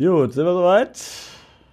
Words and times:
Gut, 0.00 0.32
sind 0.32 0.46
wir 0.46 0.54
soweit? 0.54 0.98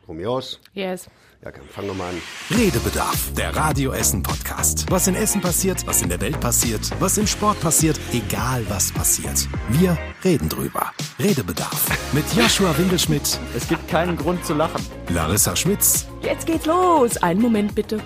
Mir 0.07 0.29
aus. 0.29 0.59
Yes. 0.73 1.09
Ja, 1.41 1.49
komm, 1.49 1.63
fang 1.69 1.87
nochmal 1.87 2.09
an. 2.09 2.21
Redebedarf, 2.51 3.31
der 3.37 3.55
Radio 3.55 3.93
Essen 3.93 4.21
Podcast. 4.21 4.85
Was 4.91 5.07
in 5.07 5.15
Essen 5.15 5.39
passiert, 5.39 5.87
was 5.87 6.01
in 6.01 6.09
der 6.09 6.19
Welt 6.19 6.37
passiert, 6.41 6.81
was 6.99 7.17
im 7.17 7.25
Sport 7.25 7.61
passiert, 7.61 7.97
egal 8.11 8.65
was 8.67 8.91
passiert. 8.91 9.47
Wir 9.69 9.97
reden 10.25 10.49
drüber. 10.49 10.91
Redebedarf 11.17 11.87
mit 12.11 12.25
Joshua 12.33 12.77
Windelschmidt, 12.77 13.39
Es 13.55 13.65
gibt 13.65 13.87
keinen 13.87 14.17
Grund 14.17 14.43
zu 14.45 14.55
lachen. 14.55 14.85
Larissa 15.07 15.55
Schmitz 15.55 16.05
Jetzt 16.21 16.45
geht's 16.47 16.65
los. 16.65 17.15
Einen 17.23 17.41
Moment 17.41 17.75
bitte. 17.75 18.01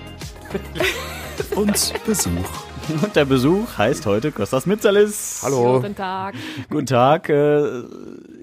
und 1.56 1.94
Besuch. 2.06 2.50
Und 3.02 3.16
der 3.16 3.26
Besuch 3.26 3.78
heißt 3.78 4.06
heute 4.06 4.32
Kostas 4.32 4.66
Mitzalis. 4.66 5.42
Hallo. 5.44 5.80
Guten 5.80 5.96
Tag. 5.96 6.36
Guten 6.70 6.86
Tag. 6.86 7.30
Äh, 7.30 7.84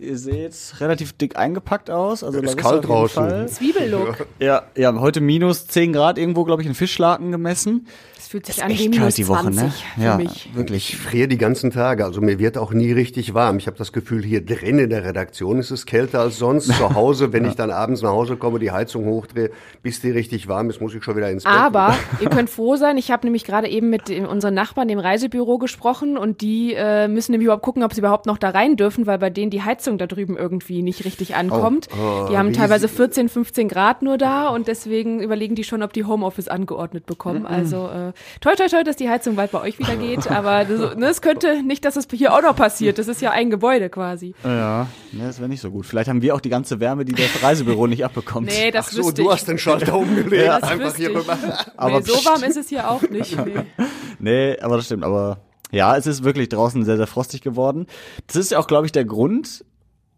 ihr 0.01 0.17
seht 0.19 0.55
relativ 0.81 1.13
dick 1.13 1.37
eingepackt 1.37 1.91
aus. 1.91 2.23
Also 2.25 2.41
Ist 2.41 2.57
kalt 2.57 2.87
draußen. 2.87 3.49
Zwiebellook. 3.49 4.27
Ja, 4.39 4.63
ja, 4.77 4.95
heute 5.01 5.21
minus 5.21 5.67
10 5.67 5.93
Grad 5.93 6.19
irgendwo, 6.19 6.45
glaube 6.45 6.63
ich, 6.63 6.69
in 6.69 6.75
Fischlaken 6.75 7.31
gemessen. 7.33 7.87
Es 8.19 8.29
fühlt 8.29 8.47
sich 8.47 8.57
Ist 8.59 8.63
an 8.65 8.71
wie 8.71 8.89
minus 8.89 9.15
die 9.15 9.29
Woche, 9.29 9.43
20 9.51 9.63
ne? 9.63 9.73
für 9.95 10.03
Ja, 10.03 10.17
mich. 10.17 10.51
wirklich. 10.55 10.91
Ich 10.95 10.97
friere 10.99 11.29
die 11.29 11.39
ganzen 11.39 11.71
Tage, 11.71 12.05
also 12.05 12.21
mir 12.21 12.39
wird 12.39 12.59
auch 12.59 12.73
nie 12.73 12.93
richtig 12.93 13.33
warm. 13.33 13.59
Ich 13.59 13.67
habe 13.67 13.77
das 13.79 13.93
Gefühl, 13.93 14.23
hier 14.25 14.45
drin 14.45 14.79
in 14.79 14.91
der 14.91 15.05
Redaktion 15.05 15.59
ist 15.59 15.71
es 15.71 15.87
kälter 15.87 16.21
als 16.21 16.37
sonst. 16.39 16.67
Zu 16.67 16.95
Hause, 16.95 17.33
wenn 17.33 17.45
ich 17.49 17.55
dann 17.55 17.71
abends 17.71 18.03
nach 18.03 18.11
Hause 18.11 18.37
komme, 18.37 18.59
die 18.59 18.71
Heizung 18.71 19.07
hochdrehe, 19.07 19.51
bis 19.83 20.01
die 20.01 20.11
richtig 20.11 20.49
warm 20.49 20.69
ist, 20.69 20.81
muss 20.81 20.95
ich 20.95 21.03
schon 21.05 21.17
wieder 21.17 21.31
ins 21.31 21.45
Bett. 21.45 21.53
Aber 21.53 21.97
ihr 22.21 22.29
könnt 22.29 22.51
froh 22.51 22.77
sein, 22.77 22.99
ich 22.99 23.11
habe 23.11 23.25
nämlich 23.27 23.45
gerade 23.45 23.69
eben 23.69 23.89
mit 23.89 24.09
dem, 24.09 24.27
unseren 24.27 24.55
Nachbarn, 24.55 24.89
dem 24.89 24.99
Reisebüro, 24.99 25.59
gesprochen 25.59 26.19
und 26.19 26.41
die 26.43 26.75
äh, 26.75 27.09
müssen 27.09 27.33
nämlich 27.33 27.47
überhaupt 27.47 27.63
gucken, 27.65 27.83
ob 27.83 27.95
sie 27.95 28.01
überhaupt 28.01 28.27
noch 28.27 28.37
da 28.39 28.51
rein 28.51 28.77
dürfen, 28.77 29.07
weil 29.07 29.19
bei 29.19 29.31
denen 29.31 29.51
die 29.51 29.63
Heizung 29.63 29.88
da 29.97 30.07
drüben 30.07 30.37
irgendwie 30.37 30.83
nicht 30.83 31.07
richtig 31.07 31.35
ankommt. 31.37 31.89
Oh, 31.93 32.27
die 32.31 32.37
haben 32.37 32.53
teilweise 32.53 32.89
14, 32.89 33.31
15 33.31 33.69
Grad 33.69 34.03
nur 34.03 34.19
da 34.19 34.49
und 34.49 34.69
deswegen 34.69 35.21
überlegen 35.21 35.55
die 35.55 35.65
schon, 35.65 35.83
ob 35.83 35.95
die 35.95 36.05
Homeoffice 36.05 36.49
angeordnet 36.49 37.07
bekommen. 37.07 37.47
Also 37.47 37.89
äh, 37.89 38.13
toi 38.43 38.55
toi 38.57 38.67
toi, 38.69 38.83
dass 38.85 38.97
die 38.97 39.09
Heizung 39.09 39.37
bald 39.37 39.53
bei 39.53 39.63
euch 39.63 39.79
wieder 39.79 39.97
geht, 39.97 40.31
aber 40.31 40.65
das, 40.69 40.97
ne, 40.97 41.07
es 41.07 41.23
könnte 41.23 41.63
nicht, 41.63 41.85
dass 41.87 41.97
es 41.97 42.07
hier 42.13 42.35
auch 42.35 42.43
noch 42.43 42.57
passiert. 42.57 42.99
Das 42.99 43.09
ist 43.09 43.23
ja 43.23 43.31
ein 43.31 43.49
Gebäude 43.49 43.89
quasi. 43.89 44.35
Ja, 44.45 44.89
ne, 45.13 45.25
das 45.27 45.39
wäre 45.39 45.49
nicht 45.49 45.61
so 45.61 45.71
gut. 45.71 45.87
Vielleicht 45.87 46.11
haben 46.11 46.21
wir 46.21 46.35
auch 46.35 46.41
die 46.41 46.51
ganze 46.51 46.81
Wärme, 46.81 47.05
die 47.05 47.13
das 47.13 47.43
Reisebüro 47.43 47.87
nicht 47.87 48.05
abbekommt. 48.05 48.49
Nee, 48.49 48.71
das 48.71 48.89
Ach 48.89 48.93
so, 48.93 49.11
du 49.13 49.23
ich. 49.23 49.29
hast 49.31 49.49
den 49.49 49.59
Schalter 49.59 49.95
umgelegt. 49.99 50.49
das 50.49 50.65
einfach 50.65 50.97
hier 50.97 51.15
rüber. 51.15 51.39
Aber 51.77 52.01
nee, 52.01 52.05
so 52.05 52.25
warm 52.25 52.43
ist 52.43 52.57
es 52.57 52.69
hier 52.69 52.91
auch 52.91 53.03
nicht. 53.03 53.37
Nee. 53.47 53.55
Nee, 54.21 54.59
aber 54.61 54.77
das 54.77 54.87
stimmt. 54.87 55.05
Aber 55.05 55.39
ja, 55.71 55.97
es 55.97 56.07
ist 56.07 56.25
wirklich 56.25 56.49
draußen 56.49 56.85
sehr, 56.85 56.97
sehr 56.97 57.07
frostig 57.07 57.41
geworden. 57.41 57.87
Das 58.27 58.35
ist 58.37 58.51
ja 58.51 58.59
auch, 58.59 58.67
glaube 58.67 58.87
ich, 58.87 58.93
der 58.93 59.05
Grund 59.05 59.65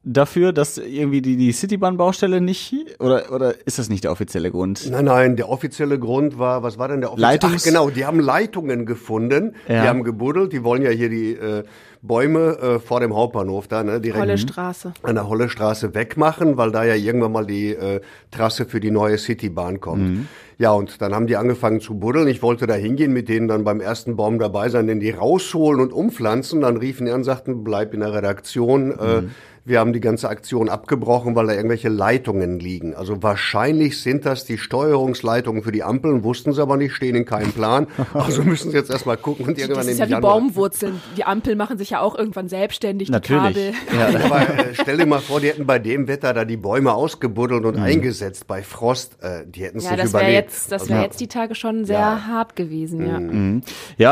dafür, 0.02 0.52
dass 0.52 0.78
irgendwie 0.78 1.20
die, 1.20 1.36
die 1.36 1.52
Citybahn-Baustelle 1.52 2.40
nicht, 2.40 2.74
oder, 3.00 3.30
oder 3.32 3.54
ist 3.66 3.78
das 3.78 3.88
nicht 3.90 4.04
der 4.04 4.12
offizielle 4.12 4.50
Grund? 4.50 4.88
Nein, 4.90 5.04
nein, 5.04 5.36
der 5.36 5.48
offizielle 5.50 5.98
Grund 5.98 6.38
war, 6.38 6.62
was 6.62 6.78
war 6.78 6.88
denn 6.88 7.00
der 7.00 7.12
offizielle? 7.12 7.36
Leitungs- 7.36 7.56
Ach, 7.60 7.64
genau, 7.64 7.90
die 7.90 8.04
haben 8.06 8.18
Leitungen 8.20 8.86
gefunden, 8.86 9.54
Ja. 9.68 9.82
die 9.82 9.88
haben 9.88 10.02
gebuddelt, 10.02 10.52
die 10.52 10.64
wollen 10.64 10.82
ja 10.82 10.90
hier 10.90 11.10
die 11.10 11.32
äh, 11.34 11.64
Bäume 12.02 12.56
äh, 12.58 12.78
vor 12.78 13.00
dem 13.00 13.14
Hauptbahnhof 13.14 13.68
da, 13.68 13.82
ne, 13.84 14.00
direkt 14.00 14.20
Tolle 14.20 14.38
Straße. 14.38 14.94
an 15.02 15.14
der 15.16 15.28
Hollestraße 15.28 15.94
wegmachen, 15.94 16.56
weil 16.56 16.70
da 16.72 16.82
ja 16.82 16.94
irgendwann 16.94 17.32
mal 17.32 17.44
die 17.46 17.74
äh, 17.74 18.00
Trasse 18.30 18.64
für 18.64 18.80
die 18.80 18.90
neue 18.90 19.18
Citybahn 19.18 19.80
kommt. 19.80 20.26
Ja, 20.56 20.72
und 20.72 21.00
dann 21.02 21.14
haben 21.14 21.26
die 21.26 21.36
angefangen 21.36 21.80
zu 21.80 21.98
buddeln. 21.98 22.28
Ich 22.28 22.42
wollte 22.42 22.66
da 22.66 22.74
hingehen, 22.74 23.12
mit 23.12 23.28
denen 23.30 23.48
dann 23.48 23.64
beim 23.64 23.80
ersten 23.80 24.16
Baum 24.16 24.38
dabei 24.38 24.68
sein, 24.70 24.86
den 24.86 25.00
die 25.00 25.10
rausholen 25.10 25.80
und 25.80 25.92
umpflanzen. 25.92 26.60
Dann 26.62 26.76
riefen 26.76 27.06
die 27.06 27.12
an, 27.12 27.24
sagten, 27.24 27.64
bleib 27.64 27.94
in 27.94 28.00
der 28.00 28.12
Redaktion. 28.12 28.92
Äh, 28.92 29.22
wir 29.64 29.78
haben 29.80 29.92
die 29.92 30.00
ganze 30.00 30.28
Aktion 30.28 30.68
abgebrochen, 30.68 31.34
weil 31.36 31.46
da 31.46 31.52
irgendwelche 31.54 31.88
Leitungen 31.88 32.58
liegen. 32.60 32.94
Also 32.94 33.22
wahrscheinlich 33.22 34.00
sind 34.00 34.24
das 34.26 34.44
die 34.44 34.58
Steuerungsleitungen 34.58 35.62
für 35.62 35.72
die 35.72 35.82
Ampeln, 35.82 36.24
wussten 36.24 36.52
sie 36.52 36.60
aber 36.62 36.76
nicht, 36.76 36.94
stehen 36.94 37.14
in 37.14 37.24
keinem 37.24 37.52
Plan. 37.52 37.86
Also 38.14 38.42
müssen 38.42 38.70
sie 38.70 38.76
jetzt 38.76 38.90
erstmal 38.90 39.16
gucken 39.16 39.46
und 39.46 39.58
irgendwann 39.58 39.84
Das 39.84 39.92
ist 39.92 39.98
ja 39.98 40.06
wie 40.08 40.12
Januar. 40.12 40.32
Baumwurzeln. 40.40 41.00
Die 41.16 41.24
Ampeln 41.24 41.56
machen 41.58 41.78
sich 41.78 41.90
ja 41.90 42.00
auch 42.00 42.16
irgendwann 42.18 42.48
selbstständig, 42.48 43.06
die 43.08 43.12
Natürlich. 43.12 43.40
Kabel. 43.42 43.72
Ja, 43.96 44.20
Aber 44.24 44.40
äh, 44.42 44.74
stell 44.74 44.96
dir 44.98 45.06
mal 45.06 45.20
vor, 45.20 45.40
die 45.40 45.48
hätten 45.48 45.66
bei 45.66 45.78
dem 45.78 46.08
Wetter 46.08 46.32
da 46.34 46.44
die 46.44 46.56
Bäume 46.56 46.92
ausgebuddelt 46.92 47.64
und 47.64 47.76
eingesetzt 47.78 48.46
bei 48.46 48.62
Frost. 48.62 49.18
Äh, 49.22 49.46
die 49.46 49.62
hätten 49.64 49.78
es 49.78 49.84
Ja, 49.84 49.92
nicht 49.92 50.04
das 50.04 50.12
wäre 50.12 50.22
überlebt. 50.24 50.48
jetzt, 50.50 50.72
das 50.72 50.82
Also, 50.82 50.94
wäre 50.94 51.04
jetzt 51.04 51.20
die 51.20 51.28
Tage 51.28 51.54
schon 51.54 51.84
sehr 51.84 51.98
Ja. 51.98 52.26
hart 52.26 52.56
gewesen, 52.56 53.06
ja. 53.06 53.20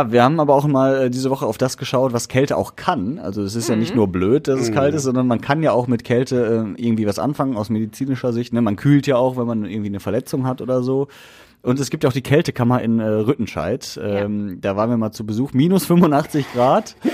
Ja, 0.03 0.13
wir 0.13 0.23
haben 0.23 0.39
aber 0.41 0.55
auch 0.55 0.67
mal 0.67 1.07
äh, 1.07 1.11
diese 1.11 1.31
Woche 1.31 1.47
auf 1.47 1.59
das 1.59 1.77
geschaut, 1.79 2.13
was 2.13 2.29
Kälte 2.29 2.57
auch 2.57 2.77
kann. 2.77 3.19
Also 3.19 3.43
es 3.43 3.55
ist 3.57 3.69
ja 3.69 3.77
nicht 3.77 3.95
nur 3.95 4.09
blöd, 4.09 4.49
dass 4.49 4.61
es 4.61 4.73
kalt 4.73 4.95
ist, 4.95 5.03
sondern 5.05 5.27
man 5.27 5.38
kann 5.41 5.63
ja 5.63 5.73
auch 5.73 5.87
mit 5.87 6.05
Kälte 6.05 6.75
äh, 6.77 6.83
irgendwie 6.83 7.07
was 7.07 7.19
anfangen 7.19 7.57
aus 7.57 7.71
medizinischer 7.71 8.33
Sicht. 8.33 8.53
Ne? 8.53 8.63
Man 8.63 8.77
kühlt 8.77 9.07
ja 9.07 9.17
auch, 9.17 9.37
wenn 9.37 9.47
man 9.47 9.65
irgendwie 9.65 9.89
eine 9.89 10.01
Verletzung 10.01 10.47
hat 10.47 10.61
oder 10.61 10.83
so. 10.83 11.09
Und 11.63 11.81
es 11.81 11.91
gibt 11.91 12.05
ja 12.05 12.11
auch 12.11 12.15
die 12.15 12.23
Kältekammer 12.23 12.81
in 12.83 13.01
äh, 13.01 13.07
Rüttenscheid. 13.07 13.99
Ähm, 14.03 14.59
Da 14.61 14.77
waren 14.77 14.91
wir 14.91 14.97
mal 14.97 15.13
zu 15.13 15.27
Besuch. 15.27 15.53
Minus 15.53 15.85
85 15.87 16.53
Grad. 16.53 16.97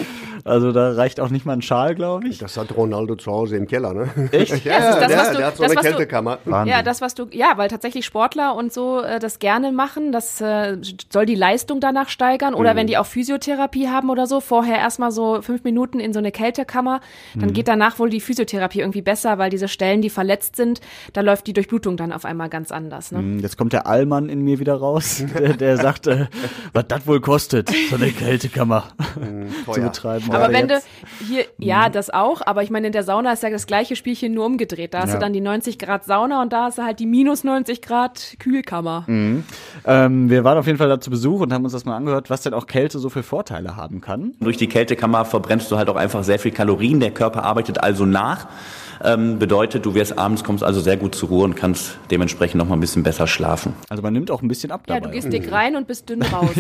Also 0.44 0.72
da 0.72 0.93
reicht 0.93 1.21
auch 1.21 1.31
nicht 1.31 1.47
mal 1.47 1.55
ein 1.55 1.62
Schal, 1.62 1.94
glaube 1.94 2.28
ich. 2.28 2.37
Das 2.38 2.56
hat 2.59 2.77
Ronaldo 2.77 3.16
zu 3.16 3.31
Hause 3.32 3.56
im 3.56 3.66
Keller, 3.66 3.94
ne? 3.94 4.09
Echt? 4.31 4.55
Ja, 4.65 4.78
das 4.78 4.88
ist 4.94 5.00
das, 5.00 5.09
der, 5.09 5.19
was 5.19 5.31
du- 5.31 5.37
der 5.38 5.47
hat 5.47 5.56
so 5.56 5.62
das, 5.62 5.72
eine 5.72 5.81
du- 5.81 5.87
Kältekammer. 5.88 6.38
Wahnsinn. 6.44 6.72
Ja, 6.72 6.82
das, 6.82 7.00
was 7.00 7.15
du, 7.15 7.27
ja, 7.32 7.53
weil 7.56 7.69
tatsächlich 7.69 8.05
Sportler 8.05 8.55
und 8.55 8.72
so 8.72 9.00
äh, 9.00 9.19
das 9.19 9.38
gerne 9.38 9.72
machen, 9.72 10.12
das 10.12 10.41
äh, 10.41 10.77
soll 11.12 11.25
die 11.27 11.34
Leistung 11.34 11.81
danach 11.81 12.09
steigern. 12.09 12.55
Oder 12.55 12.77
wenn 12.77 12.87
die 12.87 12.99
auch 12.99 13.06
Physiotherapie 13.06 13.88
haben 13.88 14.10
oder 14.10 14.27
so, 14.27 14.41
vorher 14.41 14.77
erstmal 14.78 15.12
so 15.12 15.41
fünf 15.43 15.65
Minuten 15.65 15.99
in 15.99 16.12
so 16.12 16.19
eine 16.19 16.31
Kältekammer, 16.31 17.00
dann 17.34 17.53
geht 17.53 17.69
danach 17.69 17.99
wohl 17.99 18.11
die 18.11 18.21
Physiotherapie 18.21 18.81
irgendwie 18.81 19.03
besser, 19.03 19.38
weil 19.38 19.49
diese 19.50 19.69
Stellen, 19.69 20.03
die 20.03 20.11
verletzt 20.11 20.56
sind, 20.56 20.81
da 21.15 21.22
läuft 21.22 21.47
die 21.47 21.53
Durchblutung 21.55 21.97
dann 21.97 22.12
auf 22.12 22.25
einmal 22.26 22.49
ganz 22.50 22.71
anders. 22.71 23.12
Ne? 23.12 23.19
Hm, 23.21 23.38
Jetzt 23.41 23.56
kommt 23.56 23.72
der 23.72 23.87
Allmann 23.87 24.28
in 24.28 24.43
mir 24.43 24.59
wieder 24.59 24.75
raus, 24.75 25.25
der, 25.38 25.55
der 25.55 25.76
sagt, 25.78 26.06
äh, 26.06 26.26
was 26.75 26.84
das 26.88 27.06
wohl 27.06 27.21
kostet, 27.21 27.71
so 27.88 27.97
eine 27.97 28.11
Kältekammer 28.11 28.84
zu 29.65 29.72
Teuer. 29.72 29.84
betreiben. 29.84 30.34
Aber 30.34 30.53
wenn 30.53 30.69
du 30.69 30.75
jetzt- 30.75 30.87
hier, 31.27 31.45
ja, 31.59 31.89
das 31.89 32.11
auch, 32.11 32.43
aber 32.45 32.62
ich 32.62 32.71
meine, 32.71 32.87
in 32.89 32.93
der 32.93 33.05
Sauna 33.05 33.33
ist 33.33 33.43
ja 33.43 33.50
das 33.50 33.67
gleiche 33.67 33.97
Spielchen 33.97 34.34
nur 34.34 34.47
umgedreht. 34.47 34.95
Da 34.95 35.00
hast 35.00 35.09
Ja. 35.11 35.15
du 35.15 35.21
dann 35.21 35.33
die 35.33 35.41
90 35.41 35.78
Grad 35.78 36.05
Sauna 36.05 36.43
und 36.43 36.53
da 36.53 36.65
hast 36.65 36.78
du 36.78 36.83
halt 36.83 36.99
die 37.00 37.06
minus 37.06 37.45
90 37.45 37.83
Grad 37.83 38.37
Kühlkammer. 38.39 39.05
Ähm, 39.09 39.44
wir 40.31 40.44
waren 40.44 40.59
auf 40.59 40.67
jeden 40.67 40.78
Fall 40.78 40.89
da 40.89 41.00
zu 41.00 41.11
Besuch 41.11 41.41
und 41.41 41.53
haben 41.53 41.65
uns 41.65 41.73
das 41.73 41.84
mal 41.84 41.97
angehört, 41.97 42.31
was 42.31 42.43
denn 42.43 42.55
auch 42.55 42.67
Kälte 42.67 42.99
so 42.99 43.09
für 43.11 43.23
Vorteile 43.23 43.77
haben 43.77 44.00
kann. 44.00 44.34
Durch 44.41 44.56
die 44.56 44.69
Kältekammer 44.69 45.25
verbrennst 45.25 45.71
du 45.71 45.77
halt 45.77 45.89
auch 45.89 45.97
einfach 45.97 46.25
sehr 46.25 46.39
viel 46.39 46.53
Kalorien. 46.53 47.00
Der 47.00 47.11
Körper 47.11 47.44
arbeitet 47.44 47.83
also 47.83 48.05
nach. 48.06 48.47
Ähm, 49.03 49.38
bedeutet, 49.38 49.84
du 49.87 49.94
wirst 49.94 50.19
abends, 50.19 50.44
kommst 50.44 50.62
also 50.62 50.81
sehr 50.81 50.97
gut 50.97 51.15
zur 51.15 51.28
Ruhe 51.31 51.44
und 51.44 51.56
kannst 51.56 51.99
dementsprechend 52.10 52.59
noch 52.59 52.69
mal 52.69 52.75
ein 52.77 52.81
bisschen 52.81 53.03
besser 53.03 53.27
schlafen. 53.27 53.75
Also 53.88 54.03
man 54.03 54.12
nimmt 54.12 54.31
auch 54.31 54.43
ein 54.43 54.49
bisschen 54.49 54.71
ab 54.71 54.82
Ja, 54.88 54.94
dabei. 54.94 55.06
du 55.09 55.12
gehst 55.15 55.32
dick 55.32 55.50
rein 55.50 55.77
und 55.77 55.87
bist 55.87 56.09
dünn 56.09 56.22
raus. 56.32 56.50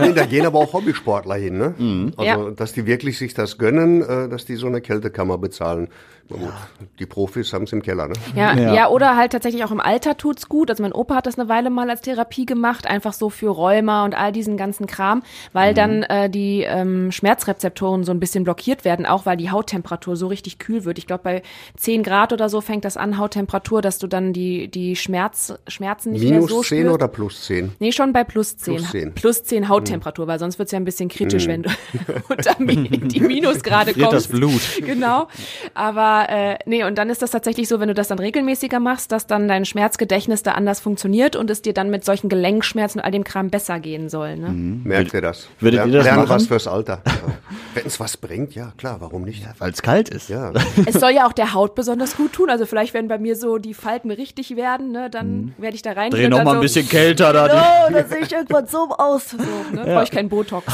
Nee, 0.00 0.12
da 0.12 0.24
gehen 0.26 0.46
aber 0.46 0.58
auch 0.58 0.72
Hobbysportler 0.72 1.34
hin, 1.36 1.58
ne? 1.58 1.74
Also, 2.16 2.24
Ja. 2.48 2.50
dass 2.50 2.72
die 2.72 2.86
wirklich 2.86 3.18
sich 3.18 3.34
das 3.34 3.58
gönnen, 3.58 4.02
äh, 4.02 4.28
dass 4.28 4.44
die 4.44 4.56
so 4.56 4.66
eine 4.66 4.80
Kältekammer 4.80 5.38
bezahlen. 5.38 5.88
Gut, 6.30 6.52
Die 6.98 7.06
Profis 7.06 7.52
haben 7.52 7.64
es 7.64 7.72
im 7.72 7.82
Keller, 7.82 8.08
ne? 8.08 8.14
Ja, 8.34 8.54
Ja. 8.54 8.74
ja. 8.74 8.88
oder 8.88 9.16
halt 9.16 9.32
tatsächlich 9.32 9.64
auch 9.64 9.70
im 9.72 9.80
Alter 9.80 10.16
tut's 10.16 10.48
gut. 10.48 10.70
Also 10.70 10.82
mein 10.82 10.92
Opa 10.92 11.16
hat 11.16 11.26
das 11.26 11.38
eine 11.38 11.48
Weile 11.48 11.70
mal 11.70 11.90
als 11.90 12.00
Therapie 12.02 12.46
gemacht, 12.46 12.86
einfach 12.86 13.12
so 13.12 13.30
für 13.30 13.48
Rheuma 13.48 14.04
und 14.04 14.14
all 14.14 14.32
diesen 14.32 14.56
ganzen 14.56 14.86
Kram, 14.86 15.22
weil 15.52 15.74
dann 15.74 16.02
äh, 16.04 16.30
die 16.30 16.62
ähm, 16.62 17.10
Schmerzrezeptoren 17.12 18.04
so 18.04 18.12
ein 18.12 18.20
bisschen 18.20 18.44
blockiert 18.44 18.84
werden, 18.84 19.06
auch 19.06 19.26
weil 19.26 19.36
die 19.36 19.50
Hauttemperatur 19.50 20.16
so 20.16 20.26
richtig 20.28 20.58
kühl 20.58 20.84
wird. 20.84 20.98
Ich 20.98 21.06
glaube, 21.06 21.22
bei 21.24 21.42
10 21.76 22.02
Grad 22.02 22.32
oder 22.32 22.48
so 22.48 22.60
fängt 22.60 22.84
das 22.84 22.96
an, 22.96 23.18
Hauttemperatur, 23.18 23.82
dass 23.82 23.98
du 23.98 24.06
dann 24.06 24.32
die, 24.32 24.68
die 24.68 24.96
Schmerz, 24.96 25.54
Schmerzen 25.66 26.12
nicht 26.12 26.22
mehr 26.22 26.34
Minus 26.34 26.50
so 26.50 26.62
10 26.62 26.78
spürst. 26.80 26.94
oder 26.94 27.08
plus 27.08 27.42
10? 27.46 27.72
Nee, 27.80 27.92
schon 27.92 28.12
bei 28.12 28.24
plus 28.24 28.56
10. 28.56 28.76
Plus 28.76 28.90
10. 28.90 29.14
Plus 29.14 29.42
10 29.44 29.68
Hauttemperatur, 29.68 30.26
weil 30.26 30.38
sonst 30.38 30.58
wird's 30.58 30.72
ja 30.72 30.78
ein 30.78 30.84
bisschen 30.84 31.08
kritisch, 31.08 31.46
wenn 31.46 31.62
du 31.64 31.70
unter 32.28 32.54
die 32.58 33.20
Minusgrade 33.20 33.92
Friert 33.94 34.12
das 34.12 34.28
kommst. 34.28 34.30
Blut. 34.30 34.86
Genau. 34.86 35.28
Aber 35.74 36.19
äh, 36.28 36.58
nee, 36.66 36.84
und 36.84 36.98
dann 36.98 37.10
ist 37.10 37.22
das 37.22 37.30
tatsächlich 37.30 37.68
so, 37.68 37.80
wenn 37.80 37.88
du 37.88 37.94
das 37.94 38.08
dann 38.08 38.18
regelmäßiger 38.18 38.80
machst, 38.80 39.12
dass 39.12 39.26
dann 39.26 39.48
dein 39.48 39.64
Schmerzgedächtnis 39.64 40.42
da 40.42 40.52
anders 40.52 40.80
funktioniert 40.80 41.36
und 41.36 41.50
es 41.50 41.62
dir 41.62 41.72
dann 41.72 41.90
mit 41.90 42.04
solchen 42.04 42.28
Gelenkschmerzen 42.28 43.00
und 43.00 43.04
all 43.04 43.10
dem 43.10 43.24
Kram 43.24 43.50
besser 43.50 43.80
gehen 43.80 44.08
soll. 44.08 44.36
Ne? 44.36 44.48
Merkt 44.48 45.14
ihr 45.14 45.20
das? 45.20 45.48
würdet 45.60 45.78
Lern, 45.78 45.88
ihr 45.90 45.96
das 45.98 46.04
lernen 46.04 46.22
machen? 46.22 46.30
was 46.30 46.46
fürs 46.46 46.66
Alter. 46.66 47.02
Wenn 47.74 47.86
es 47.86 48.00
was 48.00 48.16
bringt, 48.16 48.54
ja 48.54 48.72
klar, 48.76 49.00
warum 49.00 49.22
nicht? 49.22 49.46
Weil 49.58 49.70
es 49.70 49.82
kalt 49.82 50.08
ist. 50.08 50.28
Ja. 50.28 50.52
Es 50.86 50.94
soll 50.94 51.12
ja 51.12 51.26
auch 51.26 51.32
der 51.32 51.54
Haut 51.54 51.74
besonders 51.74 52.16
gut 52.16 52.32
tun. 52.32 52.50
Also 52.50 52.66
vielleicht, 52.66 52.94
wenn 52.94 53.08
bei 53.08 53.18
mir 53.18 53.36
so 53.36 53.58
die 53.58 53.74
Falten 53.74 54.10
richtig 54.10 54.56
werden, 54.56 54.90
ne, 54.90 55.08
dann 55.10 55.54
werde 55.58 55.76
ich 55.76 55.82
da 55.82 55.92
rein. 55.92 56.10
Mhm. 56.10 56.16
Dreh 56.16 56.28
noch 56.28 56.42
mal 56.42 56.54
ein 56.54 56.60
bisschen 56.60 56.88
kälter 56.88 57.32
da. 57.32 57.86
Oh, 57.86 57.92
dann 57.92 58.08
sehe 58.08 58.20
ich 58.20 58.32
irgendwann 58.32 58.66
so 58.66 58.88
aus. 58.96 59.30
So, 59.30 59.36
ne? 59.76 59.84
Brauche 59.84 60.04
ich 60.04 60.10
keinen 60.10 60.28
Botox. 60.28 60.66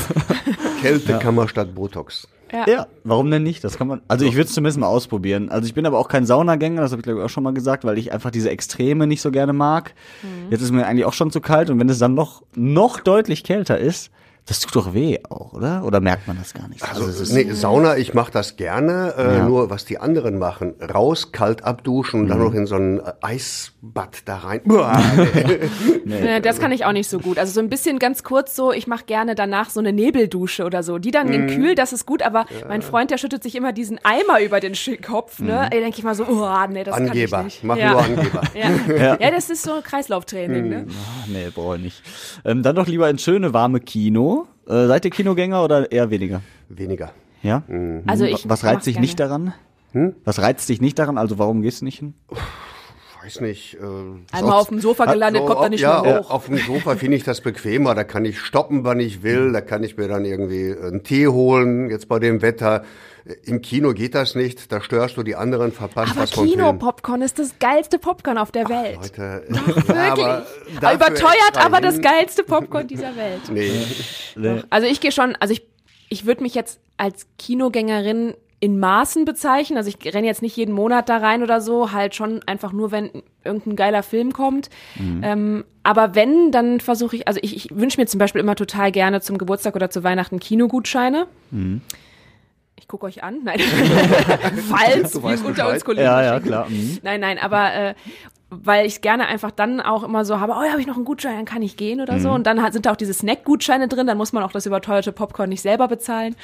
Kältekammer 0.81 1.49
statt 1.49 1.75
Botox. 1.75 2.29
Ja, 2.53 2.87
warum 3.05 3.31
denn 3.31 3.43
nicht? 3.43 3.65
Das 3.65 3.77
kann 3.77 3.89
man. 3.89 4.03
Also 4.09 4.25
ich 4.25 4.35
würde 4.35 4.47
es 4.47 4.55
zumindest 4.55 4.79
mal 4.79 4.87
ausprobieren. 4.87 5.49
Also 5.49 5.67
ich 5.67 5.75
bin 5.75 5.85
aber 5.87 5.99
auch 5.99 6.09
kein 6.09 6.27
Saunagänger, 6.27 6.81
das 6.81 6.93
habe 6.93 7.01
ich 7.01 7.05
glaube 7.05 7.21
ich 7.21 7.25
auch 7.25 7.31
schon 7.31 7.43
mal 7.43 7.53
gesagt, 7.55 7.85
weil 7.85 7.99
ich 7.99 8.13
einfach 8.13 8.31
diese 8.31 8.51
Extreme 8.51 9.07
nicht 9.07 9.21
so 9.21 9.31
gerne 9.31 9.53
mag. 9.53 9.95
Jetzt 10.51 10.63
ist 10.63 10.71
mir 10.71 10.87
eigentlich 10.87 11.05
auch 11.05 11.13
schon 11.13 11.31
zu 11.31 11.41
kalt 11.41 11.71
und 11.71 11.81
wenn 11.81 11.89
es 11.89 11.99
dann 11.99 12.15
noch 12.15 12.43
noch 12.55 13.01
deutlich 13.01 13.43
kälter 13.45 13.79
ist, 13.79 14.11
Das 14.47 14.61
tut 14.61 14.77
doch 14.77 14.95
weh 14.95 15.19
auch, 15.29 15.55
oder? 15.55 15.83
Oder 15.85 16.01
merkt 16.01 16.29
man 16.29 16.39
das 16.39 16.55
gar 16.55 16.69
nicht? 16.69 16.81
Also, 16.89 17.05
also 17.05 17.35
nee, 17.35 17.51
Sauna, 17.51 17.97
ich 17.97 18.15
mache 18.15 18.31
das 18.31 18.57
gerne, 18.57 19.15
äh, 19.19 19.39
ja. 19.39 19.45
nur 19.45 19.71
was 19.71 19.85
die 19.85 19.99
anderen 19.99 20.39
machen, 20.39 20.75
raus, 20.81 21.33
kalt 21.33 21.65
abduschen 21.65 22.21
und 22.21 22.27
mhm. 22.27 22.31
dann 22.31 22.39
noch 22.39 22.55
in 22.55 22.67
so 22.67 22.77
ein 22.77 23.01
äh, 23.01 23.13
Eisbad 23.23 24.23
da 24.25 24.37
rein. 24.37 24.61
nee. 26.05 26.41
Das 26.41 26.61
kann 26.61 26.71
ich 26.71 26.85
auch 26.85 26.93
nicht 26.93 27.11
so 27.11 27.19
gut. 27.19 27.41
Also 27.41 27.55
so 27.55 27.61
ein 27.61 27.69
bisschen 27.69 27.99
ganz 27.99 28.23
kurz 28.23 28.55
so, 28.55 28.71
ich 28.71 28.87
mache 28.87 29.05
gerne 29.07 29.35
danach 29.35 29.69
so 29.69 29.81
eine 29.81 29.93
Nebeldusche 29.93 30.65
oder 30.65 30.85
so. 30.85 30.99
Die 30.99 31.11
dann 31.11 31.27
mhm. 31.27 31.33
in 31.33 31.47
kühl, 31.49 31.75
das 31.75 31.93
ist 31.93 32.07
gut, 32.07 32.23
aber 32.23 32.47
ja. 32.61 32.69
mein 32.69 32.83
Freund, 32.83 33.11
der 33.11 33.19
schüttet 33.19 33.43
sich 33.43 33.57
immer 33.57 33.73
diesen 33.73 33.99
Eimer 34.05 34.41
über 34.41 34.61
den 34.61 34.75
Kopf, 35.05 35.41
ne? 35.41 35.47
Mhm. 35.47 35.49
Da 35.49 35.69
denke 35.71 35.99
ich 35.99 36.05
mal 36.05 36.15
so, 36.15 36.25
oh, 36.25 36.67
nee, 36.71 36.85
das 36.85 36.95
Angeber. 36.95 37.39
kann 37.39 37.47
ich 37.49 37.55
nicht. 37.55 37.65
Mach 37.65 37.77
ja. 37.77 37.91
nur 37.91 38.03
Angeber. 38.03 38.43
Ja. 38.55 39.17
ja. 39.21 39.31
das 39.33 39.51
ist 39.51 39.65
so 39.65 39.81
Kreislauftraining, 39.83 40.69
ne? 40.69 40.87
Ach, 40.89 41.27
nee, 41.27 41.49
brauche 41.53 41.77
ich 41.77 41.83
nicht. 41.83 42.03
Ähm, 42.45 42.63
dann 42.63 42.77
doch 42.77 42.87
lieber 42.87 43.11
ins 43.11 43.23
schöne, 43.23 43.53
warme 43.53 43.81
Kino. 43.81 44.36
Äh, 44.67 44.87
seid 44.87 45.05
ihr 45.05 45.11
Kinogänger 45.11 45.63
oder 45.65 45.91
eher 45.91 46.11
weniger? 46.11 46.43
Weniger. 46.69 47.13
Ja? 47.43 47.63
Mhm. 47.69 48.03
Also 48.07 48.25
ich 48.25 48.49
Was 48.49 48.65
reizt 48.65 48.87
dich 48.87 48.95
gerne. 48.95 49.07
nicht 49.07 49.21
daran? 49.21 49.55
Hm? 49.93 50.15
Was 50.25 50.41
reizt 50.41 50.69
dich 50.69 50.81
nicht 50.81 50.99
daran? 50.99 51.19
Also 51.19 51.39
warum 51.39 51.63
gehst 51.63 51.81
du 51.81 51.85
nicht 51.85 51.99
hin? 52.01 52.15
Weiß 53.27 53.41
nicht. 53.41 53.75
Äh, 53.75 54.37
Einmal 54.37 54.59
auf 54.59 54.69
dem 54.69 54.81
Sofa 54.81 55.05
gelandet, 55.07 55.43
so, 55.43 55.49
kommt 55.49 55.63
er 55.63 55.69
nicht 55.69 55.81
ja, 55.81 56.01
mehr 56.03 56.21
hoch. 56.21 56.31
Auf 56.31 56.47
dem 56.47 56.59
Sofa 56.59 56.97
finde 56.97 57.17
ich 57.17 57.25
das 57.25 57.41
bequemer. 57.41 57.95
Da 57.95 58.05
kann 58.05 58.25
ich 58.25 58.41
stoppen, 58.41 58.85
wann 58.85 59.01
ich 59.01 59.23
will. 59.23 59.53
Da 59.53 59.61
kann 59.61 59.83
ich 59.83 59.97
mir 59.97 60.09
dann 60.09 60.25
irgendwie 60.25 60.75
einen 60.81 61.03
Tee 61.03 61.27
holen. 61.27 61.91
Jetzt 61.91 62.09
bei 62.09 62.19
dem 62.19 62.43
Wetter. 62.43 62.85
Im 63.43 63.61
Kino 63.61 63.93
geht 63.93 64.15
das 64.15 64.37
nicht, 64.37 64.71
da 64.71 64.81
störst 64.81 65.17
du 65.17 65.25
die 65.25 65.35
anderen, 65.35 65.73
verpasst 65.73 66.13
aber 66.13 66.23
was 66.23 66.31
vom 66.31 66.47
Kino-Popcorn 66.47 67.23
ist 67.23 67.41
das 67.41 67.59
geilste 67.59 67.99
Popcorn 67.99 68.39
auf 68.39 68.53
der 68.53 68.69
Welt. 68.69 69.01
Ach, 69.01 69.89
Leute, 69.89 69.93
ja, 69.93 70.47
aber 70.81 70.95
Überteuert, 70.95 71.57
aber 71.57 71.81
das 71.81 72.01
geilste 72.01 72.45
Popcorn 72.45 72.87
dieser 72.87 73.17
Welt. 73.17 73.41
Nee. 73.51 73.73
nee. 74.37 74.63
Also 74.71 74.87
ich 74.87 75.01
gehe 75.01 75.11
schon, 75.11 75.35
also 75.41 75.55
ich, 75.55 75.67
ich 76.09 76.25
würde 76.25 76.45
mich 76.45 76.55
jetzt 76.55 76.79
als 76.99 77.27
Kinogängerin 77.37 78.35
in 78.61 78.79
Maßen 78.79 79.25
bezeichnen. 79.25 79.77
Also 79.77 79.91
ich 79.91 80.15
renne 80.15 80.27
jetzt 80.27 80.43
nicht 80.43 80.57
jeden 80.57 80.75
Monat 80.75 81.09
da 81.09 81.19
rein 81.19 81.43
oder 81.43 81.61
so, 81.61 81.93
halt 81.93 82.15
schon 82.15 82.43
einfach 82.47 82.73
nur, 82.73 82.91
wenn 82.91 83.23
irgendein 83.45 83.77
geiler 83.77 84.03
Film 84.03 84.33
kommt. 84.33 84.71
Mhm. 84.99 85.21
Ähm, 85.23 85.65
aber 85.83 86.15
wenn, 86.15 86.51
dann 86.51 86.81
versuche 86.81 87.17
ich, 87.17 87.29
also 87.29 87.39
ich, 87.43 87.55
ich 87.55 87.77
wünsche 87.77 88.01
mir 88.01 88.07
zum 88.07 88.19
Beispiel 88.19 88.41
immer 88.41 88.57
total 88.57 88.93
gerne 88.93 89.21
zum 89.21 89.39
Geburtstag 89.39 89.77
oder 89.77 89.91
zu 89.91 90.03
Weihnachten 90.05 90.41
Kinogutscheine. 90.41 91.27
Mhm 91.51 91.83
ich 92.87 92.89
gucke 92.89 93.07
euch 93.07 93.25
an. 93.25 93.41
Nein. 93.43 93.59
Falls 94.69 95.21
wir 95.21 95.45
unter 95.45 95.69
uns 95.73 95.85
Kollegen. 95.85 96.05
Ja, 96.05 96.23
ja, 96.23 96.41
klar. 96.41 96.69
Mhm. 96.69 96.99
Nein, 97.03 97.21
nein, 97.21 97.39
aber 97.39 97.75
äh, 97.75 97.95
weil 98.49 98.87
ich 98.87 99.01
gerne 99.01 99.27
einfach 99.27 99.51
dann 99.51 99.81
auch 99.81 100.05
immer 100.05 100.25
so 100.25 100.39
habe, 100.39 100.53
oh, 100.57 100.63
ja, 100.63 100.71
habe 100.71 100.81
ich 100.81 100.87
noch 100.87 100.95
einen 100.95 101.05
Gutschein, 101.05 101.35
dann 101.35 101.45
kann 101.47 101.63
ich 101.63 101.77
gehen 101.77 102.01
oder 102.01 102.15
mhm. 102.15 102.21
so. 102.21 102.31
Und 102.31 102.47
dann 102.47 102.73
sind 102.73 102.87
da 102.87 102.93
auch 102.93 102.97
diese 102.97 103.13
Snack-Gutscheine 103.13 103.89
drin, 103.89 104.07
dann 104.07 104.17
muss 104.17 104.33
man 104.33 104.45
auch 104.45 104.53
das 104.53 104.67
überteuerte 104.67 105.11
Popcorn 105.11 105.49
nicht 105.49 105.63
selber 105.63 105.89
bezahlen. 105.89 106.37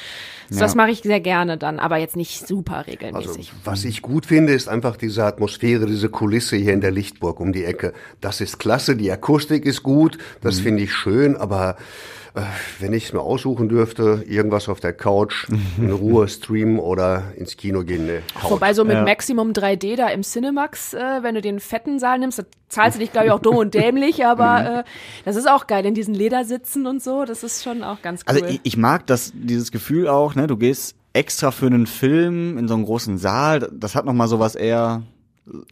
So, 0.51 0.57
ja. 0.57 0.63
Das 0.63 0.75
mache 0.75 0.91
ich 0.91 1.03
sehr 1.03 1.21
gerne 1.21 1.59
dann, 1.59 1.79
aber 1.79 1.99
jetzt 1.99 2.17
nicht 2.17 2.47
super 2.47 2.87
regelmäßig. 2.89 3.53
Also, 3.53 3.53
was 3.65 3.85
ich 3.85 4.03
gut 4.03 4.27
finde, 4.27 4.53
ist 4.53 4.69
einfach 4.69 4.97
diese 4.97 5.25
Atmosphäre, 5.25 5.87
diese 5.87 6.09
Kulisse 6.09 6.57
hier 6.57 6.73
in 6.73 6.81
der 6.81 6.91
Lichtburg 6.91 7.39
um 7.39 7.53
die 7.53 7.65
Ecke. 7.65 7.93
Das 8.21 8.41
ist 8.41 8.59
klasse, 8.59 8.97
die 8.97 9.11
Akustik 9.11 9.65
ist 9.65 9.85
gut, 9.85 10.19
das 10.41 10.59
mhm. 10.59 10.63
finde 10.63 10.83
ich 10.83 10.93
schön, 10.93 11.37
aber 11.37 11.77
wenn 12.81 12.93
ich 12.93 13.05
es 13.05 13.13
mir 13.13 13.21
aussuchen 13.21 13.69
dürfte, 13.69 14.25
irgendwas 14.27 14.69
auf 14.69 14.81
der 14.81 14.93
Couch, 14.93 15.49
in 15.79 15.91
Ruhe 15.91 16.29
streamen 16.29 16.79
oder 16.79 17.33
ins 17.37 17.57
Kino 17.57 17.85
gehen. 17.85 18.07
Ne, 18.07 18.23
Wobei 18.49 18.75
so 18.75 18.85
mit 18.85 18.95
ja. 18.95 19.05
Maximum 19.05 19.53
3D 19.53 19.97
da 19.97 20.09
im 20.09 20.23
Cinemax, 20.23 20.95
äh, 20.95 21.23
wenn 21.23 21.35
du 21.35 21.41
den 21.41 21.61
fetten 21.61 21.99
Saal 21.99 22.19
nimmst, 22.19 22.39
da 22.39 22.45
zahlst 22.69 22.97
du 22.97 23.01
dich, 23.01 23.13
glaube 23.13 23.27
ich, 23.27 23.33
auch 23.33 23.41
dumm 23.41 23.57
und 23.57 23.75
dämlich, 23.75 24.25
aber 24.27 24.61
mhm. 24.61 24.79
äh, 24.81 24.85
das 25.25 25.37
ist 25.37 25.49
auch 25.49 25.67
geil, 25.67 25.85
in 25.85 25.95
diesen 25.95 26.15
Ledersitzen 26.15 26.87
und 26.87 27.03
so, 27.03 27.25
das 27.25 27.43
ist 27.43 27.63
schon 27.63 27.83
auch 27.83 28.01
ganz 28.03 28.23
also 28.25 28.41
cool. 28.41 28.47
Also 28.47 28.55
ich, 28.57 28.61
ich 28.65 28.77
mag 28.77 29.07
das, 29.07 29.33
dieses 29.35 29.71
Gefühl 29.71 30.09
auch, 30.09 30.35
ne, 30.35 30.47
du 30.47 30.57
gehst 30.57 30.97
extra 31.13 31.51
für 31.51 31.67
einen 31.67 31.87
Film 31.87 32.57
in 32.57 32.69
so 32.69 32.75
einen 32.75 32.85
großen 32.85 33.19
Saal, 33.19 33.71
das 33.73 33.95
hat 33.95 34.07
nochmal 34.07 34.29
sowas 34.29 34.55
eher 34.55 35.03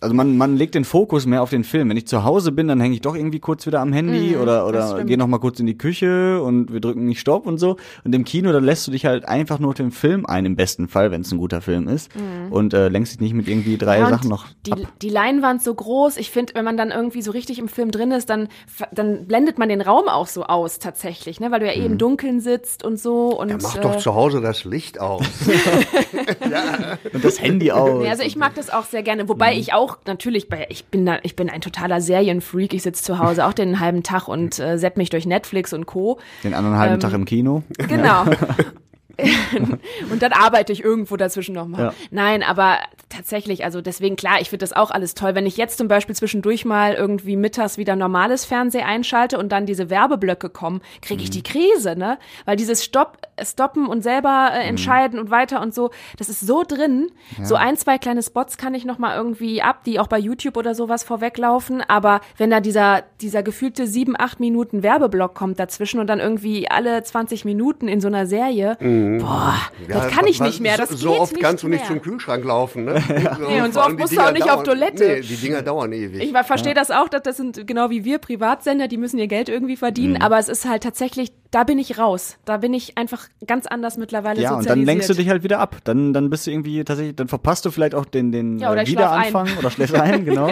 also 0.00 0.14
man, 0.14 0.36
man 0.36 0.56
legt 0.56 0.74
den 0.74 0.84
Fokus 0.84 1.26
mehr 1.26 1.42
auf 1.42 1.50
den 1.50 1.62
Film. 1.62 1.90
Wenn 1.90 1.96
ich 1.96 2.08
zu 2.08 2.24
Hause 2.24 2.50
bin, 2.50 2.66
dann 2.66 2.80
hänge 2.80 2.94
ich 2.94 3.02
doch 3.02 3.14
irgendwie 3.14 3.38
kurz 3.38 3.66
wieder 3.66 3.80
am 3.80 3.92
Handy 3.92 4.34
mhm, 4.34 4.42
oder, 4.42 4.66
oder 4.66 5.04
gehe 5.04 5.16
noch 5.16 5.28
mal 5.28 5.38
kurz 5.38 5.60
in 5.60 5.66
die 5.66 5.78
Küche 5.78 6.42
und 6.42 6.72
wir 6.72 6.80
drücken 6.80 7.06
nicht 7.06 7.20
Stopp 7.20 7.46
und 7.46 7.58
so. 7.58 7.76
Und 8.02 8.12
im 8.12 8.24
Kino, 8.24 8.52
dann 8.52 8.64
lässt 8.64 8.88
du 8.88 8.90
dich 8.90 9.06
halt 9.06 9.28
einfach 9.28 9.60
nur 9.60 9.72
den 9.74 9.92
Film 9.92 10.26
ein, 10.26 10.44
im 10.44 10.56
besten 10.56 10.88
Fall, 10.88 11.12
wenn 11.12 11.20
es 11.20 11.30
ein 11.30 11.38
guter 11.38 11.60
Film 11.60 11.86
ist. 11.86 12.10
Mhm. 12.16 12.52
Und 12.52 12.74
äh, 12.74 12.88
lenkst 12.88 13.12
dich 13.12 13.20
nicht 13.20 13.34
mit 13.34 13.46
irgendwie 13.46 13.78
drei 13.78 14.00
ja, 14.00 14.08
Sachen 14.08 14.28
noch 14.28 14.46
die, 14.66 14.72
ab. 14.72 14.80
Die 15.02 15.08
Leinwand 15.08 15.62
so 15.62 15.72
groß. 15.72 16.16
Ich 16.16 16.32
finde, 16.32 16.54
wenn 16.56 16.64
man 16.64 16.76
dann 16.76 16.90
irgendwie 16.90 17.22
so 17.22 17.30
richtig 17.30 17.60
im 17.60 17.68
Film 17.68 17.92
drin 17.92 18.10
ist, 18.10 18.28
dann, 18.28 18.48
dann 18.90 19.28
blendet 19.28 19.58
man 19.58 19.68
den 19.68 19.82
Raum 19.82 20.08
auch 20.08 20.26
so 20.26 20.42
aus 20.44 20.80
tatsächlich, 20.80 21.38
ne? 21.38 21.52
weil 21.52 21.60
du 21.60 21.66
ja 21.66 21.76
mhm. 21.76 21.82
eh 21.82 21.86
im 21.86 21.92
mhm. 21.92 21.98
Dunkeln 21.98 22.40
sitzt 22.40 22.84
und 22.84 22.98
so. 22.98 23.38
Und, 23.38 23.50
ja, 23.50 23.58
mach 23.62 23.76
äh, 23.76 23.80
doch 23.80 23.98
zu 23.98 24.16
Hause 24.16 24.40
das 24.40 24.64
Licht 24.64 25.00
aus. 25.00 25.22
ja. 26.50 26.98
Und 27.12 27.24
das 27.24 27.40
Handy 27.40 27.70
aus. 27.70 28.02
Nee, 28.02 28.08
also 28.08 28.24
ich 28.24 28.34
mag 28.34 28.56
das 28.56 28.68
auch 28.70 28.84
sehr 28.84 29.04
gerne. 29.04 29.28
Wobei 29.28 29.54
mhm. 29.54 29.59
Ich 29.60 29.72
auch 29.72 29.98
natürlich 30.06 30.48
bei, 30.48 30.66
ich 30.68 30.86
bin 30.86 31.06
da, 31.06 31.18
ich 31.22 31.36
bin 31.36 31.50
ein 31.50 31.60
totaler 31.60 32.00
Serienfreak. 32.00 32.74
Ich 32.74 32.82
sitze 32.82 33.02
zu 33.02 33.18
Hause 33.18 33.46
auch 33.46 33.52
den 33.52 33.80
halben 33.80 34.02
Tag 34.02 34.28
und 34.28 34.58
äh, 34.58 34.78
sepp 34.78 34.96
mich 34.96 35.10
durch 35.10 35.26
Netflix 35.26 35.72
und 35.72 35.86
Co. 35.86 36.18
Den 36.44 36.54
anderen 36.54 36.78
halben 36.78 36.94
ähm, 36.94 37.00
Tag 37.00 37.12
im 37.12 37.24
Kino. 37.24 37.62
Genau. 37.88 38.24
und 40.10 40.22
dann 40.22 40.32
arbeite 40.32 40.72
ich 40.72 40.82
irgendwo 40.82 41.16
dazwischen 41.16 41.54
nochmal. 41.54 41.86
Ja. 41.86 41.94
Nein, 42.10 42.42
aber 42.42 42.78
tatsächlich, 43.08 43.64
also 43.64 43.80
deswegen 43.80 44.16
klar, 44.16 44.40
ich 44.40 44.50
finde 44.50 44.62
das 44.62 44.72
auch 44.72 44.90
alles 44.90 45.14
toll. 45.14 45.34
Wenn 45.34 45.46
ich 45.46 45.56
jetzt 45.56 45.78
zum 45.78 45.88
Beispiel 45.88 46.14
zwischendurch 46.14 46.64
mal 46.64 46.94
irgendwie 46.94 47.36
mittags 47.36 47.76
wieder 47.76 47.96
normales 47.96 48.44
Fernsehen 48.44 48.84
einschalte 48.84 49.38
und 49.38 49.50
dann 49.50 49.66
diese 49.66 49.90
Werbeblöcke 49.90 50.48
kommen, 50.48 50.80
kriege 51.02 51.22
ich 51.22 51.30
mhm. 51.30 51.34
die 51.34 51.42
Krise, 51.42 51.96
ne? 51.96 52.18
Weil 52.44 52.56
dieses 52.56 52.84
Stopp, 52.84 53.18
Stoppen 53.42 53.86
und 53.86 54.02
selber 54.02 54.50
äh, 54.52 54.62
mhm. 54.62 54.68
entscheiden 54.70 55.18
mhm. 55.18 55.24
und 55.24 55.30
weiter 55.30 55.60
und 55.60 55.74
so, 55.74 55.90
das 56.18 56.28
ist 56.28 56.40
so 56.40 56.62
drin. 56.66 57.10
Ja. 57.38 57.44
So 57.44 57.54
ein, 57.56 57.76
zwei 57.76 57.98
kleine 57.98 58.22
Spots 58.22 58.58
kann 58.58 58.74
ich 58.74 58.84
nochmal 58.84 59.16
irgendwie 59.16 59.62
ab, 59.62 59.84
die 59.84 59.98
auch 59.98 60.06
bei 60.06 60.18
YouTube 60.18 60.56
oder 60.56 60.74
sowas 60.74 61.02
vorweglaufen. 61.02 61.82
Aber 61.82 62.20
wenn 62.36 62.50
da 62.50 62.60
dieser, 62.60 63.02
dieser 63.20 63.42
gefühlte 63.42 63.86
sieben, 63.86 64.14
acht 64.18 64.40
Minuten 64.40 64.82
Werbeblock 64.82 65.34
kommt 65.34 65.58
dazwischen 65.58 66.00
und 66.00 66.06
dann 66.06 66.20
irgendwie 66.20 66.70
alle 66.70 67.02
20 67.02 67.44
Minuten 67.44 67.88
in 67.88 68.00
so 68.00 68.08
einer 68.08 68.26
Serie, 68.26 68.76
mhm 68.80 68.90
Mhm. 68.90 69.09
Boah, 69.18 69.56
ja, 69.88 69.94
das 69.94 70.08
kann 70.08 70.26
ich 70.26 70.40
nicht 70.40 70.60
mehr. 70.60 70.76
Das 70.76 70.90
so 70.90 71.18
oft 71.18 71.32
nicht 71.32 71.42
kannst 71.42 71.62
du 71.62 71.68
nicht 71.68 71.86
zum 71.86 72.00
Kühlschrank 72.00 72.44
laufen. 72.44 72.84
Ne? 72.84 73.02
nee, 73.48 73.60
und 73.62 73.74
so 73.74 73.80
oft 73.80 73.98
musst 73.98 74.16
du 74.16 74.20
auch 74.20 74.32
nicht 74.32 74.46
dauern, 74.46 74.58
auf 74.58 74.62
Toilette. 74.62 75.04
Nee, 75.04 75.20
die 75.20 75.36
Dinger 75.36 75.62
dauern 75.62 75.92
ewig. 75.92 76.22
Ich 76.22 76.46
verstehe 76.46 76.72
ja. 76.72 76.74
das 76.74 76.90
auch, 76.90 77.08
dass 77.08 77.22
das 77.22 77.36
sind 77.36 77.66
genau 77.66 77.90
wie 77.90 78.04
wir 78.04 78.18
Privatsender, 78.18 78.88
die 78.88 78.96
müssen 78.96 79.18
ihr 79.18 79.26
Geld 79.26 79.48
irgendwie 79.48 79.76
verdienen. 79.76 80.14
Mhm. 80.14 80.22
Aber 80.22 80.38
es 80.38 80.48
ist 80.48 80.68
halt 80.68 80.82
tatsächlich, 80.82 81.32
da 81.50 81.64
bin 81.64 81.78
ich 81.78 81.98
raus. 81.98 82.36
Da 82.44 82.58
bin 82.58 82.72
ich 82.74 82.96
einfach 82.96 83.28
ganz 83.46 83.66
anders 83.66 83.96
mittlerweile 83.96 84.40
ja, 84.40 84.54
und 84.54 84.68
dann 84.68 84.84
lenkst 84.84 85.10
du 85.10 85.14
dich 85.14 85.28
halt 85.28 85.42
wieder 85.42 85.58
ab. 85.58 85.78
Dann, 85.84 86.12
dann 86.12 86.30
bist 86.30 86.46
du 86.46 86.50
irgendwie 86.50 86.84
tatsächlich, 86.84 87.16
dann 87.16 87.28
verpasst 87.28 87.64
du 87.64 87.70
vielleicht 87.70 87.94
auch 87.94 88.04
den, 88.04 88.30
den 88.30 88.58
ja, 88.58 88.70
oder 88.70 88.82
äh, 88.82 88.86
Wiederanfang 88.86 89.48
oder 89.58 89.70
schläfst 89.70 89.94
ein, 89.94 90.24
genau. 90.26 90.50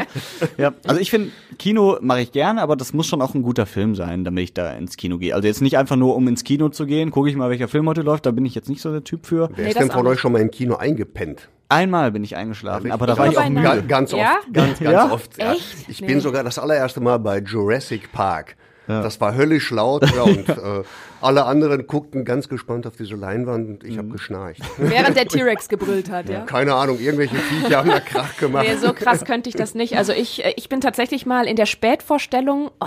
ja. 0.57 0.73
Also 0.87 1.01
ich 1.01 1.11
finde, 1.11 1.31
Kino 1.59 1.99
mache 2.01 2.23
ich 2.23 2.33
gerne, 2.33 2.63
aber 2.63 2.77
das 2.77 2.93
muss 2.93 3.07
schon 3.07 3.23
auch 3.23 3.35
ein 3.35 3.43
guter 3.43 3.67
Film 3.67 3.95
sein, 3.95 4.25
damit 4.25 4.45
ich 4.45 4.55
da 4.55 4.73
ins 4.73 4.97
Kino 4.97 5.19
gehe. 5.19 5.35
Also 5.35 5.47
jetzt 5.47 5.63
nicht 5.63 5.79
einfach 5.79 5.97
nur, 5.97 6.17
um 6.17 6.27
ins 6.29 6.45
Kino 6.45 6.69
zu 6.69 6.87
gehen, 6.87 7.11
gucke 7.11 7.29
ich 7.29 7.37
mal, 7.37 7.51
welcher 7.51 7.69
Film 7.69 7.89
heute 7.89 8.03
läuft, 8.03 8.27
da 8.27 8.31
bin 8.31 8.45
ich 8.45 8.48
jetzt 8.55 8.69
nicht 8.69 8.81
so 8.81 8.93
der 8.93 9.05
Typ 9.05 9.27
für. 9.27 9.51
Wer 9.55 9.65
nee, 9.65 9.71
ist 9.71 9.79
denn 9.79 9.91
von 9.91 10.07
euch 10.07 10.21
schon 10.21 10.33
mal 10.33 10.41
im 10.41 10.51
Kino 10.51 10.77
eingepennt? 10.77 11.49
Einmal 11.71 12.13
bin 12.13 12.25
ich 12.25 12.35
eingeschlafen, 12.35 12.89
ja, 12.89 12.95
aber 12.95 13.07
da 13.07 13.19
war 13.19 13.29
ich 13.29 13.37
auch 13.37 13.49
müde. 13.49 13.85
Ganz 13.87 14.15
oft, 14.15 14.23
ja? 14.23 14.39
ganz, 14.53 14.79
ganz 14.79 14.81
ja? 14.81 15.13
oft. 15.13 15.39
Ja. 15.39 15.55
Ich 15.87 16.01
nee. 16.01 16.07
bin 16.07 16.21
sogar 16.21 16.43
das 16.43 16.59
allererste 16.59 17.01
Mal 17.01 17.19
bei 17.19 17.41
Jurassic 17.41 18.11
Park. 18.11 18.57
Ja. 18.89 19.03
Das 19.03 19.21
war 19.21 19.35
höllisch 19.35 19.71
laut 19.71 20.11
ja, 20.15 20.23
und 20.23 20.49
äh, 20.49 20.83
alle 21.21 21.45
anderen 21.45 21.87
guckten 21.87 22.25
ganz 22.25 22.49
gespannt 22.49 22.87
auf 22.87 22.97
diese 22.97 23.17
Leinwand 23.17 23.69
und 23.69 23.85
ich 23.85 23.95
mhm. 23.95 23.99
habe 23.99 24.09
geschnarcht. 24.09 24.63
Während 24.79 25.15
der 25.15 25.27
T-Rex 25.29 25.69
gebrüllt 25.69 26.11
hat, 26.11 26.31
ja? 26.31 26.41
Keine 26.47 26.75
Ahnung, 26.75 26.99
irgendwelche 26.99 27.37
Viecher 27.37 27.79
haben 27.79 27.91
da 27.91 28.01
Krach 28.01 28.39
gemacht. 28.39 28.67
Nee, 28.67 28.77
so 28.77 28.95
krass 28.95 29.27
könnte 29.27 29.51
ich 29.51 29.55
das 29.55 29.75
nicht. 29.75 29.99
Also 29.99 30.13
ich, 30.15 30.43
äh, 30.43 30.55
ich 30.57 30.71
bin 30.71 30.81
tatsächlich 30.81 31.27
mal 31.27 31.47
in 31.47 31.57
der 31.57 31.67
Spätvorstellung, 31.67 32.71
oh, 32.81 32.87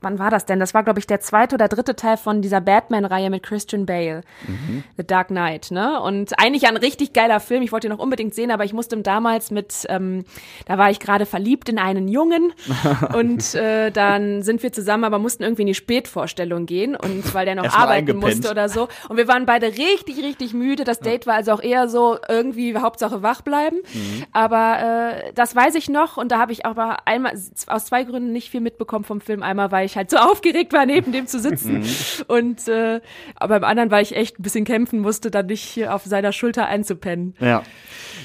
wann 0.00 0.18
war 0.18 0.30
das 0.30 0.46
denn? 0.46 0.60
Das 0.60 0.74
war, 0.74 0.82
glaube 0.82 0.98
ich, 0.98 1.06
der 1.06 1.20
zweite 1.20 1.54
oder 1.54 1.68
dritte 1.68 1.96
Teil 1.96 2.16
von 2.16 2.42
dieser 2.42 2.60
Batman-Reihe 2.60 3.30
mit 3.30 3.42
Christian 3.42 3.86
Bale. 3.86 4.22
Mhm. 4.46 4.84
The 4.96 5.06
Dark 5.06 5.28
Knight, 5.28 5.70
ne? 5.70 6.00
Und 6.00 6.38
eigentlich 6.38 6.66
ein 6.66 6.76
richtig 6.76 7.12
geiler 7.12 7.40
Film. 7.40 7.62
Ich 7.62 7.72
wollte 7.72 7.88
ihn 7.88 7.92
noch 7.92 7.98
unbedingt 7.98 8.34
sehen, 8.34 8.50
aber 8.50 8.64
ich 8.64 8.72
musste 8.72 8.96
damals 8.98 9.50
mit, 9.50 9.86
ähm, 9.88 10.24
da 10.66 10.78
war 10.78 10.90
ich 10.90 11.00
gerade 11.00 11.26
verliebt 11.26 11.68
in 11.68 11.78
einen 11.78 12.08
Jungen 12.08 12.52
und 13.14 13.54
äh, 13.54 13.90
dann 13.90 14.42
sind 14.42 14.62
wir 14.62 14.72
zusammen, 14.72 15.04
aber 15.04 15.18
mussten 15.18 15.42
irgendwie 15.42 15.62
in 15.62 15.68
die 15.68 15.74
Spätvorstellung 15.74 16.66
gehen 16.66 16.96
und 16.96 17.34
weil 17.34 17.44
der 17.44 17.54
noch 17.54 17.74
arbeiten 17.74 18.16
musste 18.16 18.50
oder 18.50 18.68
so. 18.68 18.88
Und 19.08 19.16
wir 19.16 19.28
waren 19.28 19.46
beide 19.46 19.66
richtig, 19.66 20.18
richtig 20.18 20.54
müde. 20.54 20.84
Das 20.84 21.00
Date 21.00 21.26
war 21.26 21.34
also 21.34 21.52
auch 21.52 21.62
eher 21.62 21.88
so 21.88 22.18
irgendwie 22.28 22.76
Hauptsache 22.76 23.22
wach 23.22 23.42
bleiben. 23.42 23.78
Mhm. 23.92 24.24
Aber 24.32 24.78
äh, 24.80 25.32
das 25.34 25.54
weiß 25.54 25.74
ich 25.74 25.88
noch 25.88 26.16
und 26.16 26.32
da 26.32 26.38
habe 26.38 26.52
ich 26.52 26.66
aber 26.66 26.98
einmal 27.06 27.32
aus 27.66 27.84
zwei 27.86 28.04
Gründen 28.04 28.32
nicht 28.32 28.50
viel 28.50 28.60
mitbekommen 28.60 29.04
vom 29.04 29.20
Film. 29.20 29.42
Einmal, 29.42 29.72
weil 29.72 29.87
ich 29.88 29.96
halt 29.96 30.10
so 30.10 30.16
aufgeregt 30.18 30.72
war, 30.72 30.86
neben 30.86 31.12
dem 31.12 31.26
zu 31.26 31.40
sitzen. 31.40 31.84
Und 32.26 32.68
äh, 32.68 33.00
aber 33.34 33.60
beim 33.60 33.68
anderen, 33.68 33.90
weil 33.90 34.02
ich 34.02 34.14
echt 34.14 34.38
ein 34.38 34.42
bisschen 34.42 34.64
kämpfen 34.64 35.00
musste, 35.00 35.30
dann 35.30 35.46
nicht 35.46 35.62
hier 35.62 35.94
auf 35.94 36.04
seiner 36.04 36.32
Schulter 36.32 36.66
einzupennen. 36.66 37.34
Ja. 37.40 37.62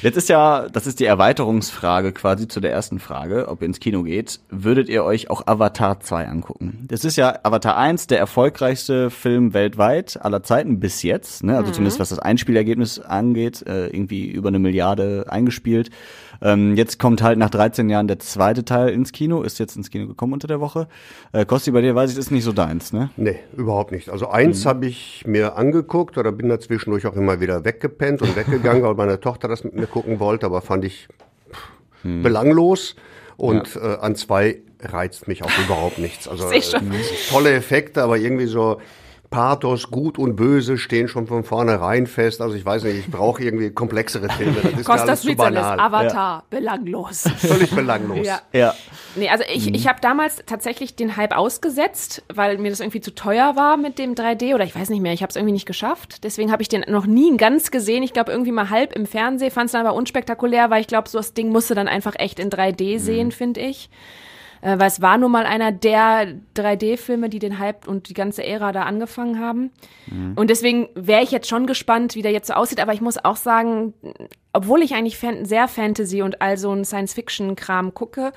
Jetzt 0.02 0.18
ist 0.18 0.30
ja, 0.30 0.68
das 0.70 0.86
ist 0.86 1.00
die 1.00 1.06
Erweiterungsfrage 1.06 2.12
quasi 2.12 2.48
zu 2.48 2.60
der 2.60 2.72
ersten 2.72 3.00
Frage, 3.00 3.48
ob 3.48 3.62
ihr 3.62 3.68
ins 3.68 3.80
Kino 3.80 4.04
geht. 4.04 4.42
Würdet 4.50 4.90
ihr 4.90 5.04
euch 5.06 5.30
auch 5.30 5.48
Avatar 5.48 6.00
2 6.02 6.28
angucken? 6.28 6.86
Das 6.90 7.06
ist 7.06 7.16
ja 7.16 7.40
Avatar 7.44 7.78
1, 7.78 8.08
der 8.08 8.20
erfolgreichste 8.20 9.10
Film 9.10 9.54
weltweit 9.54 10.20
aller 10.22 10.44
Zeiten 10.44 10.82
bis 10.82 11.04
jetzt, 11.04 11.44
ne? 11.44 11.56
Also 11.56 11.72
zumindest 11.72 12.00
was 12.00 12.10
das 12.10 12.20
Einspielergebnis 12.20 13.00
angeht, 13.00 13.66
äh, 13.66 13.88
irgendwie 13.88 14.28
über 14.28 14.50
eine 14.50 14.60
Milliarde 14.60 15.26
eingespielt. 15.30 15.90
Ähm, 16.44 16.76
jetzt 16.76 17.00
kommt 17.00 17.22
halt 17.24 17.40
nach 17.40 17.50
13 17.50 17.90
Jahren 17.90 18.08
der 18.08 18.20
zweite 18.20 18.66
Teil 18.66 18.90
ins 18.90 19.14
Kino, 19.14 19.42
ist 19.42 19.60
jetzt 19.60 19.78
ins 19.78 19.90
Kino 19.90 20.08
gekommen 20.08 20.34
unter 20.34 20.48
der 20.48 20.60
Woche. 20.60 20.90
Äh, 21.32 21.46
Kosti, 21.46 21.72
bei 21.72 21.82
dir 21.82 21.96
weiß 21.96 22.12
ich, 22.12 22.18
ist 22.18 22.32
nicht 22.32 22.44
so 22.44 22.52
deins, 22.52 22.92
ne? 22.92 23.10
Nee, 23.16 23.40
überhaupt 23.56 23.92
nicht. 23.94 24.10
Also 24.10 24.28
eins 24.28 24.66
habe 24.66 24.86
ich 24.86 25.24
mir 25.26 25.56
angeguckt 25.56 26.18
oder 26.18 26.34
bin 26.34 26.50
da 26.50 26.60
zwischendurch 26.60 27.08
auch 27.08 27.16
immer 27.16 27.40
wieder 27.40 27.64
weggepennt 27.64 28.22
und 28.22 28.36
weggegangen, 28.36 28.84
weil 28.84 28.96
meine 28.96 29.20
Tochter 29.22 29.48
das 29.48 29.64
mit 29.64 29.74
mir 29.76 29.88
gucken 29.88 30.20
wollte, 30.20 30.46
aber 30.46 30.62
fand 30.62 30.84
ich 30.84 31.08
pff, 31.52 31.70
belanglos. 32.04 32.96
Und 33.38 33.76
äh, 33.76 33.98
an 34.00 34.16
zwei 34.16 34.62
reizt 34.82 35.28
mich 35.28 35.44
auch 35.44 35.52
überhaupt 35.66 35.98
nichts. 35.98 36.28
Also 36.28 36.52
schon. 36.52 36.92
äh, 36.92 36.96
tolle 37.30 37.54
Effekte, 37.54 38.04
aber 38.04 38.18
irgendwie 38.18 38.46
so 38.46 38.80
Pathos, 39.34 39.90
Gut 39.90 40.20
und 40.20 40.36
Böse 40.36 40.78
stehen 40.78 41.08
schon 41.08 41.26
von 41.26 41.44
vornherein 41.44 42.06
fest. 42.06 42.40
Also 42.40 42.56
ich 42.56 42.64
weiß 42.64 42.84
nicht, 42.84 43.00
ich 43.00 43.10
brauche 43.10 43.44
irgendwie 43.44 43.72
komplexere 43.72 44.30
Filme. 44.30 44.58
Das 44.62 44.74
ist 44.74 44.86
Kostas 44.86 45.22
zu 45.22 45.36
banal. 45.36 45.80
Avatar, 45.80 46.44
belanglos. 46.52 47.24
Völlig 47.38 47.72
belanglos. 47.72 48.28
Ja. 48.28 48.42
Ja. 48.52 48.76
Nee, 49.16 49.30
also 49.30 49.44
ich, 49.52 49.74
ich 49.74 49.88
habe 49.88 50.00
damals 50.02 50.44
tatsächlich 50.46 50.96
den 50.96 51.18
Hype 51.18 51.36
ausgesetzt, 51.36 52.24
weil 52.32 52.60
mir 52.60 52.70
das 52.70 52.80
irgendwie 52.80 53.02
zu 53.02 53.16
teuer 53.16 53.56
war 53.56 53.76
mit 53.76 53.98
dem 53.98 54.14
3D 54.14 54.54
oder 54.54 54.66
ich 54.66 54.76
weiß 54.76 54.90
nicht 54.92 55.02
mehr, 55.02 55.14
ich 55.14 55.24
habe 55.24 55.32
es 55.32 55.36
irgendwie 55.36 55.54
nicht 55.54 55.66
geschafft. 55.66 56.24
Deswegen 56.24 56.52
habe 56.52 56.62
ich 56.62 56.70
den 56.70 56.86
noch 56.88 57.08
nie 57.08 57.36
ganz 57.36 57.72
gesehen. 57.72 58.04
Ich 58.04 58.14
glaube 58.14 58.32
irgendwie 58.32 58.52
mal 58.52 58.70
halb 58.70 58.94
im 58.96 59.08
Fernsehen, 59.08 59.50
fand 59.50 59.66
es 59.66 59.72
dann 59.72 59.84
aber 59.84 59.96
unspektakulär, 59.96 60.70
weil 60.70 60.82
ich 60.82 60.88
glaube, 60.88 61.10
so 61.10 61.18
das 61.18 61.34
Ding 61.34 61.50
musste 61.50 61.74
dann 61.74 61.88
einfach 61.88 62.14
echt 62.20 62.38
in 62.38 62.52
3D 62.52 63.00
sehen, 63.00 63.32
finde 63.32 63.62
ich. 63.62 63.90
Äh, 64.64 64.80
weil 64.80 64.88
es 64.88 65.02
war 65.02 65.18
nun 65.18 65.32
mal 65.32 65.46
einer 65.46 65.74
der 65.74 66.40
3D-Filme, 66.56 67.28
die 67.28 67.40
den 67.40 67.60
Hype 67.60 67.86
und 67.86 68.08
die 68.08 68.14
ganze 68.14 68.46
Ära 68.46 68.72
da 68.72 68.84
angefangen 68.84 69.40
haben. 69.40 69.72
Und 70.36 70.50
deswegen 70.50 70.88
wäre 70.96 71.22
ich 71.22 71.32
jetzt 71.32 71.50
schon 71.50 71.68
gespannt, 71.68 72.16
wie 72.16 72.22
der 72.22 72.32
jetzt 72.32 72.48
so 72.48 72.54
aussieht. 72.54 72.80
Aber 72.80 72.94
ich 72.94 73.02
muss 73.02 73.18
auch 73.24 73.36
sagen, 73.36 73.94
obwohl 74.54 74.82
ich 74.82 74.94
eigentlich 74.94 75.18
fan 75.18 75.46
sehr 75.46 75.68
Fantasy 75.68 76.22
und 76.22 76.42
all 76.42 76.58
so 76.58 76.72
ein 76.72 76.86
Science-Fiction-Kram 76.86 77.94
gucke, 77.94 78.32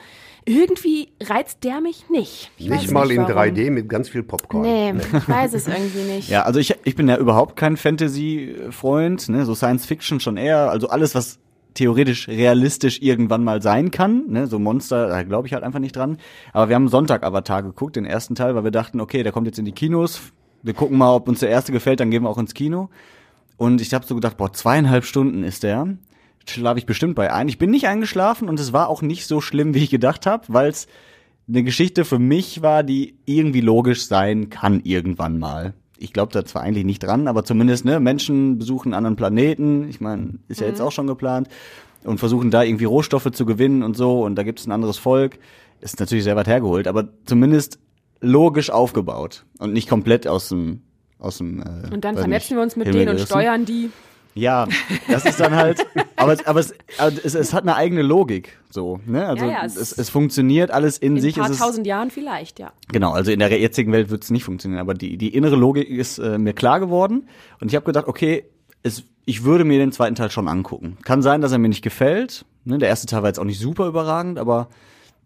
irgendwie 0.44 1.12
reizt 1.22 1.62
der 1.62 1.80
mich 1.80 2.08
nicht. 2.08 2.50
Ich 2.56 2.68
Nicht 2.70 2.90
mal 2.90 3.10
in 3.10 3.18
warum. 3.18 3.36
3D 3.36 3.70
mit 3.70 3.88
ganz 3.88 4.08
viel 4.08 4.22
Popcorn. 4.22 4.62
Nee, 4.62 4.94
ich 4.96 5.28
weiß 5.28 5.54
es 5.54 5.68
irgendwie 5.68 6.12
nicht. 6.12 6.28
Ja, 6.28 6.42
also 6.42 6.58
ich, 6.58 6.74
ich 6.84 6.96
bin 6.96 7.08
ja 7.08 7.18
überhaupt 7.18 7.56
kein 7.56 7.76
Fantasy-Freund, 7.76 9.28
ne? 9.28 9.44
so 9.44 9.54
Science-Fiction 9.54 10.18
schon 10.18 10.36
eher, 10.36 10.70
also 10.70 10.88
alles, 10.88 11.14
was 11.14 11.38
theoretisch 11.76 12.28
realistisch 12.28 13.00
irgendwann 13.00 13.44
mal 13.44 13.62
sein 13.62 13.90
kann, 13.90 14.24
ne? 14.28 14.46
so 14.46 14.58
Monster, 14.58 15.08
da 15.08 15.22
glaube 15.22 15.46
ich 15.46 15.54
halt 15.54 15.62
einfach 15.62 15.78
nicht 15.78 15.94
dran. 15.94 16.18
Aber 16.52 16.68
wir 16.68 16.74
haben 16.74 16.88
Sonntag 16.88 17.24
Avatar 17.24 17.62
geguckt, 17.62 17.96
den 17.96 18.04
ersten 18.04 18.34
Teil, 18.34 18.54
weil 18.54 18.64
wir 18.64 18.70
dachten, 18.70 19.00
okay, 19.00 19.22
der 19.22 19.32
kommt 19.32 19.46
jetzt 19.46 19.58
in 19.58 19.64
die 19.64 19.72
Kinos, 19.72 20.32
wir 20.62 20.74
gucken 20.74 20.98
mal, 20.98 21.14
ob 21.14 21.28
uns 21.28 21.40
der 21.40 21.48
erste 21.48 21.70
gefällt, 21.70 22.00
dann 22.00 22.10
gehen 22.10 22.24
wir 22.24 22.28
auch 22.28 22.38
ins 22.38 22.54
Kino. 22.54 22.90
Und 23.56 23.80
ich 23.80 23.94
habe 23.94 24.04
so 24.04 24.14
gedacht, 24.14 24.36
boah, 24.36 24.52
zweieinhalb 24.52 25.04
Stunden 25.04 25.44
ist 25.44 25.62
der. 25.62 25.96
Schlafe 26.48 26.78
ich 26.78 26.86
bestimmt 26.86 27.14
bei 27.14 27.32
ein. 27.32 27.48
Ich 27.48 27.58
bin 27.58 27.70
nicht 27.70 27.86
eingeschlafen 27.86 28.48
und 28.48 28.60
es 28.60 28.72
war 28.72 28.88
auch 28.88 29.02
nicht 29.02 29.26
so 29.26 29.40
schlimm, 29.40 29.74
wie 29.74 29.84
ich 29.84 29.90
gedacht 29.90 30.26
habe, 30.26 30.44
weil 30.48 30.68
es 30.68 30.86
eine 31.48 31.62
Geschichte 31.62 32.04
für 32.04 32.18
mich 32.18 32.62
war, 32.62 32.82
die 32.82 33.16
irgendwie 33.24 33.60
logisch 33.60 34.06
sein 34.06 34.50
kann 34.50 34.80
irgendwann 34.82 35.38
mal. 35.38 35.74
Ich 35.98 36.12
glaube 36.12 36.32
da 36.32 36.44
zwar 36.44 36.62
eigentlich 36.62 36.84
nicht 36.84 37.02
dran, 37.02 37.28
aber 37.28 37.44
zumindest 37.44 37.84
ne 37.84 38.00
Menschen 38.00 38.58
besuchen 38.58 38.88
einen 38.88 38.98
anderen 38.98 39.16
Planeten. 39.16 39.88
Ich 39.88 40.00
meine, 40.00 40.34
ist 40.48 40.60
ja 40.60 40.66
jetzt 40.66 40.80
auch 40.80 40.92
schon 40.92 41.06
geplant 41.06 41.48
und 42.04 42.18
versuchen 42.18 42.50
da 42.50 42.62
irgendwie 42.62 42.84
Rohstoffe 42.84 43.30
zu 43.32 43.46
gewinnen 43.46 43.82
und 43.82 43.96
so. 43.96 44.24
Und 44.24 44.36
da 44.36 44.42
gibt 44.42 44.60
es 44.60 44.66
ein 44.66 44.72
anderes 44.72 44.98
Volk. 44.98 45.38
Ist 45.80 46.00
natürlich 46.00 46.24
sehr 46.24 46.36
weit 46.36 46.46
hergeholt, 46.46 46.88
aber 46.88 47.08
zumindest 47.24 47.78
logisch 48.20 48.70
aufgebaut 48.70 49.44
und 49.58 49.72
nicht 49.72 49.88
komplett 49.88 50.26
aus 50.26 50.48
dem 50.48 50.82
aus 51.18 51.38
dem. 51.38 51.60
Äh, 51.60 51.92
Und 51.92 52.04
dann 52.04 52.16
vernetzen 52.16 52.56
wir 52.56 52.62
uns 52.62 52.76
mit 52.76 52.92
denen 52.92 53.08
und 53.08 53.20
steuern 53.20 53.64
die. 53.64 53.90
Ja, 54.36 54.68
das 55.08 55.24
ist 55.24 55.40
dann 55.40 55.54
halt, 55.56 55.84
aber, 56.16 56.34
es, 56.34 56.46
aber, 56.46 56.60
es, 56.60 56.74
aber 56.98 57.12
es, 57.24 57.34
es 57.34 57.52
hat 57.54 57.62
eine 57.62 57.74
eigene 57.74 58.02
Logik, 58.02 58.58
so, 58.70 59.00
ne? 59.06 59.26
Also 59.26 59.46
Ja, 59.46 59.50
ja, 59.52 59.64
es, 59.64 59.76
es- 59.76 60.10
funktioniert 60.10 60.70
alles 60.70 60.98
in, 60.98 61.16
In 61.16 61.22
sich. 61.22 61.36
ein 61.40 61.46
paar 61.48 61.56
tausend 61.56 61.86
Jahren 61.86 62.10
vielleicht, 62.10 62.58
ja. 62.58 62.72
Genau, 62.92 63.12
also 63.12 63.30
in 63.32 63.38
der 63.38 63.48
jetzigen 63.58 63.92
Welt 63.92 64.10
wird 64.10 64.22
es 64.24 64.30
nicht 64.30 64.44
funktionieren, 64.44 64.80
aber 64.80 64.94
die, 64.94 65.16
die 65.16 65.34
innere 65.34 65.56
Logik 65.56 65.88
ist 65.88 66.18
äh, 66.18 66.36
mir 66.38 66.52
klar 66.52 66.80
geworden 66.80 67.28
und 67.60 67.68
ich 67.68 67.74
habe 67.74 67.86
gedacht, 67.86 68.06
okay, 68.08 68.44
es, 68.82 69.04
ich 69.24 69.42
würde 69.44 69.64
mir 69.64 69.78
den 69.78 69.90
zweiten 69.90 70.14
Teil 70.14 70.30
schon 70.30 70.48
angucken. 70.48 70.98
Kann 71.02 71.22
sein, 71.22 71.40
dass 71.40 71.50
er 71.52 71.58
mir 71.58 71.68
nicht 71.68 71.82
gefällt. 71.82 72.44
Ne? 72.64 72.78
Der 72.78 72.88
erste 72.88 73.06
Teil 73.06 73.22
war 73.22 73.30
jetzt 73.30 73.38
auch 73.40 73.44
nicht 73.44 73.58
super 73.58 73.86
überragend, 73.88 74.38
aber 74.38 74.68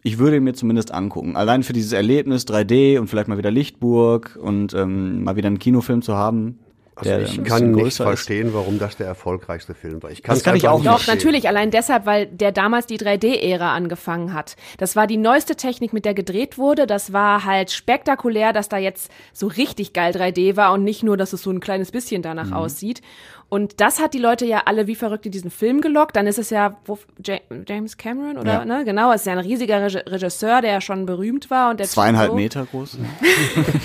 ich 0.02 0.18
würde 0.18 0.36
ihn 0.36 0.44
mir 0.44 0.54
zumindest 0.54 0.92
angucken. 0.94 1.36
Allein 1.36 1.62
für 1.62 1.74
dieses 1.74 1.92
Erlebnis 1.92 2.46
3D 2.46 2.98
und 2.98 3.08
vielleicht 3.08 3.28
mal 3.28 3.36
wieder 3.36 3.50
Lichtburg 3.50 4.38
und 4.40 4.72
ähm, 4.72 5.24
mal 5.24 5.36
wieder 5.36 5.48
einen 5.48 5.58
Kinofilm 5.58 6.00
zu 6.00 6.14
haben. 6.14 6.58
Also 7.00 7.10
der 7.10 7.20
ich 7.22 7.44
kann 7.44 7.70
nicht 7.72 7.82
größer 7.82 8.04
ist. 8.04 8.08
verstehen, 8.08 8.54
warum 8.54 8.78
das 8.78 8.96
der 8.96 9.06
erfolgreichste 9.06 9.74
Film 9.74 10.02
war. 10.02 10.10
Ich 10.10 10.22
Das 10.22 10.26
kann's 10.28 10.42
kann 10.44 10.56
ich 10.56 10.68
auch 10.68 10.78
nicht. 10.78 10.86
Doch, 10.86 10.92
verstehen. 11.00 11.14
natürlich, 11.16 11.48
allein 11.48 11.70
deshalb, 11.70 12.06
weil 12.06 12.26
der 12.26 12.52
damals 12.52 12.86
die 12.86 12.98
3D-Ära 12.98 13.74
angefangen 13.74 14.32
hat. 14.34 14.56
Das 14.78 14.96
war 14.96 15.06
die 15.06 15.16
neueste 15.16 15.56
Technik, 15.56 15.92
mit 15.92 16.04
der 16.04 16.14
gedreht 16.14 16.58
wurde. 16.58 16.86
Das 16.86 17.12
war 17.12 17.44
halt 17.44 17.70
spektakulär, 17.70 18.52
dass 18.52 18.68
da 18.68 18.78
jetzt 18.78 19.10
so 19.32 19.46
richtig 19.46 19.92
geil 19.92 20.12
3D 20.14 20.56
war 20.56 20.72
und 20.72 20.84
nicht 20.84 21.02
nur, 21.02 21.16
dass 21.16 21.32
es 21.32 21.42
so 21.42 21.50
ein 21.50 21.60
kleines 21.60 21.90
bisschen 21.90 22.22
danach 22.22 22.46
Mhm. 22.48 22.52
aussieht. 22.54 23.02
Und 23.48 23.80
das 23.80 24.00
hat 24.00 24.14
die 24.14 24.18
Leute 24.20 24.46
ja 24.46 24.62
alle 24.66 24.86
wie 24.86 24.94
verrückt 24.94 25.26
in 25.26 25.32
diesen 25.32 25.50
Film 25.50 25.80
gelockt. 25.80 26.14
Dann 26.14 26.28
ist 26.28 26.38
es 26.38 26.50
ja 26.50 26.76
wo, 26.84 26.98
Ja- 27.26 27.38
James 27.68 27.96
Cameron 27.96 28.38
oder 28.38 28.52
Ja. 28.52 28.64
ne 28.64 28.84
genau, 28.84 29.10
es 29.12 29.22
ist 29.22 29.26
ja 29.26 29.32
ein 29.32 29.38
riesiger 29.40 29.82
Regisseur, 29.82 30.60
der 30.60 30.70
ja 30.74 30.80
schon 30.80 31.04
berühmt 31.04 31.50
war 31.50 31.70
und 31.70 31.80
der 31.80 31.88
Zweieinhalb. 31.88 32.34
Meter 32.34 32.64
groß. 32.64 32.96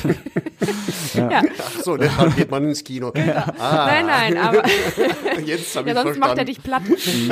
Ja. 1.13 1.41
Ach 1.59 1.81
so, 1.83 1.97
deshalb 1.97 2.35
geht 2.37 2.51
man 2.51 2.63
ins 2.65 2.83
Kino. 2.83 3.11
Ah, 3.59 3.85
Nein, 3.87 4.05
nein, 4.05 4.37
aber 4.37 4.63
jetzt 5.45 5.75
habe 5.75 5.89
Ja, 5.89 5.95
ich 5.95 6.01
sonst 6.01 6.17
verstanden. 6.17 6.19
macht 6.19 6.37
er 6.37 6.45
dich 6.45 6.61
platt. 6.63 6.81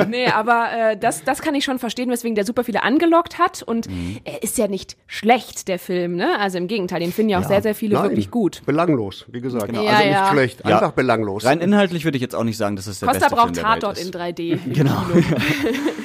nee, 0.08 0.26
aber 0.26 0.66
äh, 0.92 0.96
das, 0.96 1.24
das 1.24 1.42
kann 1.42 1.54
ich 1.54 1.64
schon 1.64 1.78
verstehen, 1.78 2.10
weswegen 2.10 2.34
der 2.34 2.44
super 2.44 2.64
viele 2.64 2.82
angelockt 2.82 3.38
hat. 3.38 3.62
Und 3.62 3.88
Mhm. 3.88 4.18
er 4.24 4.42
ist 4.42 4.56
ja 4.58 4.68
nicht 4.68 4.96
schlecht, 5.06 5.68
der 5.68 5.78
Film, 5.78 6.16
ne? 6.16 6.38
Also 6.38 6.58
im 6.58 6.66
Gegenteil, 6.68 7.00
den 7.00 7.12
finden 7.12 7.30
ja 7.30 7.38
auch 7.40 7.44
sehr, 7.48 7.62
sehr 7.62 7.74
viele 7.74 7.94
Nein, 7.94 8.04
wirklich 8.10 8.30
gut. 8.30 8.62
Belanglos, 8.66 9.24
wie 9.30 9.40
gesagt. 9.40 9.66
Genau. 9.66 9.80
Also 9.80 9.92
Ja, 9.92 9.98
nicht 9.98 10.10
ja. 10.12 10.30
schlecht, 10.32 10.60
Ja. 10.66 10.76
einfach 10.76 10.92
belanglos. 10.92 11.44
Rein 11.44 11.60
inhaltlich 11.60 12.04
würde 12.04 12.16
ich 12.16 12.22
jetzt 12.22 12.34
auch 12.34 12.44
nicht 12.44 12.56
sagen, 12.56 12.76
dass 12.76 12.86
es 12.86 13.00
der 13.00 13.08
Costa 13.08 13.20
beste 13.28 13.34
braucht 13.36 13.54
Film 13.56 13.64
der 13.64 13.64
Welt 13.72 13.82
Tatort 13.82 13.98
in 13.98 14.10
3D. 14.10 14.58
Genau. 14.74 15.02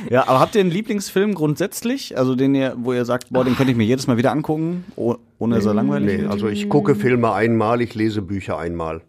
ja, 0.09 0.27
aber 0.27 0.39
habt 0.39 0.55
ihr 0.55 0.61
einen 0.61 0.71
Lieblingsfilm 0.71 1.33
grundsätzlich? 1.35 2.17
Also 2.17 2.35
den 2.35 2.55
ihr, 2.55 2.73
wo 2.77 2.93
ihr 2.93 3.05
sagt, 3.05 3.27
boah, 3.31 3.43
den 3.43 3.55
könnte 3.55 3.71
ich 3.71 3.77
mir 3.77 3.85
jedes 3.85 4.07
Mal 4.07 4.17
wieder 4.17 4.31
angucken, 4.31 4.85
oh, 4.95 5.15
ohne 5.39 5.55
dass 5.55 5.65
er 5.65 5.73
langweilig 5.73 6.17
Nee, 6.17 6.21
wird? 6.23 6.31
also 6.31 6.47
ich 6.49 6.69
gucke 6.69 6.95
Filme 6.95 7.31
einmal, 7.33 7.81
ich 7.81 7.95
lese 7.95 8.21
Bücher 8.21 8.59
einmal. 8.59 9.01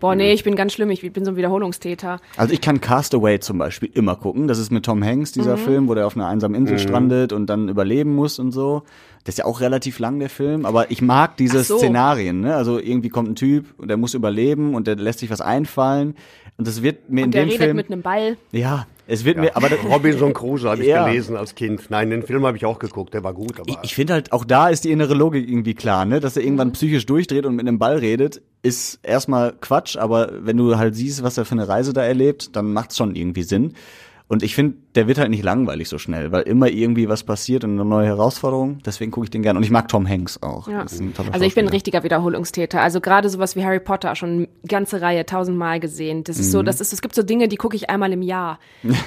Boah, 0.00 0.14
nee, 0.14 0.32
ich 0.32 0.42
bin 0.42 0.56
ganz 0.56 0.72
schlimm. 0.72 0.90
Ich 0.90 1.00
bin 1.12 1.24
so 1.24 1.30
ein 1.32 1.36
Wiederholungstäter. 1.36 2.20
Also 2.36 2.52
ich 2.52 2.60
kann 2.60 2.80
Castaway 2.80 3.38
zum 3.38 3.58
Beispiel 3.58 3.90
immer 3.94 4.16
gucken. 4.16 4.48
Das 4.48 4.58
ist 4.58 4.70
mit 4.72 4.84
Tom 4.84 5.04
Hanks, 5.04 5.36
Mhm. 5.36 5.40
dieser 5.42 5.56
Film, 5.58 5.86
wo 5.88 5.94
der 5.94 6.06
auf 6.06 6.16
einer 6.16 6.26
einsamen 6.26 6.54
Insel 6.56 6.78
strandet 6.78 7.32
und 7.32 7.46
dann 7.46 7.68
überleben 7.68 8.14
muss 8.14 8.38
und 8.38 8.50
so. 8.52 8.82
Das 9.24 9.34
ist 9.34 9.38
ja 9.38 9.44
auch 9.46 9.60
relativ 9.60 9.98
lang, 10.00 10.18
der 10.18 10.28
Film, 10.28 10.66
aber 10.66 10.90
ich 10.90 11.00
mag 11.00 11.36
diese 11.38 11.62
so. 11.64 11.78
Szenarien. 11.78 12.40
Ne? 12.40 12.54
Also 12.54 12.78
irgendwie 12.78 13.08
kommt 13.08 13.30
ein 13.30 13.36
Typ 13.36 13.66
und 13.78 13.88
der 13.88 13.96
muss 13.96 14.12
überleben 14.14 14.74
und 14.74 14.86
der 14.86 14.96
lässt 14.96 15.20
sich 15.20 15.30
was 15.30 15.40
einfallen. 15.40 16.14
Und 16.58 16.68
das 16.68 16.82
wird 16.82 17.08
mir 17.10 17.20
in 17.22 17.24
Und 17.26 17.34
der 17.34 17.44
dem 17.44 17.48
redet 17.48 17.62
Film. 17.64 17.76
mit 17.76 17.90
einem 17.90 18.02
Ball. 18.02 18.36
ja, 18.52 18.86
es 19.06 19.24
wird 19.24 19.36
mir, 19.38 19.54
aber 19.56 19.70
Robinson 19.90 20.32
Crusoe 20.32 20.70
habe 20.70 20.82
ich 20.82 20.88
Ja. 20.94 21.06
gelesen 21.06 21.36
als 21.36 21.54
Kind. 21.54 21.90
Nein, 21.90 22.10
den 22.10 22.22
Film 22.22 22.46
habe 22.46 22.56
ich 22.56 22.64
auch 22.64 22.78
geguckt, 22.78 23.12
der 23.14 23.22
war 23.24 23.34
gut, 23.34 23.60
aber 23.60 23.68
Ich, 23.68 23.76
ich 23.82 23.94
finde 23.94 24.12
halt, 24.14 24.32
auch 24.32 24.44
da 24.44 24.68
ist 24.68 24.84
die 24.84 24.90
innere 24.92 25.14
Logik 25.14 25.48
irgendwie 25.48 25.74
klar, 25.74 26.04
ne? 26.04 26.20
Dass 26.20 26.36
er 26.36 26.42
irgendwann 26.44 26.72
psychisch 26.72 27.06
durchdreht 27.06 27.46
und 27.46 27.54
mit 27.56 27.66
einem 27.66 27.78
Ball 27.78 27.98
redet, 27.98 28.40
ist 28.62 28.98
erstmal 29.02 29.52
Quatsch, 29.60 29.96
aber 29.96 30.32
wenn 30.40 30.56
du 30.56 30.76
halt 30.78 30.94
siehst, 30.96 31.22
was 31.22 31.36
er 31.38 31.44
für 31.44 31.52
eine 31.52 31.68
Reise 31.68 31.92
da 31.92 32.02
erlebt, 32.02 32.56
dann 32.56 32.72
macht's 32.72 32.96
schon 32.96 33.14
irgendwie 33.14 33.42
Sinn. 33.42 33.74
Und 34.28 34.42
ich 34.42 34.54
finde, 34.54 34.78
der 34.94 35.08
wird 35.08 35.18
halt 35.18 35.30
nicht 35.30 35.42
langweilig 35.42 35.88
so 35.88 35.98
schnell, 35.98 36.30
weil 36.30 36.42
immer 36.42 36.68
irgendwie 36.68 37.08
was 37.08 37.24
passiert 37.24 37.64
und 37.64 37.72
eine 37.72 37.84
neue 37.84 38.06
Herausforderung. 38.06 38.78
Deswegen 38.86 39.10
gucke 39.10 39.24
ich 39.24 39.30
den 39.30 39.42
gern. 39.42 39.56
Und 39.56 39.64
ich 39.64 39.70
mag 39.70 39.88
Tom 39.88 40.08
Hanks 40.08 40.40
auch. 40.42 40.68
Ja. 40.68 40.80
Also 41.32 41.44
ich 41.44 41.54
bin 41.54 41.66
ein 41.66 41.70
richtiger 41.70 42.04
Wiederholungstäter. 42.04 42.80
Also 42.80 43.00
gerade 43.00 43.28
sowas 43.28 43.56
wie 43.56 43.64
Harry 43.64 43.80
Potter 43.80 44.14
schon 44.14 44.30
eine 44.30 44.48
ganze 44.68 45.00
Reihe 45.00 45.26
tausendmal 45.26 45.80
gesehen. 45.80 46.22
Das 46.24 46.38
ist 46.38 46.48
Mhm. 46.48 46.52
so, 46.52 46.62
das 46.62 46.80
ist, 46.80 46.92
es 46.92 47.02
gibt 47.02 47.14
so 47.14 47.22
Dinge, 47.22 47.48
die 47.48 47.56
gucke 47.56 47.74
ich 47.74 47.90
einmal 47.90 48.12
im 48.12 48.22
Jahr. 48.22 48.58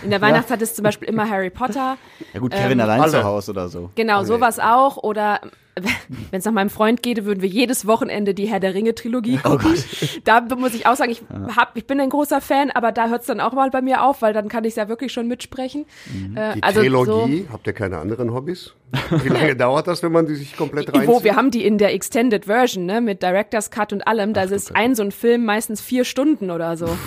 In 0.03 0.10
der 0.10 0.22
Weihnachtszeit 0.22 0.62
ist 0.62 0.75
zum 0.75 0.84
Beispiel 0.84 1.08
immer 1.08 1.29
Harry 1.29 1.50
Potter. 1.50 1.98
Ja 2.34 2.39
gut, 2.41 2.51
Kevin 2.51 2.82
allein 2.82 3.00
alle. 3.01 3.12
zu 3.12 3.24
Hause 3.24 3.51
oder 3.51 3.70
so. 3.70 3.89
Genau, 3.96 4.24
sowas 4.24 4.60
auch. 4.60 4.98
Oder 4.98 5.39
wenn 6.32 6.39
es 6.39 6.46
nach 6.46 6.51
meinem 6.51 6.70
Freund 6.70 7.01
geht, 7.03 7.25
würden 7.25 7.41
wir 7.41 7.50
jedes 7.50 7.86
Wochenende 7.88 8.34
die 8.34 8.48
Herr 8.48 8.60
der 8.60 8.74
Ringe 8.74 8.96
Trilogie 8.96 9.39
oh 9.44 9.50
gucken. 9.51 9.75
Oh 9.75 10.06
da 10.24 10.41
muss 10.56 10.74
ich 10.74 10.88
auch 10.88 10.96
sagen, 10.96 11.12
ich, 11.12 11.22
hab, 11.56 11.77
ich 11.77 11.86
bin 11.86 12.00
ein 12.00 12.10
großer 12.10 12.41
Fan, 12.41 12.72
aber 12.72 12.91
da 12.91 13.08
hört 13.10 13.22
es 13.22 13.27
dann 13.27 13.39
auch 13.39 13.53
mal 13.53 13.70
bei 13.70 13.82
mir 13.82 14.03
auf, 14.03 14.22
weil 14.22 14.34
dann 14.34 14.50
kann 14.50 14.63
ich 14.63 14.72
es 14.72 14.75
ja 14.75 14.89
wirklich 14.89 15.12
schon 15.13 15.27
mitsprechen. 15.27 15.76
Mhm. 16.12 16.38
Äh, 16.38 16.55
die 16.55 16.63
also 16.63 16.81
Trilogie, 16.81 17.46
so, 17.48 17.53
habt 17.53 17.67
ihr 17.67 17.74
keine 17.74 17.98
anderen 17.98 18.34
Hobbys? 18.34 18.74
Wie 19.10 19.29
lange 19.29 19.55
dauert 19.55 19.88
das, 19.88 20.01
wenn 20.03 20.12
man 20.12 20.25
die 20.25 20.36
sich 20.36 20.55
komplett 20.55 20.93
reinzieht? 20.93 21.07
Wo, 21.07 21.24
wir 21.24 21.36
haben 21.36 21.51
die 21.51 21.65
in 21.65 21.77
der 21.77 21.93
Extended 21.93 22.46
Version, 22.46 22.86
ne, 22.86 23.01
mit 23.01 23.22
Director's 23.22 23.69
Cut 23.69 23.93
und 23.93 24.07
allem. 24.07 24.34
Da 24.34 24.43
ist 24.43 24.75
ein 24.75 24.96
so 24.96 25.03
ein 25.03 25.12
Film 25.12 25.46
meistens 25.46 25.81
vier 25.81 26.05
Stunden 26.05 26.51
oder 26.51 26.77
so. 26.77 26.88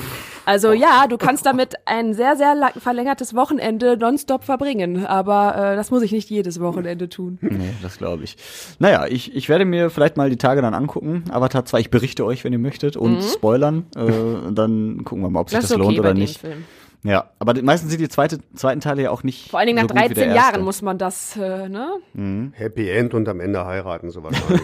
Also 0.47 0.73
ja, 0.73 1.07
du 1.07 1.17
kannst 1.17 1.47
damit 1.47 1.75
ein 1.85 2.13
sehr, 2.15 2.35
sehr 2.35 2.57
lang, 2.57 2.73
verlängertes 2.77 3.37
Wochenende 3.37 3.97
nonstop 3.97 4.43
verbringen. 4.43 5.07
Aber 5.07 5.55
äh, 5.55 5.77
das 5.77 5.91
muss 5.93 6.03
ich 6.03 6.11
nicht 6.11 6.29
jedes 6.29 6.61
Wochenende 6.61 7.09
tun. 7.09 7.39
Nee, 7.51 7.75
das 7.83 7.99
glaube 7.99 8.25
ich. 8.25 8.37
Naja, 8.79 9.07
ich, 9.07 9.35
ich 9.37 9.49
werde 9.49 9.65
mir 9.65 9.91
vielleicht 9.91 10.17
mal 10.17 10.31
die 10.31 10.39
Tage 10.39 10.63
dann 10.63 10.73
angucken. 10.73 11.25
Avatar 11.31 11.65
2, 11.65 11.81
ich 11.81 11.91
berichte 11.91 12.25
euch, 12.25 12.43
wenn 12.43 12.53
ihr 12.53 12.59
möchtet. 12.59 12.97
Und 12.97 13.17
mhm. 13.17 13.23
spoilern. 13.23 13.87
Äh, 13.95 14.53
dann 14.53 15.05
gucken 15.05 15.23
wir 15.23 15.31
mal, 15.31 15.41
ob 15.41 15.51
sich 15.51 15.59
das, 15.59 15.69
das 15.69 15.77
okay 15.77 15.85
lohnt 15.85 15.99
oder 15.99 16.15
nicht. 16.15 16.39
Film. 16.39 16.65
Ja, 17.03 17.31
aber 17.39 17.61
meistens 17.63 17.91
sind 17.91 18.01
die 18.01 18.09
zweite, 18.09 18.39
zweiten 18.55 18.81
Teile 18.81 19.03
ja 19.03 19.11
auch 19.11 19.23
nicht. 19.23 19.51
Vor 19.51 19.59
allen 19.59 19.69
Dingen 19.69 19.77
nach 19.79 19.89
so 19.89 19.95
13 19.95 20.35
Jahren 20.35 20.63
muss 20.63 20.83
man 20.83 20.99
das, 20.99 21.37
äh, 21.37 21.69
ne? 21.69 21.99
Mhm. 22.13 22.53
Happy 22.55 22.91
End 22.91 23.15
und 23.15 23.29
am 23.29 23.41
Ende 23.41 23.65
heiraten, 23.65 24.11
so 24.11 24.23
wahrscheinlich. 24.23 24.63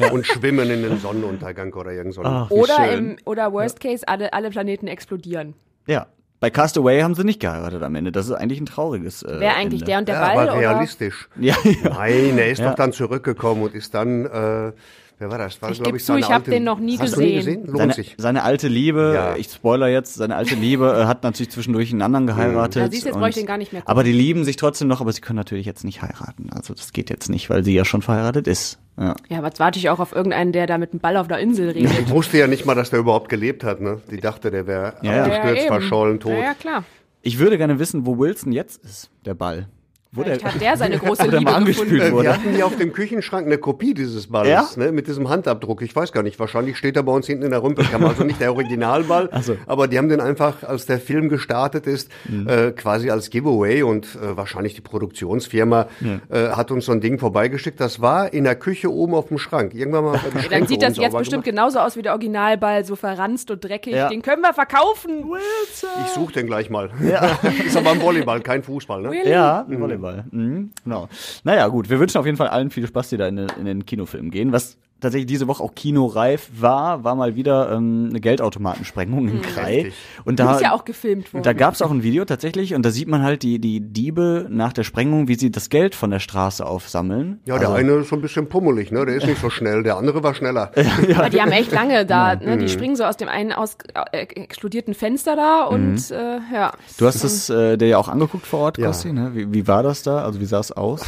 und 0.12 0.26
schwimmen 0.26 0.70
in 0.70 0.82
den 0.82 0.98
Sonnenuntergang 0.98 1.72
oder 1.74 1.92
irgend 1.92 2.14
so. 2.14 2.22
Ach, 2.24 2.50
oder, 2.50 2.92
im, 2.92 3.16
oder 3.26 3.52
Worst 3.52 3.80
Case, 3.80 4.08
alle, 4.08 4.32
alle 4.32 4.50
Planeten 4.50 4.86
explodieren. 4.86 5.54
Ja. 5.86 6.06
Bei 6.40 6.48
Castaway 6.48 7.02
haben 7.02 7.14
sie 7.14 7.24
nicht 7.24 7.38
geheiratet 7.38 7.82
am 7.82 7.94
Ende. 7.94 8.12
Das 8.12 8.26
ist 8.26 8.32
eigentlich 8.32 8.58
ein 8.58 8.64
trauriges. 8.64 9.22
Äh, 9.22 9.36
Wer 9.40 9.56
eigentlich 9.56 9.82
Ende. 9.82 9.84
der 9.84 9.98
und 9.98 10.08
der 10.08 10.14
ja, 10.14 10.34
Ball? 10.34 10.48
Aber 10.48 10.58
realistisch. 10.58 11.28
Ja, 11.38 11.54
ja. 11.64 11.90
Nein, 11.90 12.38
er 12.38 12.50
ist 12.50 12.60
ja. 12.60 12.70
doch 12.70 12.76
dann 12.76 12.92
zurückgekommen 12.92 13.62
und 13.62 13.74
ist 13.74 13.92
dann. 13.94 14.24
Äh, 14.24 14.72
Wer 15.20 15.30
war 15.30 15.36
das? 15.36 15.60
War, 15.60 15.70
ich 15.70 15.82
gebe 15.82 15.98
zu, 15.98 16.16
ich 16.16 16.30
habe 16.30 16.50
den 16.50 16.64
noch 16.64 16.78
nie 16.78 16.96
Hast 16.98 17.12
gesehen. 17.12 17.26
Nie 17.26 17.34
gesehen? 17.34 17.66
Lohnt 17.66 17.76
seine, 17.76 17.92
sich. 17.92 18.14
seine 18.16 18.42
alte 18.42 18.68
Liebe, 18.68 19.12
ja. 19.14 19.36
ich 19.36 19.52
spoiler 19.52 19.86
jetzt, 19.86 20.14
seine 20.14 20.34
alte 20.34 20.54
Liebe 20.54 20.98
äh, 20.98 21.04
hat 21.04 21.24
natürlich 21.24 21.50
zwischendurch 21.50 21.92
einen 21.92 22.00
anderen 22.00 22.26
geheiratet. 22.26 22.82
Ja, 22.82 22.90
siehst, 22.90 23.04
jetzt 23.04 23.18
brauche 23.18 23.28
ich 23.28 23.34
den 23.34 23.44
gar 23.44 23.58
nicht 23.58 23.70
mehr 23.70 23.82
gucken. 23.82 23.90
Aber 23.90 24.02
die 24.02 24.12
lieben 24.12 24.44
sich 24.44 24.56
trotzdem 24.56 24.88
noch, 24.88 25.02
aber 25.02 25.12
sie 25.12 25.20
können 25.20 25.36
natürlich 25.36 25.66
jetzt 25.66 25.84
nicht 25.84 26.00
heiraten. 26.00 26.48
Also 26.54 26.72
das 26.72 26.94
geht 26.94 27.10
jetzt 27.10 27.28
nicht, 27.28 27.50
weil 27.50 27.62
sie 27.64 27.74
ja 27.74 27.84
schon 27.84 28.00
verheiratet 28.00 28.48
ist. 28.48 28.78
Ja, 28.98 29.14
ja 29.28 29.38
aber 29.38 29.48
jetzt 29.48 29.60
warte 29.60 29.78
ich 29.78 29.90
auch 29.90 30.00
auf 30.00 30.12
irgendeinen, 30.12 30.52
der 30.52 30.66
da 30.66 30.78
mit 30.78 30.92
einem 30.92 31.00
Ball 31.00 31.18
auf 31.18 31.28
der 31.28 31.38
Insel 31.38 31.68
redet. 31.68 31.92
Ich 32.00 32.08
wusste 32.08 32.38
ja 32.38 32.46
nicht 32.46 32.64
mal, 32.64 32.74
dass 32.74 32.88
der 32.88 33.00
überhaupt 33.00 33.28
gelebt 33.28 33.62
hat. 33.62 33.82
Ne? 33.82 34.00
Die 34.10 34.20
dachte, 34.20 34.50
der 34.50 34.66
wäre 34.66 34.94
ja, 35.02 35.24
abgestürzt, 35.24 35.64
ja, 35.64 35.68
verschollen, 35.68 36.18
tot. 36.18 36.32
Ja, 36.32 36.38
ja, 36.38 36.54
klar. 36.54 36.84
Ich 37.20 37.38
würde 37.38 37.58
gerne 37.58 37.78
wissen, 37.78 38.06
wo 38.06 38.18
Wilson 38.18 38.52
jetzt 38.52 38.82
ist, 38.82 39.10
der 39.26 39.34
Ball. 39.34 39.68
Wo 40.12 40.24
Vielleicht 40.24 40.42
der, 40.42 40.54
hat 40.54 40.60
der 40.60 40.76
seine 40.76 40.98
große 40.98 41.22
Liebe 41.30 41.40
mal 41.42 41.54
angespült 41.54 42.10
wurde. 42.10 42.24
Wir 42.24 42.34
hatten 42.34 42.50
hier 42.52 42.66
auf 42.66 42.76
dem 42.76 42.92
Küchenschrank 42.92 43.46
eine 43.46 43.58
Kopie 43.58 43.94
dieses 43.94 44.26
Balles, 44.26 44.74
ja? 44.74 44.84
ne, 44.84 44.90
mit 44.90 45.06
diesem 45.06 45.28
Handabdruck. 45.28 45.82
Ich 45.82 45.94
weiß 45.94 46.10
gar 46.10 46.24
nicht, 46.24 46.40
wahrscheinlich 46.40 46.76
steht 46.76 46.96
er 46.96 47.04
bei 47.04 47.12
uns 47.12 47.28
hinten 47.28 47.44
in 47.44 47.50
der 47.50 47.62
Rümpelkammer. 47.62 48.08
Also 48.08 48.24
nicht 48.24 48.40
der 48.40 48.52
Originalball, 48.52 49.30
so. 49.40 49.56
aber 49.66 49.86
die 49.86 49.98
haben 49.98 50.08
den 50.08 50.20
einfach, 50.20 50.64
als 50.64 50.86
der 50.86 50.98
Film 50.98 51.28
gestartet 51.28 51.86
ist, 51.86 52.10
mhm. 52.28 52.48
äh, 52.48 52.72
quasi 52.72 53.08
als 53.08 53.30
Giveaway 53.30 53.84
und 53.84 54.16
äh, 54.16 54.36
wahrscheinlich 54.36 54.74
die 54.74 54.80
Produktionsfirma 54.80 55.86
ja. 56.00 56.36
äh, 56.36 56.50
hat 56.54 56.72
uns 56.72 56.86
so 56.86 56.92
ein 56.92 57.00
Ding 57.00 57.20
vorbeigeschickt. 57.20 57.78
Das 57.78 58.00
war 58.00 58.32
in 58.32 58.42
der 58.42 58.56
Küche 58.56 58.92
oben 58.92 59.14
auf 59.14 59.28
dem 59.28 59.38
Schrank. 59.38 59.74
Irgendwann 59.74 60.04
mal 60.06 60.20
die 60.42 60.48
Dann 60.48 60.66
sieht 60.66 60.82
das 60.82 60.96
jetzt 60.96 61.16
bestimmt 61.16 61.44
gemacht. 61.44 61.56
genauso 61.56 61.78
aus 61.78 61.96
wie 61.96 62.02
der 62.02 62.12
Originalball, 62.12 62.84
so 62.84 62.96
verranzt 62.96 63.48
und 63.52 63.62
dreckig. 63.62 63.94
Ja. 63.94 64.08
Den 64.08 64.22
können 64.22 64.42
wir 64.42 64.54
verkaufen, 64.54 65.30
Wilson. 65.30 65.88
Ich 66.04 66.10
suche 66.10 66.32
den 66.32 66.48
gleich 66.48 66.68
mal. 66.68 66.90
Ja. 67.08 67.38
ist 67.64 67.76
aber 67.76 67.92
ein 67.92 68.02
Volleyball, 68.02 68.40
kein 68.40 68.64
Fußball, 68.64 69.02
ne? 69.02 69.10
Really? 69.10 69.30
Ja, 69.30 69.64
ein 69.68 69.99
Volleyball. 70.02 70.24
Mhm. 70.30 70.70
Genau. 70.84 71.08
Naja, 71.44 71.68
gut, 71.68 71.90
wir 71.90 72.00
wünschen 72.00 72.18
auf 72.18 72.26
jeden 72.26 72.36
Fall 72.36 72.48
allen 72.48 72.70
viel 72.70 72.86
Spaß, 72.86 73.10
die 73.10 73.16
da 73.16 73.28
in, 73.28 73.38
in 73.38 73.64
den 73.64 73.86
Kinofilm 73.86 74.30
gehen. 74.30 74.52
Was 74.52 74.78
tatsächlich 75.00 75.26
diese 75.26 75.48
Woche 75.48 75.62
auch 75.62 75.74
kinoreif 75.74 76.48
war, 76.58 77.04
war 77.04 77.14
mal 77.14 77.36
wieder 77.36 77.72
ähm, 77.72 78.08
eine 78.10 78.20
Geldautomatensprengung 78.20 79.28
in 79.28 79.42
Krai. 79.42 79.82
Hm, 79.84 79.92
und 80.24 80.40
da 80.40 80.54
ist 80.54 80.62
ja 80.62 80.72
auch 80.72 80.84
gefilmt 80.84 81.32
worden. 81.32 81.42
Da 81.42 81.52
gab 81.52 81.74
es 81.74 81.82
auch 81.82 81.90
ein 81.90 82.02
Video 82.02 82.24
tatsächlich 82.24 82.74
und 82.74 82.84
da 82.84 82.90
sieht 82.90 83.08
man 83.08 83.22
halt 83.22 83.42
die, 83.42 83.58
die 83.58 83.80
Diebe 83.80 84.46
nach 84.50 84.72
der 84.72 84.84
Sprengung, 84.84 85.28
wie 85.28 85.34
sie 85.34 85.50
das 85.50 85.70
Geld 85.70 85.94
von 85.94 86.10
der 86.10 86.18
Straße 86.18 86.64
aufsammeln. 86.64 87.40
Ja, 87.44 87.58
der 87.58 87.68
also, 87.68 87.80
eine 87.80 87.92
ist 88.00 88.08
so 88.08 88.16
ein 88.16 88.22
bisschen 88.22 88.48
pummelig, 88.48 88.90
ne? 88.90 89.06
Der 89.06 89.16
ist 89.16 89.26
nicht 89.26 89.40
so 89.40 89.50
schnell, 89.50 89.82
der 89.82 89.96
andere 89.96 90.22
war 90.22 90.34
schneller. 90.34 90.70
ja, 91.08 91.18
Aber 91.18 91.30
die 91.30 91.40
haben 91.40 91.52
echt 91.52 91.72
lange 91.72 92.04
da, 92.06 92.36
ne? 92.36 92.58
Die 92.58 92.64
mhm. 92.64 92.68
springen 92.68 92.96
so 92.96 93.04
aus 93.04 93.16
dem 93.16 93.28
einen 93.28 93.52
aus, 93.52 93.76
äh, 94.12 94.18
explodierten 94.22 94.94
Fenster 94.94 95.36
da 95.36 95.64
und 95.64 96.10
mhm. 96.10 96.16
äh, 96.16 96.38
ja. 96.54 96.72
Du 96.98 97.06
hast 97.06 97.24
es 97.24 97.50
äh, 97.50 97.76
dir 97.76 97.88
ja 97.88 97.98
auch 97.98 98.08
angeguckt 98.08 98.46
vor 98.46 98.60
Ort, 98.60 98.78
ja. 98.78 98.92
ne? 99.12 99.30
Wie, 99.34 99.52
wie 99.52 99.66
war 99.66 99.82
das 99.82 100.02
da? 100.02 100.24
Also 100.24 100.40
wie 100.40 100.46
sah 100.46 100.60
es 100.60 100.72
aus? 100.72 101.04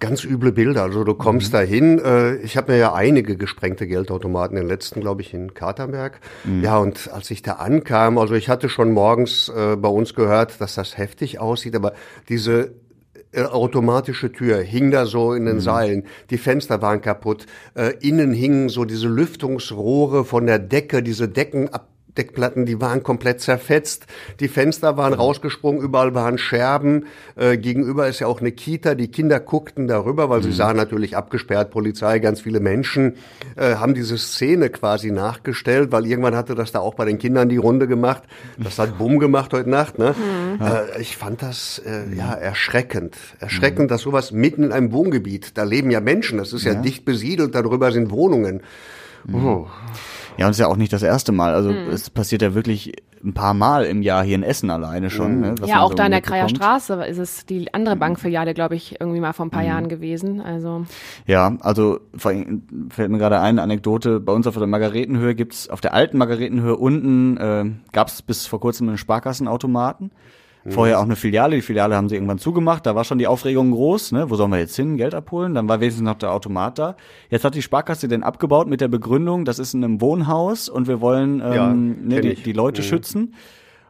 Ganz 0.00 0.24
üble 0.24 0.52
Bilder. 0.52 0.82
Also 0.82 1.04
du 1.04 1.14
kommst 1.14 1.48
mhm. 1.48 1.56
da 1.56 1.60
hin. 1.60 1.98
Äh, 1.98 2.36
ich 2.36 2.56
habe 2.56 2.72
mir 2.72 2.78
ja 2.78 2.94
einige 2.94 3.33
gesprengte 3.36 3.86
Geldautomaten, 3.86 4.56
den 4.56 4.66
letzten, 4.66 5.00
glaube 5.00 5.22
ich, 5.22 5.34
in 5.34 5.54
Katernberg. 5.54 6.20
Mhm. 6.44 6.62
Ja, 6.62 6.78
und 6.78 7.10
als 7.12 7.30
ich 7.30 7.42
da 7.42 7.52
ankam, 7.52 8.18
also 8.18 8.34
ich 8.34 8.48
hatte 8.48 8.68
schon 8.68 8.92
morgens 8.92 9.48
äh, 9.48 9.76
bei 9.76 9.88
uns 9.88 10.14
gehört, 10.14 10.60
dass 10.60 10.74
das 10.74 10.98
heftig 10.98 11.38
aussieht, 11.38 11.74
aber 11.76 11.92
diese 12.28 12.74
äh, 13.32 13.42
automatische 13.42 14.30
Tür 14.30 14.58
hing 14.58 14.90
da 14.90 15.06
so 15.06 15.32
in 15.32 15.46
den 15.46 15.56
mhm. 15.56 15.60
Seilen, 15.60 16.04
die 16.30 16.38
Fenster 16.38 16.80
waren 16.82 17.00
kaputt, 17.00 17.46
äh, 17.74 17.94
innen 18.00 18.32
hingen 18.32 18.68
so 18.68 18.84
diese 18.84 19.08
Lüftungsrohre 19.08 20.24
von 20.24 20.46
der 20.46 20.58
Decke, 20.58 21.02
diese 21.02 21.28
Decken 21.28 21.68
ab 21.68 21.88
Deckplatten, 22.16 22.66
die 22.66 22.80
waren 22.80 23.02
komplett 23.02 23.40
zerfetzt, 23.40 24.06
die 24.40 24.48
Fenster 24.48 24.96
waren 24.96 25.14
rausgesprungen, 25.14 25.80
überall 25.82 26.14
waren 26.14 26.38
Scherben. 26.38 27.06
Äh, 27.36 27.56
gegenüber 27.56 28.08
ist 28.08 28.20
ja 28.20 28.26
auch 28.26 28.40
eine 28.40 28.52
Kita, 28.52 28.94
die 28.94 29.08
Kinder 29.08 29.40
guckten 29.40 29.88
darüber, 29.88 30.30
weil 30.30 30.42
sie 30.42 30.50
mhm. 30.50 30.54
sahen 30.54 30.76
natürlich 30.76 31.16
abgesperrt, 31.16 31.70
Polizei, 31.70 32.20
ganz 32.20 32.40
viele 32.40 32.60
Menschen, 32.60 33.16
äh, 33.56 33.76
haben 33.76 33.94
diese 33.94 34.16
Szene 34.16 34.70
quasi 34.70 35.10
nachgestellt, 35.10 35.90
weil 35.92 36.06
irgendwann 36.06 36.36
hatte 36.36 36.54
das 36.54 36.72
da 36.72 36.80
auch 36.80 36.94
bei 36.94 37.04
den 37.04 37.18
Kindern 37.18 37.48
die 37.48 37.56
Runde 37.56 37.88
gemacht. 37.88 38.22
Das 38.58 38.78
hat 38.78 38.96
Bumm 38.98 39.18
gemacht 39.18 39.52
heute 39.52 39.70
Nacht. 39.70 39.98
Ne? 39.98 40.14
Mhm. 40.14 40.64
Äh, 40.64 41.00
ich 41.00 41.16
fand 41.16 41.42
das 41.42 41.82
äh, 41.84 42.14
ja 42.14 42.32
erschreckend. 42.32 43.16
Erschreckend, 43.40 43.86
mhm. 43.86 43.88
dass 43.88 44.02
sowas 44.02 44.30
mitten 44.30 44.64
in 44.64 44.72
einem 44.72 44.92
Wohngebiet, 44.92 45.56
da 45.58 45.64
leben 45.64 45.90
ja 45.90 46.00
Menschen, 46.00 46.38
das 46.38 46.52
ist 46.52 46.64
ja, 46.64 46.74
ja 46.74 46.80
dicht 46.80 47.04
besiedelt, 47.04 47.54
darüber 47.54 47.90
sind 47.90 48.10
Wohnungen. 48.10 48.62
Mhm. 49.26 49.46
Oh. 49.46 49.66
Ja, 50.36 50.46
und 50.46 50.50
es 50.50 50.56
ist 50.56 50.60
ja 50.60 50.66
auch 50.66 50.76
nicht 50.76 50.92
das 50.92 51.02
erste 51.02 51.32
Mal. 51.32 51.54
Also 51.54 51.70
mhm. 51.70 51.90
es 51.90 52.10
passiert 52.10 52.42
ja 52.42 52.54
wirklich 52.54 52.92
ein 53.24 53.32
paar 53.32 53.54
Mal 53.54 53.84
im 53.84 54.02
Jahr 54.02 54.22
hier 54.22 54.34
in 54.34 54.42
Essen 54.42 54.70
alleine 54.70 55.08
schon. 55.08 55.36
Mhm. 55.36 55.40
Ne, 55.40 55.54
ja, 55.66 55.80
auch 55.80 55.90
so 55.90 55.94
da 55.94 56.04
in 56.04 56.10
der 56.12 56.20
Kreier 56.20 56.48
Straße 56.48 57.04
ist 57.04 57.18
es 57.18 57.46
die 57.46 57.72
andere 57.72 57.96
Bankfiliale, 57.96 58.52
glaube 58.52 58.74
ich, 58.74 59.00
irgendwie 59.00 59.20
mal 59.20 59.32
vor 59.32 59.46
ein 59.46 59.50
paar 59.50 59.62
mhm. 59.62 59.68
Jahren 59.68 59.88
gewesen. 59.88 60.40
Also 60.40 60.84
ja, 61.26 61.56
also 61.60 62.00
fällt 62.16 63.10
mir 63.10 63.18
gerade 63.18 63.40
eine 63.40 63.62
Anekdote. 63.62 64.20
Bei 64.20 64.32
uns 64.32 64.46
auf 64.46 64.56
der 64.56 64.66
Margaretenhöhe 64.66 65.34
gibt's 65.34 65.68
auf 65.68 65.80
der 65.80 65.94
alten 65.94 66.18
Margaretenhöhe 66.18 66.76
unten 66.76 67.36
äh, 67.38 67.64
gab 67.92 68.08
es 68.08 68.22
bis 68.22 68.46
vor 68.46 68.60
kurzem 68.60 68.88
einen 68.88 68.98
Sparkassenautomaten. 68.98 70.10
Vorher 70.70 70.98
auch 70.98 71.04
eine 71.04 71.16
Filiale. 71.16 71.56
Die 71.56 71.62
Filiale 71.62 71.94
haben 71.94 72.08
sie 72.08 72.14
irgendwann 72.14 72.38
zugemacht. 72.38 72.86
Da 72.86 72.94
war 72.94 73.04
schon 73.04 73.18
die 73.18 73.26
Aufregung 73.26 73.70
groß. 73.70 74.12
Ne? 74.12 74.30
Wo 74.30 74.36
sollen 74.36 74.50
wir 74.50 74.58
jetzt 74.58 74.76
hin? 74.76 74.96
Geld 74.96 75.14
abholen? 75.14 75.54
Dann 75.54 75.68
war 75.68 75.80
wenigstens 75.80 76.04
noch 76.04 76.16
der 76.16 76.32
Automat 76.32 76.78
da. 76.78 76.96
Jetzt 77.28 77.44
hat 77.44 77.54
die 77.54 77.62
Sparkasse 77.62 78.08
den 78.08 78.22
abgebaut 78.22 78.66
mit 78.66 78.80
der 78.80 78.88
Begründung, 78.88 79.44
das 79.44 79.58
ist 79.58 79.74
in 79.74 79.84
einem 79.84 80.00
Wohnhaus 80.00 80.68
und 80.68 80.88
wir 80.88 81.00
wollen 81.00 81.42
ähm, 81.44 81.52
ja, 81.52 81.72
ne, 81.72 82.20
die, 82.20 82.34
die, 82.34 82.52
Leute 82.52 82.80
mhm. 82.80 82.86
schützen. 82.86 83.34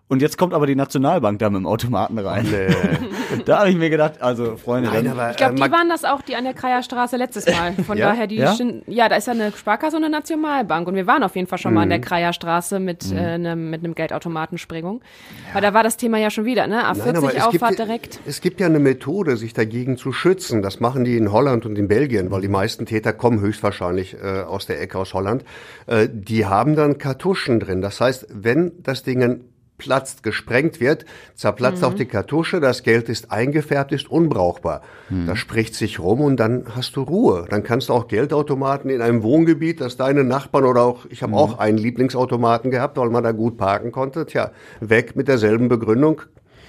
Und 0.06 0.20
jetzt 0.20 0.36
kommt 0.36 0.52
aber 0.52 0.66
die 0.66 0.76
Nationalbank 0.76 1.38
da 1.38 1.48
mit 1.48 1.60
dem 1.60 1.66
Automaten 1.66 2.18
rein. 2.18 2.46
Nee. 2.50 3.40
da 3.46 3.60
habe 3.60 3.70
ich 3.70 3.76
mir 3.76 3.88
gedacht, 3.88 4.20
also 4.20 4.56
Freunde, 4.56 4.90
Nein, 4.90 5.06
dann, 5.06 5.18
aber, 5.18 5.30
ich 5.30 5.36
glaube, 5.38 5.54
die 5.54 5.62
äh, 5.62 5.70
waren 5.70 5.88
das 5.88 6.04
auch, 6.04 6.20
die 6.20 6.36
an 6.36 6.44
der 6.44 6.52
Kreierstraße 6.52 7.16
letztes 7.16 7.46
Mal. 7.46 7.72
Von 7.72 7.96
ja? 7.98 8.10
daher, 8.10 8.26
die 8.26 8.36
ja? 8.36 8.54
ja, 8.86 9.08
da 9.08 9.16
ist 9.16 9.28
ja 9.28 9.32
eine 9.32 9.50
Sparkasse 9.52 9.96
und 9.96 10.04
eine 10.04 10.12
Nationalbank. 10.12 10.88
Und 10.88 10.94
wir 10.94 11.06
waren 11.06 11.22
auf 11.22 11.34
jeden 11.36 11.48
Fall 11.48 11.56
schon 11.56 11.72
mhm. 11.72 11.76
mal 11.76 11.82
an 11.84 11.88
der 11.88 11.98
mhm. 11.98 12.02
Kreierstraße 12.02 12.80
mit, 12.80 13.10
mhm. 13.10 13.16
äh, 13.16 13.38
ne, 13.38 13.56
mit 13.56 13.82
einem 13.82 13.94
Geldautomatensprengung. 13.94 15.00
Ja. 15.48 15.54
Weil 15.54 15.62
da 15.62 15.72
war 15.72 15.82
das 15.82 15.96
Thema 15.96 16.18
ja 16.18 16.28
schon 16.28 16.44
wieder, 16.44 16.66
ne? 16.66 16.84
A40 16.84 17.40
Auffahrt 17.40 17.78
direkt. 17.78 18.20
Es 18.26 18.42
gibt 18.42 18.60
ja 18.60 18.66
eine 18.66 18.80
Methode, 18.80 19.38
sich 19.38 19.54
dagegen 19.54 19.96
zu 19.96 20.12
schützen. 20.12 20.60
Das 20.60 20.80
machen 20.80 21.04
die 21.04 21.16
in 21.16 21.32
Holland 21.32 21.64
und 21.64 21.78
in 21.78 21.88
Belgien, 21.88 22.30
weil 22.30 22.42
die 22.42 22.48
meisten 22.48 22.84
Täter 22.84 23.14
kommen 23.14 23.40
höchstwahrscheinlich 23.40 24.18
äh, 24.22 24.42
aus 24.42 24.66
der 24.66 24.82
Ecke 24.82 24.98
aus 24.98 25.14
Holland. 25.14 25.44
Äh, 25.86 26.08
die 26.12 26.44
haben 26.44 26.76
dann 26.76 26.98
Kartuschen 26.98 27.58
drin. 27.58 27.80
Das 27.80 28.02
heißt, 28.02 28.26
wenn 28.30 28.72
das 28.82 29.02
Ding 29.02 29.53
platzt, 29.78 30.22
gesprengt 30.22 30.80
wird, 30.80 31.04
zerplatzt 31.34 31.82
mhm. 31.82 31.88
auch 31.88 31.94
die 31.94 32.06
Kartusche, 32.06 32.60
das 32.60 32.82
Geld 32.82 33.08
ist 33.08 33.32
eingefärbt, 33.32 33.92
ist 33.92 34.08
unbrauchbar. 34.08 34.82
Mhm. 35.10 35.26
Das 35.26 35.38
spricht 35.38 35.74
sich 35.74 35.98
rum 35.98 36.20
und 36.20 36.38
dann 36.38 36.64
hast 36.76 36.96
du 36.96 37.02
Ruhe. 37.02 37.46
Dann 37.50 37.62
kannst 37.62 37.88
du 37.88 37.92
auch 37.92 38.08
Geldautomaten 38.08 38.90
in 38.90 39.02
einem 39.02 39.22
Wohngebiet, 39.22 39.80
das 39.80 39.96
deine 39.96 40.24
Nachbarn 40.24 40.64
oder 40.64 40.82
auch, 40.82 41.06
ich 41.10 41.22
habe 41.22 41.32
mhm. 41.32 41.38
auch 41.38 41.58
einen 41.58 41.78
Lieblingsautomaten 41.78 42.70
gehabt, 42.70 42.96
weil 42.96 43.10
man 43.10 43.24
da 43.24 43.32
gut 43.32 43.56
parken 43.56 43.90
konnte, 43.92 44.26
tja, 44.26 44.52
weg 44.80 45.16
mit 45.16 45.28
derselben 45.28 45.68
Begründung. 45.68 46.22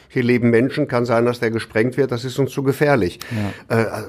Hier 0.10 0.24
leben 0.24 0.50
Menschen, 0.50 0.88
kann 0.88 1.06
sein, 1.06 1.26
dass 1.26 1.40
der 1.40 1.52
gesprengt 1.52 1.98
wird, 1.98 2.12
das 2.12 2.26
ist 2.26 2.40
uns 2.40 2.52
zu 2.52 2.64
gefährlich. 2.64 3.20
Ja. 3.70 3.78
Äh, 3.78 4.04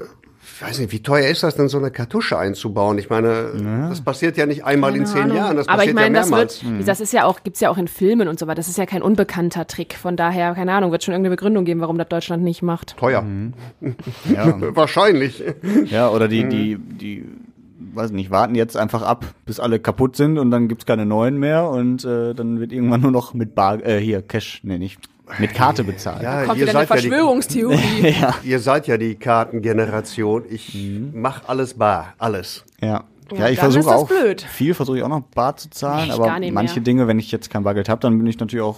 ich 0.59 0.63
weiß 0.63 0.79
nicht, 0.79 0.91
wie 0.91 1.03
teuer 1.03 1.27
ist 1.29 1.43
das 1.43 1.55
denn, 1.55 1.67
so 1.69 1.77
eine 1.77 1.91
Kartusche 1.91 2.35
einzubauen? 2.35 2.97
Ich 2.97 3.11
meine, 3.11 3.51
ja. 3.63 3.89
das 3.89 4.01
passiert 4.01 4.37
ja 4.37 4.47
nicht 4.47 4.65
einmal 4.65 4.89
Keine 4.91 5.03
in 5.03 5.07
zehn 5.07 5.21
Ahnung. 5.21 5.37
Jahren, 5.37 5.55
das 5.57 5.67
Aber 5.67 5.77
passiert 5.77 5.89
ich 5.91 5.95
meine, 5.95 6.15
ja 6.15 6.21
das 6.21 6.29
mehrmals. 6.31 6.63
wird, 6.65 6.87
das 6.87 6.99
ist 6.99 7.13
ja 7.13 7.25
auch, 7.25 7.43
gibt's 7.43 7.59
ja 7.59 7.69
auch 7.69 7.77
in 7.77 7.87
Filmen 7.87 8.27
und 8.27 8.39
so 8.39 8.47
weiter. 8.47 8.55
Das 8.55 8.67
ist 8.67 8.77
ja 8.79 8.87
kein 8.87 9.03
unbekannter 9.03 9.67
Trick. 9.67 9.93
Von 9.93 10.15
daher, 10.17 10.55
keine 10.55 10.73
Ahnung, 10.73 10.91
wird 10.91 11.03
schon 11.03 11.13
irgendeine 11.13 11.35
Begründung 11.35 11.63
geben, 11.63 11.79
warum 11.81 11.99
das 11.99 12.07
Deutschland 12.07 12.43
nicht 12.43 12.63
macht. 12.63 12.97
Teuer. 12.97 13.23
Ja, 14.33 14.55
Wahrscheinlich. 14.75 15.43
ja 15.85 16.09
oder 16.09 16.25
Mhm. 16.27 16.29
die, 16.31 16.47
die, 16.49 16.77
die, 16.77 17.25
weiß 17.93 18.11
nicht, 18.11 18.31
warten 18.31 18.55
jetzt 18.55 18.75
einfach 18.77 19.01
ab, 19.03 19.25
bis 19.45 19.59
alle 19.59 19.79
kaputt 19.79 20.15
sind 20.15 20.37
und 20.37 20.49
dann 20.51 20.67
gibt's 20.67 20.85
keine 20.85 21.05
neuen 21.05 21.37
mehr 21.37 21.69
und 21.69 22.03
äh, 22.03 22.33
dann 22.33 22.59
wird 22.59 22.71
irgendwann 22.71 23.01
nur 23.01 23.11
noch 23.11 23.33
mit 23.33 23.53
Bar, 23.55 23.85
äh, 23.85 23.99
hier, 23.99 24.21
Cash, 24.21 24.61
nee, 24.63 24.77
nicht, 24.77 24.99
mit 25.39 25.53
Karte 25.53 25.83
bezahlt. 25.83 26.21
Ja, 26.23 26.45
Kommt 26.45 26.57
ihr 26.59 26.65
seid, 26.67 26.73
ja 26.75 26.81
die, 26.81 26.87
Verschwörungstheorie. 26.87 28.09
ja. 28.21 28.33
ihr 28.43 28.59
seid 28.59 28.87
ja 28.87 28.97
die 28.97 29.15
Kartengeneration. 29.15 30.43
Ich 30.49 30.73
Mhm. 30.75 31.11
mach 31.15 31.47
alles 31.47 31.73
bar, 31.75 32.13
alles. 32.17 32.63
Ja. 32.81 33.03
Ja, 33.31 33.37
Ja, 33.39 33.49
ich 33.49 33.59
versuche 33.59 33.83
das 33.83 33.93
auch 33.93 34.07
blöd. 34.07 34.41
viel 34.41 34.73
versuche 34.73 34.97
ich 34.97 35.03
auch 35.03 35.09
noch 35.09 35.21
bar 35.21 35.57
zu 35.57 35.69
zahlen, 35.69 36.11
aber 36.11 36.27
manche 36.51 36.75
mehr. 36.75 36.83
Dinge, 36.83 37.07
wenn 37.07 37.19
ich 37.19 37.29
jetzt 37.31 37.49
kein 37.49 37.63
Bargeld 37.63 37.89
habe, 37.89 37.99
dann 37.99 38.17
bin 38.17 38.25
ich 38.27 38.39
natürlich 38.39 38.63
auch 38.63 38.77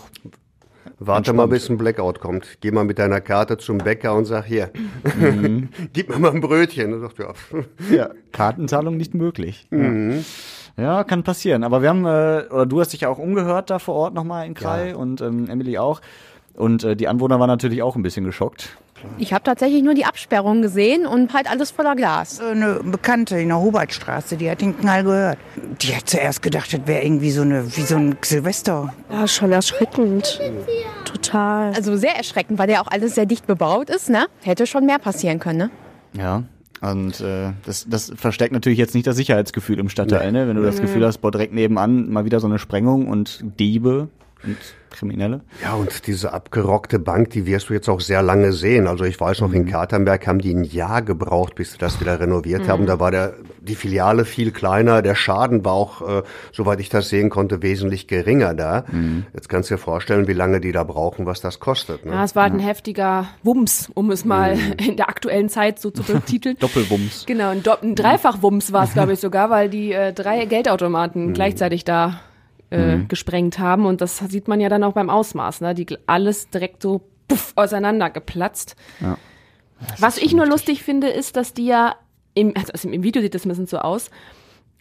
Warte 1.02 1.32
mal, 1.34 1.48
bis 1.48 1.70
ein 1.70 1.78
Blackout 1.78 2.20
kommt. 2.20 2.58
Geh 2.60 2.72
mal 2.72 2.84
mit 2.84 3.00
deiner 3.00 3.22
Karte 3.22 3.58
zum 3.58 3.78
Bäcker 3.78 4.16
und 4.16 4.26
sag 4.26 4.46
hier, 4.46 4.70
Mhm. 5.18 5.70
gib 5.94 6.10
mir 6.10 6.20
mal 6.20 6.32
ein 6.32 6.42
Brötchen. 6.42 6.94
Und 6.94 7.02
sagt, 7.02 7.20
ja, 7.20 7.34
ja. 7.96 8.10
Kartenzahlung 8.34 8.98
nicht 8.98 9.14
möglich. 9.14 9.68
Mhm. 9.70 10.26
Ja. 10.78 10.84
ja, 10.84 11.04
kann 11.06 11.24
passieren. 11.24 11.64
Aber 11.64 11.82
wir 11.82 11.90
haben, 11.90 12.06
äh, 12.06 12.46
oder 12.52 12.66
du 12.66 12.82
hast 12.82 12.92
dich 12.92 13.02
ja 13.02 13.10
auch 13.10 13.18
umgehört 13.20 13.70
da 13.70 13.80
vor 13.80 13.96
Ort 13.96 14.14
nochmal 14.14 14.46
in 14.46 14.56
Krai 14.56 14.94
und 14.96 15.22
ähm, 15.22 15.48
Emily 15.50 15.78
auch. 15.78 16.02
Und 16.60 16.84
äh, 16.84 16.96
die 16.96 17.08
Anwohner 17.08 17.40
waren 17.40 17.48
natürlich 17.48 17.82
auch 17.82 17.96
ein 17.96 18.04
bisschen 18.04 18.26
geschockt. 18.26 18.78
Ich 19.18 19.32
habe 19.32 19.44
tatsächlich 19.44 19.82
nur 19.82 19.94
die 19.94 20.04
Absperrung 20.04 20.62
gesehen 20.62 21.06
und 21.06 21.34
halt 21.34 21.50
alles 21.50 21.72
voller 21.72 21.96
Glas. 21.96 22.42
Eine 22.42 22.82
Bekannte 22.84 23.40
in 23.40 23.48
der 23.48 23.60
Hubertstraße, 23.60 24.36
die 24.36 24.50
hat 24.52 24.60
den 24.60 24.78
Knall 24.78 25.06
gehört. 25.06 25.38
Die 25.82 25.96
hat 25.96 26.10
zuerst 26.10 26.42
gedacht, 26.42 26.74
das 26.74 26.82
wäre 26.86 27.04
irgendwie 27.04 27.32
so, 27.32 27.44
eine, 27.44 27.66
wie 27.78 27.82
so 27.82 27.96
ein 27.96 28.18
Silvester. 28.22 28.94
Ja, 29.10 29.26
schon 29.26 29.54
erschreckend. 29.54 30.42
Total. 31.06 31.72
Also 31.74 31.96
sehr 31.96 32.18
erschreckend, 32.18 32.60
weil 32.60 32.68
der 32.68 32.82
auch 32.82 32.88
alles 32.88 33.16
sehr 33.16 33.26
dicht 33.26 33.48
bebaut 33.48 33.90
ist, 33.90 34.10
ne? 34.10 34.28
Hätte 34.42 34.68
schon 34.68 34.86
mehr 34.86 35.00
passieren 35.00 35.40
können, 35.40 35.58
ne? 35.58 35.70
Ja. 36.14 36.44
Und 36.82 37.20
äh, 37.22 37.52
das, 37.66 37.88
das 37.90 38.12
verstärkt 38.16 38.54
natürlich 38.54 38.80
jetzt 38.80 38.96
nicht 38.96 39.08
das 39.08 39.18
Sicherheitsgefühl 39.18 39.80
im 39.80 39.90
Stadtteil, 39.90 40.32
ne? 40.32 40.48
Wenn 40.48 40.58
du 40.58 40.64
das 40.64 40.82
Gefühl 40.82 41.06
hast, 41.06 41.20
boah, 41.20 41.32
direkt 41.32 41.54
nebenan 41.54 42.10
mal 42.10 42.26
wieder 42.26 42.40
so 42.40 42.48
eine 42.48 42.60
Sprengung 42.60 43.08
und 43.08 43.44
Diebe 43.60 44.10
und 44.44 44.58
Kriminelle. 44.92 45.42
Ja, 45.62 45.76
und 45.76 46.08
diese 46.08 46.34
abgerockte 46.34 46.98
Bank, 46.98 47.30
die 47.30 47.46
wirst 47.46 47.70
du 47.70 47.74
jetzt 47.74 47.88
auch 47.90 48.00
sehr 48.02 48.24
lange 48.24 48.54
sehen. 48.54 48.88
Also 48.88 49.04
ich 49.04 49.20
weiß 49.20 49.42
noch, 49.42 49.54
in 49.54 49.68
Katernberg 49.68 50.26
haben 50.26 50.40
die 50.40 50.52
ein 50.52 50.64
Jahr 50.64 51.04
gebraucht, 51.04 51.54
bis 51.54 51.74
sie 51.74 51.78
das 51.78 52.02
wieder 52.02 52.20
renoviert 52.20 52.68
haben. 52.68 52.88
Da 52.88 53.00
war 53.00 53.12
der, 53.12 53.34
die 53.62 53.76
Filiale 53.76 54.26
viel 54.26 54.50
kleiner. 54.52 55.04
Der 55.04 55.14
Schaden 55.14 55.64
war 55.64 55.74
auch, 55.74 56.02
äh, 56.02 56.24
soweit 56.52 56.80
ich 56.80 56.90
das 56.90 57.10
sehen 57.10 57.30
konnte, 57.30 57.62
wesentlich 57.62 58.08
geringer 58.08 58.56
da. 58.56 58.84
Jetzt 59.34 59.48
kannst 59.48 59.70
du 59.70 59.76
dir 59.76 59.80
vorstellen, 59.80 60.28
wie 60.28 60.34
lange 60.34 60.60
die 60.60 60.72
da 60.72 60.84
brauchen, 60.84 61.28
was 61.28 61.40
das 61.40 61.60
kostet. 61.60 62.06
Ne? 62.08 62.14
Ja, 62.14 62.24
es 62.24 62.36
war 62.36 62.44
halt 62.44 62.54
ein 62.54 62.60
heftiger 62.60 63.28
Wumms, 63.44 63.92
um 63.94 64.10
es 64.10 64.26
mal 64.26 64.56
Mhm. 64.56 64.74
in 64.88 64.98
der 64.98 65.08
aktuellen 65.10 65.50
Zeit 65.50 65.80
so 65.80 65.92
zu 65.92 66.02
betiteln. 66.02 66.58
Doppelwumms. 66.60 67.26
Genau, 67.28 67.50
ein, 67.50 67.62
Dopp 67.62 67.84
ein 67.84 67.94
Dreifachwumms 67.94 68.74
war 68.74 68.86
es, 68.86 68.94
glaube 68.94 69.14
ich, 69.14 69.20
sogar, 69.20 69.52
weil 69.52 69.70
die 69.70 69.92
äh, 69.94 70.14
drei 70.14 70.46
Geldautomaten 70.46 71.28
Mhm. 71.28 71.34
gleichzeitig 71.34 71.86
da 71.86 72.22
äh, 72.70 73.00
gesprengt 73.08 73.60
haben. 73.60 73.86
Und 73.86 74.02
das 74.02 74.18
sieht 74.18 74.48
man 74.48 74.60
ja 74.60 74.70
dann 74.70 74.84
auch 74.84 74.94
beim 74.94 75.10
Ausmaß, 75.10 75.62
ne? 75.62 75.74
Die 75.74 75.88
alles 76.06 76.50
direkt 76.50 76.82
so 76.82 77.02
puff, 77.28 77.54
auseinander 77.56 78.10
geplatzt. 78.10 78.76
Ja. 79.00 79.18
Was 79.98 80.18
ich 80.18 80.34
nur 80.34 80.46
lustig 80.46 80.84
finde, 80.84 81.08
ist, 81.08 81.36
dass 81.36 81.54
die 81.54 81.66
ja 81.66 81.96
im, 82.34 82.54
also 82.56 82.90
im 82.90 83.04
Video 83.04 83.22
sieht 83.22 83.34
das 83.34 83.46
ein 83.46 83.50
bisschen 83.50 83.68
so 83.68 83.80
aus, 83.80 84.10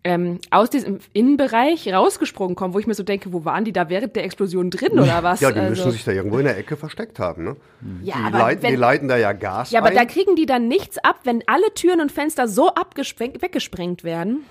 ähm, 0.04 0.38
aus 0.50 0.70
diesem 0.70 1.00
Innenbereich 1.12 1.92
rausgesprungen 1.92 2.56
kommen, 2.56 2.72
wo 2.72 2.78
ich 2.78 2.86
mir 2.86 2.94
so 2.94 3.02
denke, 3.02 3.32
wo 3.32 3.44
waren 3.44 3.64
die 3.64 3.72
da 3.72 3.88
während 3.88 4.16
der 4.16 4.24
Explosion 4.24 4.70
drin 4.70 4.98
oder 4.98 5.22
was? 5.22 5.40
Ja, 5.40 5.50
die 5.50 5.58
also, 5.58 5.70
müssen 5.70 5.92
sich 5.92 6.04
da 6.04 6.12
irgendwo 6.12 6.38
in 6.38 6.44
der 6.44 6.56
Ecke 6.56 6.76
versteckt 6.76 7.18
haben. 7.18 7.44
Ne? 7.44 7.56
ja, 8.02 8.16
Die, 8.16 8.22
aber 8.22 8.38
leiten, 8.38 8.62
wenn, 8.62 8.70
die 8.70 8.76
leiten 8.76 9.08
da 9.08 9.16
ja 9.16 9.32
Gas 9.32 9.70
ja, 9.70 9.80
aber 9.80 9.88
ein. 9.88 9.96
da 9.96 10.04
kriegen 10.04 10.36
die 10.36 10.46
dann 10.46 10.68
nichts 10.68 10.98
ab, 10.98 11.20
wenn 11.24 11.42
alle 11.46 11.74
Türen 11.74 12.00
und 12.00 12.12
Fenster 12.12 12.48
so 12.48 12.68
abgesprengt, 12.74 13.42
weggesprengt 13.42 14.04
werden. 14.04 14.44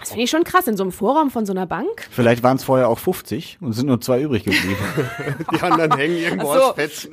Das 0.00 0.10
finde 0.10 0.22
ich 0.24 0.30
schon 0.30 0.44
krass 0.44 0.66
in 0.68 0.76
so 0.76 0.84
einem 0.84 0.92
Vorraum 0.92 1.30
von 1.30 1.44
so 1.44 1.52
einer 1.52 1.66
Bank. 1.66 2.06
Vielleicht 2.10 2.42
waren 2.44 2.56
es 2.56 2.62
vorher 2.64 2.88
auch 2.88 2.98
50 3.00 3.58
und 3.60 3.72
sind 3.72 3.86
nur 3.86 4.00
zwei 4.00 4.20
übrig 4.22 4.44
geblieben. 4.44 4.76
die 5.52 5.60
anderen 5.60 5.92
hängen 5.98 6.16
irgendwo 6.16 6.54
so. 6.54 6.62
als 6.66 6.74
Fetzen. 6.76 7.10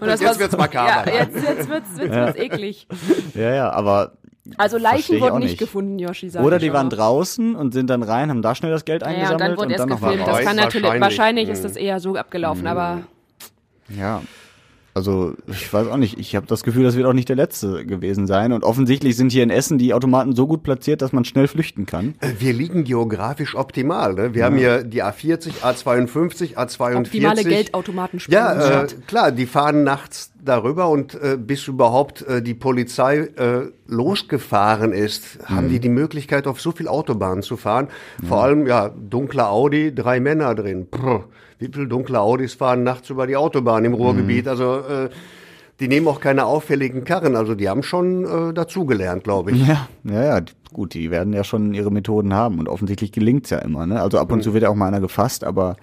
Und 0.00 0.06
das 0.08 0.20
jetzt 0.20 0.38
wird's 0.40 0.56
makaber. 0.56 1.08
Ja, 1.10 1.20
jetzt, 1.20 1.36
jetzt 1.36 1.68
wird's, 1.68 1.88
jetzt 1.98 2.10
wird's 2.12 2.38
eklig. 2.38 2.86
ja, 3.34 3.54
ja, 3.54 3.70
aber 3.70 4.12
Also 4.58 4.78
Leichen 4.78 5.14
ich 5.16 5.22
wurden 5.22 5.38
nicht 5.38 5.58
gefunden, 5.58 6.00
Yoshi 6.00 6.28
sagt. 6.28 6.44
oder 6.44 6.58
die 6.58 6.72
waren 6.72 6.90
draußen 6.90 7.54
und 7.54 7.72
sind 7.72 7.88
dann 7.88 8.02
rein, 8.02 8.30
haben 8.30 8.42
da 8.42 8.56
schnell 8.56 8.72
das 8.72 8.84
Geld 8.84 9.02
Ja, 9.02 9.08
eingesammelt 9.08 9.40
und 9.40 9.48
dann 9.48 9.56
wurde 9.58 9.72
erst 9.74 9.86
noch 9.88 10.00
gefilmt. 10.00 10.26
mal 10.26 10.32
Das 10.32 10.44
kann 10.44 10.56
natürlich, 10.56 10.82
Wahrscheinlich. 10.84 11.00
wahrscheinlich 11.02 11.48
ist 11.50 11.58
Mhm. 11.60 11.68
das 11.68 11.76
eher 11.76 12.00
so 12.00 12.16
abgelaufen, 12.16 12.66
aber 12.66 13.02
Ja. 13.88 14.22
Also, 14.94 15.34
ich 15.46 15.72
weiß 15.72 15.86
auch 15.88 15.96
nicht. 15.96 16.18
Ich 16.18 16.36
habe 16.36 16.46
das 16.46 16.62
Gefühl, 16.62 16.84
das 16.84 16.96
wird 16.96 17.06
auch 17.06 17.14
nicht 17.14 17.28
der 17.28 17.36
letzte 17.36 17.86
gewesen 17.86 18.26
sein. 18.26 18.52
Und 18.52 18.62
offensichtlich 18.62 19.16
sind 19.16 19.32
hier 19.32 19.42
in 19.42 19.48
Essen 19.48 19.78
die 19.78 19.94
Automaten 19.94 20.34
so 20.34 20.46
gut 20.46 20.62
platziert, 20.62 21.00
dass 21.00 21.12
man 21.12 21.24
schnell 21.24 21.48
flüchten 21.48 21.86
kann. 21.86 22.14
Wir 22.38 22.52
liegen 22.52 22.84
geografisch 22.84 23.54
optimal. 23.54 24.12
Ne? 24.14 24.34
Wir 24.34 24.44
haben 24.44 24.56
hier 24.56 24.84
die 24.84 25.02
A40, 25.02 25.62
A52, 25.62 26.56
A42. 26.56 26.96
optimale 26.98 27.42
Geldautomaten 27.42 28.20
Ja, 28.28 28.82
äh, 28.82 28.86
klar, 29.06 29.32
die 29.32 29.46
fahren 29.46 29.82
nachts 29.82 30.30
darüber 30.44 30.88
und 30.90 31.14
äh, 31.14 31.38
bis 31.38 31.68
überhaupt 31.68 32.22
äh, 32.22 32.42
die 32.42 32.54
Polizei 32.54 33.18
äh, 33.18 33.70
losgefahren 33.86 34.92
ist, 34.92 35.38
haben 35.46 35.68
die 35.68 35.80
die 35.80 35.88
Möglichkeit, 35.88 36.46
auf 36.46 36.60
so 36.60 36.72
viel 36.72 36.88
Autobahnen 36.88 37.42
zu 37.42 37.56
fahren. 37.56 37.88
Vor 38.26 38.42
allem, 38.42 38.66
ja, 38.66 38.90
dunkler 38.90 39.50
Audi, 39.50 39.94
drei 39.94 40.20
Männer 40.20 40.54
drin. 40.54 40.88
Prr, 40.90 41.24
dunkle 41.68 42.20
Audis 42.20 42.54
fahren 42.54 42.82
nachts 42.82 43.10
über 43.10 43.26
die 43.26 43.36
Autobahn 43.36 43.84
im 43.84 43.94
Ruhrgebiet? 43.94 44.48
Also, 44.48 44.78
äh, 44.78 45.10
die 45.80 45.88
nehmen 45.88 46.06
auch 46.08 46.20
keine 46.20 46.44
auffälligen 46.44 47.04
Karren. 47.04 47.36
Also, 47.36 47.54
die 47.54 47.68
haben 47.68 47.82
schon 47.82 48.24
äh, 48.24 48.52
dazugelernt, 48.52 49.24
glaube 49.24 49.52
ich. 49.52 49.66
Ja, 49.66 49.88
ja, 50.04 50.24
ja. 50.24 50.40
Gut, 50.72 50.94
die 50.94 51.10
werden 51.10 51.32
ja 51.32 51.44
schon 51.44 51.74
ihre 51.74 51.90
Methoden 51.90 52.32
haben 52.32 52.58
und 52.58 52.68
offensichtlich 52.68 53.12
gelingt's 53.12 53.50
ja 53.50 53.58
immer. 53.58 53.86
Ne? 53.86 54.00
Also 54.00 54.18
ab 54.18 54.32
und 54.32 54.42
zu 54.42 54.54
wird 54.54 54.62
ja 54.62 54.70
auch 54.70 54.74
mal 54.74 54.88
einer 54.88 55.00
gefasst, 55.00 55.44
aber 55.44 55.76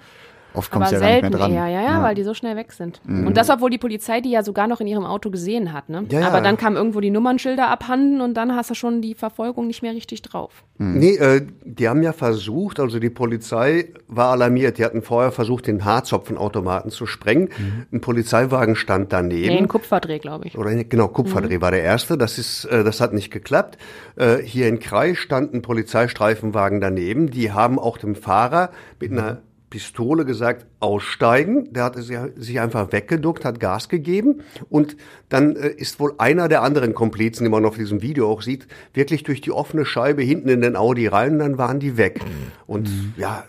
oft 0.53 0.73
du 0.73 0.79
ja 0.79 0.79
gar 0.79 0.91
nicht 0.91 0.99
selten 0.99 1.29
mehr 1.29 1.37
dran. 1.37 1.51
eher, 1.51 1.67
ja, 1.67 1.81
ja, 1.81 2.03
weil 2.03 2.15
die 2.15 2.23
so 2.23 2.33
schnell 2.33 2.55
weg 2.55 2.71
sind. 2.71 3.01
Und 3.07 3.37
das, 3.37 3.49
obwohl 3.49 3.69
die 3.69 3.77
Polizei 3.77 4.21
die 4.21 4.31
ja 4.31 4.43
sogar 4.43 4.67
noch 4.67 4.79
in 4.79 4.87
ihrem 4.87 5.05
Auto 5.05 5.29
gesehen 5.29 5.73
hat, 5.73 5.89
ne? 5.89 6.05
Ja, 6.09 6.21
ja. 6.21 6.27
Aber 6.27 6.41
dann 6.41 6.57
kamen 6.57 6.75
irgendwo 6.75 6.99
die 6.99 7.11
Nummernschilder 7.11 7.67
abhanden 7.67 8.21
und 8.21 8.35
dann 8.35 8.55
hast 8.55 8.69
du 8.69 8.73
schon 8.73 9.01
die 9.01 9.13
Verfolgung 9.13 9.67
nicht 9.67 9.81
mehr 9.81 9.93
richtig 9.93 10.21
drauf. 10.21 10.63
Nee, 10.77 11.15
äh, 11.15 11.45
die 11.65 11.89
haben 11.89 12.01
ja 12.03 12.13
versucht, 12.13 12.79
also 12.79 12.99
die 12.99 13.09
Polizei 13.09 13.89
war 14.07 14.31
alarmiert. 14.31 14.77
Die 14.77 14.85
hatten 14.85 15.01
vorher 15.01 15.31
versucht, 15.31 15.67
den 15.67 15.83
Haarzopfenautomaten 15.83 16.89
zu 16.89 17.05
sprengen. 17.05 17.49
Ein 17.91 17.99
Polizeiwagen 17.99 18.75
stand 18.75 19.11
daneben. 19.11 19.53
Nee, 19.53 19.57
ein 19.57 19.67
Kupferdreh, 19.67 20.19
glaube 20.19 20.47
ich. 20.47 20.57
Oder 20.57 20.81
genau, 20.85 21.09
Kupferdreh 21.09 21.59
war 21.59 21.71
der 21.71 21.83
erste. 21.83 22.17
Das 22.17 22.37
ist, 22.37 22.65
äh, 22.65 22.83
das 22.83 23.01
hat 23.01 23.13
nicht 23.13 23.29
geklappt. 23.29 23.77
Äh, 24.15 24.37
hier 24.37 24.67
in 24.67 24.79
Krai 24.79 25.15
stand 25.15 25.53
ein 25.53 25.61
Polizeistreifenwagen 25.61 26.79
daneben. 26.79 27.29
Die 27.29 27.51
haben 27.51 27.77
auch 27.77 27.97
dem 27.97 28.15
Fahrer 28.15 28.71
mit 28.99 29.11
einer 29.11 29.41
Pistole 29.69 30.25
gesagt, 30.25 30.65
aussteigen. 30.79 31.71
Der 31.73 31.83
hatte 31.83 32.01
sich- 32.01 32.17
sich 32.35 32.59
einfach 32.59 32.91
weggeduckt, 32.91 33.45
hat 33.45 33.59
Gas 33.59 33.87
gegeben. 33.89 34.41
Und 34.69 34.97
dann 35.29 35.55
äh, 35.55 35.67
ist 35.69 35.99
wohl 35.99 36.13
einer 36.17 36.47
der 36.47 36.61
anderen 36.63 36.93
Komplizen, 36.93 37.43
die 37.43 37.49
man 37.49 37.65
auf 37.65 37.75
diesem 37.75 38.01
Video 38.01 38.29
auch 38.31 38.41
sieht, 38.41 38.67
wirklich 38.93 39.23
durch 39.23 39.41
die 39.41 39.51
offene 39.51 39.85
Scheibe 39.85 40.21
hinten 40.23 40.49
in 40.49 40.61
den 40.61 40.75
Audi 40.75 41.07
rein 41.07 41.33
und 41.33 41.39
dann 41.39 41.57
waren 41.57 41.79
die 41.79 41.97
weg. 41.97 42.19
Und 42.67 42.89
ja, 43.17 43.43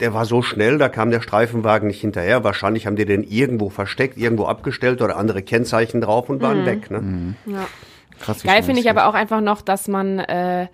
der 0.00 0.12
war 0.14 0.24
so 0.26 0.42
schnell, 0.42 0.78
da 0.78 0.88
kam 0.88 1.10
der 1.10 1.20
Streifenwagen 1.20 1.86
nicht 1.86 2.00
hinterher. 2.00 2.42
Wahrscheinlich 2.44 2.86
haben 2.86 2.96
die 2.96 3.04
den 3.04 3.22
irgendwo 3.22 3.70
versteckt, 3.70 4.18
irgendwo 4.18 4.44
abgestellt 4.46 5.00
oder 5.00 5.16
andere 5.16 5.42
Kennzeichen 5.42 6.00
drauf 6.00 6.28
und 6.28 6.42
waren 6.42 6.66
weg. 6.66 6.90
Ne? 6.90 7.34
Ja. 7.46 7.66
Krass, 8.20 8.42
Geil 8.42 8.62
finde 8.62 8.80
ich 8.80 8.90
aber 8.90 9.06
auch 9.06 9.14
einfach 9.14 9.40
noch, 9.40 9.62
dass 9.62 9.88
man, 9.88 10.18
äh, 10.18 10.66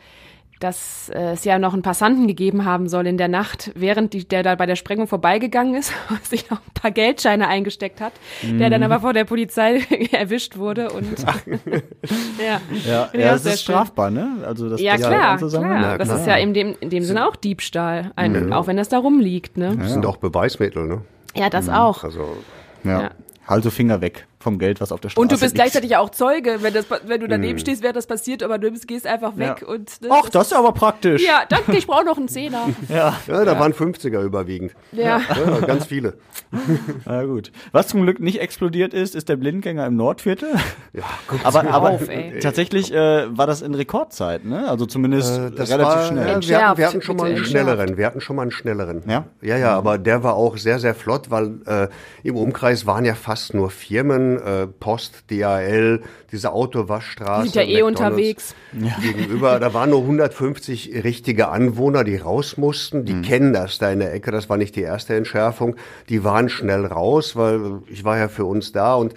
dass 0.60 1.08
äh, 1.14 1.32
es 1.32 1.44
ja 1.44 1.58
noch 1.58 1.72
einen 1.72 1.82
Passanten 1.82 2.26
gegeben 2.26 2.64
haben 2.64 2.88
soll 2.88 3.06
in 3.06 3.16
der 3.16 3.28
Nacht, 3.28 3.70
während 3.74 4.12
die, 4.12 4.26
der 4.26 4.42
da 4.42 4.54
bei 4.54 4.66
der 4.66 4.76
Sprengung 4.76 5.06
vorbeigegangen 5.06 5.74
ist 5.74 5.92
und 6.10 6.24
sich 6.24 6.50
noch 6.50 6.58
ein 6.58 6.74
paar 6.74 6.90
Geldscheine 6.90 7.48
eingesteckt 7.48 8.00
hat, 8.00 8.12
der 8.42 8.70
dann 8.70 8.82
aber 8.82 9.00
vor 9.00 9.12
der 9.12 9.24
Polizei 9.24 9.80
erwischt 10.12 10.56
wurde 10.56 10.90
und 10.90 11.18
ja, 12.38 12.60
Ja, 12.86 13.08
ja 13.12 13.32
das 13.32 13.44
ist 13.44 13.62
schön. 13.64 13.74
strafbar, 13.74 14.10
ne? 14.10 14.28
Also 14.44 14.68
das 14.68 14.80
Ja, 14.80 14.92
das 14.96 15.06
klar, 15.06 15.36
klar. 15.38 15.62
Ja, 15.82 15.98
Das 15.98 16.08
klar. 16.08 16.20
ist 16.20 16.26
ja 16.26 16.36
in 16.36 16.54
dem, 16.54 16.76
in 16.80 16.90
dem 16.90 17.04
Sinne 17.04 17.26
auch 17.28 17.36
Diebstahl, 17.36 18.12
ein, 18.16 18.52
auch 18.52 18.66
wenn 18.66 18.76
das 18.76 18.88
da 18.88 18.98
rumliegt, 18.98 19.56
ne? 19.56 19.76
Das 19.78 19.92
sind 19.92 20.06
auch 20.06 20.16
Beweismittel. 20.16 20.86
Ne? 20.86 21.02
Ja, 21.34 21.50
das 21.50 21.68
auch. 21.68 22.04
Also 22.04 22.36
Ja. 22.84 23.02
Ja. 23.02 23.10
Also 23.46 23.70
Finger 23.70 24.00
weg. 24.02 24.26
Vom 24.40 24.58
Geld, 24.58 24.80
was 24.80 24.92
auf 24.92 25.00
der 25.00 25.08
Straße 25.08 25.20
Und 25.20 25.32
du 25.32 25.36
bist 25.36 25.42
liegt. 25.46 25.54
gleichzeitig 25.56 25.96
auch 25.96 26.10
Zeuge, 26.10 26.58
wenn, 26.62 26.72
das, 26.72 26.86
wenn 27.06 27.20
du 27.20 27.26
daneben 27.28 27.58
stehst, 27.58 27.82
während 27.82 27.96
das 27.96 28.06
passiert, 28.06 28.42
aber 28.42 28.58
du 28.58 28.70
gehst 28.70 29.06
einfach 29.06 29.36
weg 29.36 29.58
Ja. 29.62 29.66
und. 29.68 30.00
ne, 30.02 30.08
Ach, 30.12 30.28
das 30.28 30.48
ist 30.48 30.52
aber 30.52 30.72
praktisch. 30.72 31.24
Ja, 31.26 31.42
danke, 31.48 31.76
ich 31.76 31.86
brauche 31.86 32.04
noch 32.04 32.16
einen 32.18 32.28
Zehner. 32.28 32.66
Ja, 32.88 33.16
da 33.26 33.58
waren 33.58 33.72
50er 33.72 34.22
überwiegend. 34.22 34.72
Ja. 34.92 35.20
Ja, 35.20 35.60
ganz 35.66 35.86
viele. 35.86 36.14
Na 37.04 37.24
gut. 37.24 37.52
Was 37.72 37.88
zum 37.88 38.02
Glück 38.02 38.20
nicht 38.20 38.40
explodiert 38.40 38.94
ist, 38.94 39.14
ist 39.14 39.28
der 39.28 39.36
Blindgänger 39.36 39.86
im 39.86 39.96
Nordviertel. 39.96 40.48
Ja, 40.92 41.02
guck 41.26 41.44
Aber, 41.44 41.68
aber 41.68 41.90
auf, 41.90 42.08
ey. 42.08 42.38
tatsächlich 42.42 42.92
äh, 42.92 43.36
war 43.36 43.46
das 43.46 43.62
in 43.62 43.74
Rekordzeit, 43.74 44.44
ne? 44.44 44.68
Also 44.68 44.86
zumindest 44.86 45.38
Äh, 45.38 45.50
das 45.50 45.70
relativ 45.70 45.94
war, 45.94 46.06
schnell. 46.06 46.26
Ja, 46.26 46.40
wir, 46.48 46.58
hatten, 46.68 46.78
wir 46.78 46.86
hatten 46.86 47.02
schon 47.02 47.16
mal 47.16 47.26
einen 47.28 47.44
schnelleren. 47.44 47.96
Wir 47.96 48.06
hatten 48.06 48.20
schon 48.20 48.36
mal 48.36 48.42
einen 48.42 48.50
schnelleren. 48.52 49.02
Ja? 49.08 49.24
Ja, 49.42 49.56
ja, 49.58 49.76
aber 49.76 49.98
der 49.98 50.22
war 50.22 50.34
auch 50.34 50.56
sehr, 50.56 50.78
sehr 50.78 50.94
flott, 50.94 51.30
weil 51.30 51.60
äh, 51.66 51.88
im 52.22 52.36
Umkreis 52.36 52.86
waren 52.86 53.04
ja 53.04 53.14
fast 53.14 53.54
nur 53.54 53.70
Firmen, 53.70 54.27
äh, 54.36 54.66
Post, 54.66 55.30
DHL, 55.30 56.02
diese 56.30 56.52
Autowaschstraße. 56.52 57.44
Die 57.44 57.48
sind 57.48 57.56
ja 57.56 57.62
eh 57.62 57.82
McDonald's 57.82 58.00
unterwegs. 58.00 58.54
Gegenüber, 59.00 59.58
da 59.58 59.72
waren 59.72 59.90
nur 59.90 60.02
150 60.02 61.02
richtige 61.04 61.48
Anwohner, 61.48 62.04
die 62.04 62.16
raus 62.16 62.58
mussten. 62.58 63.00
Mhm. 63.00 63.04
Die 63.06 63.22
kennen 63.22 63.52
das 63.52 63.78
da 63.78 63.90
in 63.90 64.00
der 64.00 64.12
Ecke. 64.12 64.30
Das 64.30 64.50
war 64.50 64.56
nicht 64.56 64.76
die 64.76 64.82
erste 64.82 65.14
Entschärfung. 65.14 65.76
Die 66.08 66.24
waren 66.24 66.48
schnell 66.48 66.84
raus, 66.84 67.36
weil 67.36 67.80
ich 67.88 68.04
war 68.04 68.18
ja 68.18 68.28
für 68.28 68.44
uns 68.44 68.72
da 68.72 68.94
und 68.94 69.14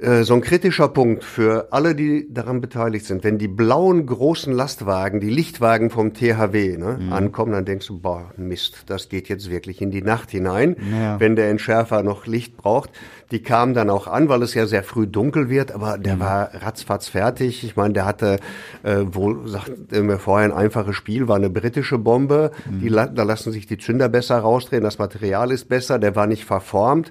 so 0.00 0.34
ein 0.34 0.42
kritischer 0.42 0.86
Punkt 0.88 1.24
für 1.24 1.72
alle, 1.72 1.96
die 1.96 2.28
daran 2.32 2.60
beteiligt 2.60 3.04
sind. 3.04 3.24
Wenn 3.24 3.36
die 3.36 3.48
blauen 3.48 4.06
großen 4.06 4.52
Lastwagen, 4.52 5.18
die 5.18 5.28
Lichtwagen 5.28 5.90
vom 5.90 6.14
THW 6.14 6.76
ne, 6.76 6.98
Mhm. 7.00 7.12
ankommen, 7.12 7.50
dann 7.52 7.64
denkst 7.64 7.88
du, 7.88 7.98
boah, 7.98 8.30
Mist, 8.36 8.84
das 8.86 9.08
geht 9.08 9.28
jetzt 9.28 9.50
wirklich 9.50 9.82
in 9.82 9.90
die 9.90 10.02
Nacht 10.02 10.30
hinein, 10.30 10.76
Ja. 10.92 11.18
wenn 11.18 11.34
der 11.34 11.50
Entschärfer 11.50 12.04
noch 12.04 12.26
Licht 12.26 12.56
braucht. 12.56 12.90
Die 13.32 13.42
kamen 13.42 13.74
dann 13.74 13.90
auch 13.90 14.06
an, 14.06 14.28
weil 14.28 14.42
es 14.42 14.54
ja 14.54 14.66
sehr 14.68 14.84
früh 14.84 15.08
dunkel 15.08 15.50
wird, 15.50 15.72
aber 15.72 15.98
der 15.98 16.14
Mhm. 16.14 16.20
war 16.20 16.50
ratzfatz 16.54 17.08
fertig. 17.08 17.64
Ich 17.64 17.74
meine, 17.74 17.92
der 17.94 18.04
hatte 18.06 18.38
äh, 18.84 18.98
wohl, 19.10 19.48
sagte 19.48 20.00
mir 20.04 20.18
vorher, 20.20 20.48
ein 20.48 20.56
einfaches 20.56 20.94
Spiel, 20.94 21.26
war 21.26 21.34
eine 21.36 21.50
britische 21.50 21.98
Bombe. 21.98 22.52
Mhm. 22.70 22.80
Die, 22.80 22.88
da 22.90 23.22
lassen 23.24 23.50
sich 23.50 23.66
die 23.66 23.78
Zünder 23.78 24.08
besser 24.08 24.38
rausdrehen, 24.38 24.84
das 24.84 24.98
Material 25.00 25.50
ist 25.50 25.68
besser, 25.68 25.98
der 25.98 26.14
war 26.14 26.28
nicht 26.28 26.44
verformt. 26.44 27.10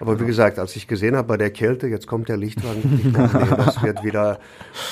Aber 0.00 0.20
wie 0.20 0.26
gesagt, 0.26 0.58
als 0.58 0.76
ich 0.76 0.86
gesehen 0.86 1.16
habe 1.16 1.26
bei 1.26 1.36
der 1.36 1.50
Kälte, 1.50 1.88
jetzt 1.88 2.06
kommt 2.06 2.28
der 2.28 2.36
Lichtwagen, 2.36 3.02
ich 3.04 3.12
dachte, 3.12 3.38
nee, 3.38 3.56
das 3.56 3.82
wird 3.82 4.04
wieder 4.04 4.38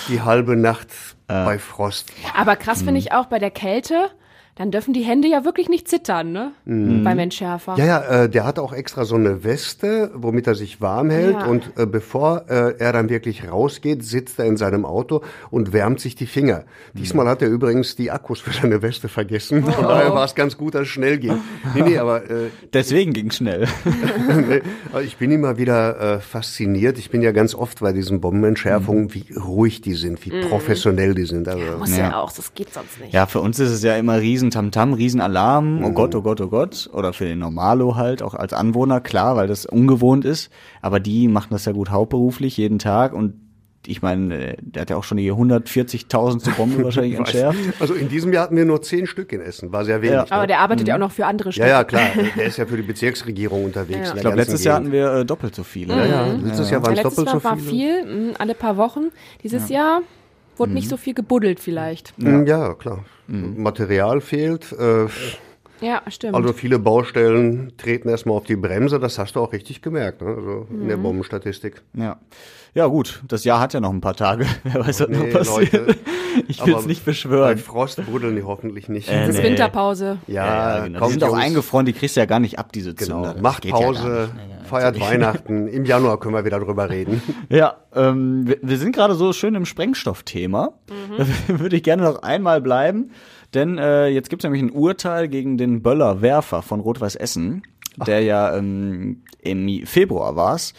die 0.09 0.21
halbe 0.21 0.57
Nacht 0.57 0.89
bei 1.29 1.59
Frost. 1.59 2.13
Aber 2.37 2.57
krass 2.57 2.83
finde 2.83 2.99
ich 2.99 3.13
auch 3.13 3.27
bei 3.27 3.39
der 3.39 3.51
Kälte, 3.51 4.11
dann 4.57 4.71
dürfen 4.71 4.95
die 4.95 5.03
Hände 5.03 5.29
ja 5.29 5.45
wirklich 5.45 5.69
nicht 5.69 5.87
zittern, 5.87 6.33
ne? 6.33 6.53
Beim 6.65 7.19
Entschärfer. 7.19 7.73
Mhm. 7.73 7.79
Ja, 7.79 7.85
ja, 7.85 8.23
äh, 8.25 8.29
der 8.31 8.47
hat 8.47 8.59
auch 8.59 8.73
extra 8.73 9.05
so 9.05 9.15
eine 9.15 9.45
Weste, 9.45 10.11
womit 10.15 10.47
er 10.47 10.55
sich 10.55 10.81
warm 10.81 11.11
hält. 11.11 11.35
Ja. 11.35 11.45
Und 11.45 11.73
äh, 11.77 11.85
bevor 11.85 12.47
äh, 12.49 12.75
er 12.79 12.95
dann 12.95 13.11
wirklich 13.11 13.51
rausgeht, 13.51 14.03
sitzt 14.03 14.39
er 14.39 14.47
in 14.47 14.57
seinem 14.57 14.87
Auto 14.87 15.21
und 15.51 15.75
wärmt 15.75 16.01
sich 16.01 16.15
die 16.15 16.25
Finger. 16.27 16.65
Diesmal 16.95 17.29
hat 17.29 17.43
er 17.43 17.49
übrigens 17.49 17.97
die 17.97 18.11
Akkus 18.11 18.41
für 18.41 18.51
seine 18.51 18.81
Weste 18.81 19.09
vergessen. 19.09 19.63
Von 19.63 19.85
daher 19.85 20.15
war 20.15 20.25
es 20.25 20.35
ganz 20.35 20.57
gut, 20.57 20.75
dass 20.75 20.83
es 20.83 20.89
schnell 20.89 21.19
ging. 21.19 21.39
Nee, 21.75 21.83
nee, 21.83 21.99
aber 21.99 22.25
äh, 22.31 22.49
Deswegen 22.73 23.13
ging 23.13 23.31
schnell. 23.33 23.69
nee, 24.49 24.63
ich 25.05 25.19
bin 25.19 25.33
immer 25.33 25.59
wieder 25.59 26.15
äh, 26.15 26.21
fasziniert. 26.21 26.97
Ich 26.97 27.11
bin 27.11 27.21
ja 27.21 27.33
ganz 27.33 27.55
oft 27.55 27.81
bei 27.81 27.93
diesen 27.93 28.23
Bombenentschärfungen, 28.23 29.13
wie 29.13 29.27
ruhig 29.35 29.83
die 29.83 29.95
sind, 29.95 30.25
wie 30.25 30.31
professionell 30.49 31.15
die 31.15 31.27
sind. 31.27 31.47
Also, 31.47 31.63
Muss 31.79 31.95
ja. 31.95 32.09
Ja. 32.09 32.21
auch, 32.21 32.33
das 32.33 32.55
geht 32.55 32.73
sonst 32.73 32.99
nicht. 33.01 33.13
Ja, 33.13 33.27
für 33.27 33.41
uns 33.41 33.59
ist 33.59 33.71
es 33.71 33.83
ja 33.83 33.97
immer 33.97 34.19
riesen 34.19 34.46
Tamtam, 34.51 34.93
riesen 34.93 35.21
Alarm. 35.21 35.85
Oh 35.85 35.91
Gott, 35.93 36.15
oh 36.15 36.23
Gott, 36.23 36.41
oh 36.41 36.49
Gott. 36.49 36.89
Oder 36.93 37.13
für 37.13 37.25
den 37.25 37.39
Normalo 37.39 37.97
halt, 37.97 38.23
auch 38.23 38.35
als 38.35 38.53
Anwohner, 38.53 39.01
klar, 39.01 39.37
weil 39.37 39.47
das 39.49 39.67
ungewohnt 39.67 40.25
ist. 40.25 40.51
Aber 40.83 41.01
die 41.01 41.29
machen 41.29 41.49
das 41.51 41.65
ja 41.65 41.73
gut 41.73 41.91
hauptberuflich, 41.91 42.57
jeden 42.57 42.79
Tag. 42.79 43.13
Und 43.13 43.35
ich 43.89 44.03
meine, 44.03 44.57
der 44.61 44.83
hat 44.83 44.91
ja 44.91 44.97
auch 44.97 45.05
schon 45.05 45.17
die 45.19 45.31
140.000. 45.33 46.57
Bombe 46.57 46.83
wahrscheinlich 46.83 47.15
entschärft. 47.19 47.59
also 47.79 47.95
in 47.95 48.09
diesem 48.09 48.33
Jahr 48.33 48.43
hatten 48.45 48.57
wir 48.57 48.65
nur 48.65 48.83
zehn 48.83 49.07
Stück 49.07 49.33
in 49.33 49.41
Essen, 49.41 49.73
war 49.73 49.85
sehr 49.85 50.03
wenig. 50.03 50.15
Ja. 50.15 50.23
ne? 50.25 50.33
Aber 50.33 50.47
der 50.49 50.59
arbeitet 50.59 50.89
ja 50.89 50.97
auch 50.97 50.99
noch 51.01 51.13
für 51.13 51.27
andere 51.27 51.51
ja, 51.51 51.53
Städte. 51.53 51.69
ja, 51.69 51.85
klar. 51.85 52.03
Der 52.37 52.47
ist 52.47 52.57
ja 52.57 52.67
für 52.67 52.77
die 52.77 52.83
Bezirksregierung 52.83 53.65
unterwegs. 53.65 53.99
Ja. 53.99 54.05
der 54.07 54.15
Ich 54.17 54.21
glaube, 54.23 54.37
letztes 54.37 54.65
Jahr 54.65 54.77
hatten 54.77 54.91
wir 54.93 55.13
äh, 55.13 55.25
doppelt 55.25 55.55
so 55.55 55.63
viele. 55.63 55.97
Ja, 55.97 56.05
ja. 56.05 56.27
Letztes 56.33 56.71
Jahr 56.71 56.81
Ja, 56.81 56.87
waren 56.87 56.95
es 56.97 57.03
letztes 57.05 57.25
doppelt 57.25 57.35
Mal 57.35 57.41
so 57.41 57.45
war 57.45 57.57
viele. 57.59 57.71
viel, 58.05 58.29
mh, 58.31 58.35
alle 58.39 58.55
paar 58.55 58.77
Wochen. 58.77 59.11
Dieses 59.45 59.69
Jahr 59.69 60.01
wurde 60.57 60.73
nicht 60.73 60.89
so 60.89 60.97
viel 60.97 61.15
gebuddelt 61.15 61.61
vielleicht. 61.61 62.15
Ja, 62.19 62.43
ja 62.43 62.75
klar. 62.75 63.05
Material 63.29 64.21
fehlt. 64.21 64.73
Äh, 64.73 65.07
Ja, 65.81 66.01
stimmt. 66.09 66.35
also 66.35 66.53
viele 66.55 66.79
Baustellen 66.79 67.73
treten 67.77 68.09
erstmal 68.09 68.37
auf 68.39 68.45
die 68.45 68.57
Bremse. 68.57 68.99
Das 68.99 69.19
hast 69.19 69.37
du 69.37 69.41
auch 69.41 69.53
richtig 69.53 69.83
gemerkt, 69.83 70.23
ne? 70.23 70.29
also 70.29 70.67
in 70.71 70.89
der 70.89 70.97
Bombenstatistik. 70.97 71.83
Ja. 71.95 72.17
Ja, 72.75 72.87
gut. 72.87 73.23
Das 73.27 73.45
Jahr 73.45 73.61
hat 73.61 73.73
ja 73.75 73.81
noch 73.81 73.91
ein 73.93 74.01
paar 74.03 74.15
Tage. 74.17 74.47
Wer 74.65 74.87
weiß, 74.87 75.01
was 75.01 75.09
noch 75.09 75.19
Nee, 75.25 75.31
passiert. 75.33 75.73
Leute. 75.73 75.97
ich 76.49 76.65
will 76.67 76.75
es 76.77 76.87
nicht 76.87 77.05
Bei 77.05 77.11
beschwören. 77.11 77.59
Frost 77.59 78.05
buddeln 78.07 78.37
die 78.37 78.43
hoffentlich 78.43 78.89
nicht. 78.91 79.09
Äh, 79.09 79.21
das 79.27 79.37
ist 79.37 79.43
nee. 79.43 79.49
Winterpause. 79.51 80.19
Ja, 80.27 80.81
genau. 80.85 80.99
Die 80.99 81.01
kommt 81.01 81.13
sind 81.13 81.25
auch 81.25 81.35
eingefroren, 81.37 81.87
die 81.87 81.95
kriegst 81.95 82.17
du 82.17 82.21
ja 82.21 82.27
gar 82.27 82.39
nicht 82.41 82.59
ab, 82.59 82.73
diese 82.73 82.95
Genau. 82.95 83.17
Zünder. 83.23 83.33
Das 83.35 83.43
Macht 83.43 83.65
ja 83.65 83.73
Pause. 83.73 84.31
Ja, 84.37 84.43
ja, 84.43 84.56
feiert 84.67 84.97
natürlich. 84.97 85.23
Weihnachten. 85.23 85.69
Im 85.69 85.85
Januar 85.85 86.21
können 86.21 86.35
wir 86.35 86.45
wieder 86.45 86.61
drüber 86.61 86.91
reden. 86.91 87.23
Ja, 87.49 87.77
ähm, 87.95 88.47
wir, 88.47 88.59
wir 88.63 88.77
sind 88.77 88.95
gerade 88.95 89.15
so 89.15 89.33
schön 89.33 89.55
im 89.55 89.67
Sprengstoffthema. 89.67 90.73
Da 91.17 91.27
würde 91.59 91.77
ich 91.77 91.83
gerne 91.83 92.03
noch 92.03 92.23
einmal 92.23 92.61
bleiben, 92.61 93.11
denn 93.55 93.79
äh, 93.79 94.09
jetzt 94.09 94.31
gibt 94.31 94.43
es 94.43 94.45
nämlich 94.45 94.63
ein 94.63 94.71
Urteil 94.71 95.29
gegen 95.29 95.57
den 95.57 95.83
Böller 95.83 96.23
Werfer 96.23 96.63
von 96.63 96.81
Rot-Weiß 96.81 97.15
Essen, 97.15 97.63
der 98.07 98.21
ja 98.23 98.57
ähm, 98.57 99.23
im 99.43 99.87
Februar 99.87 100.35
war's 100.37 100.75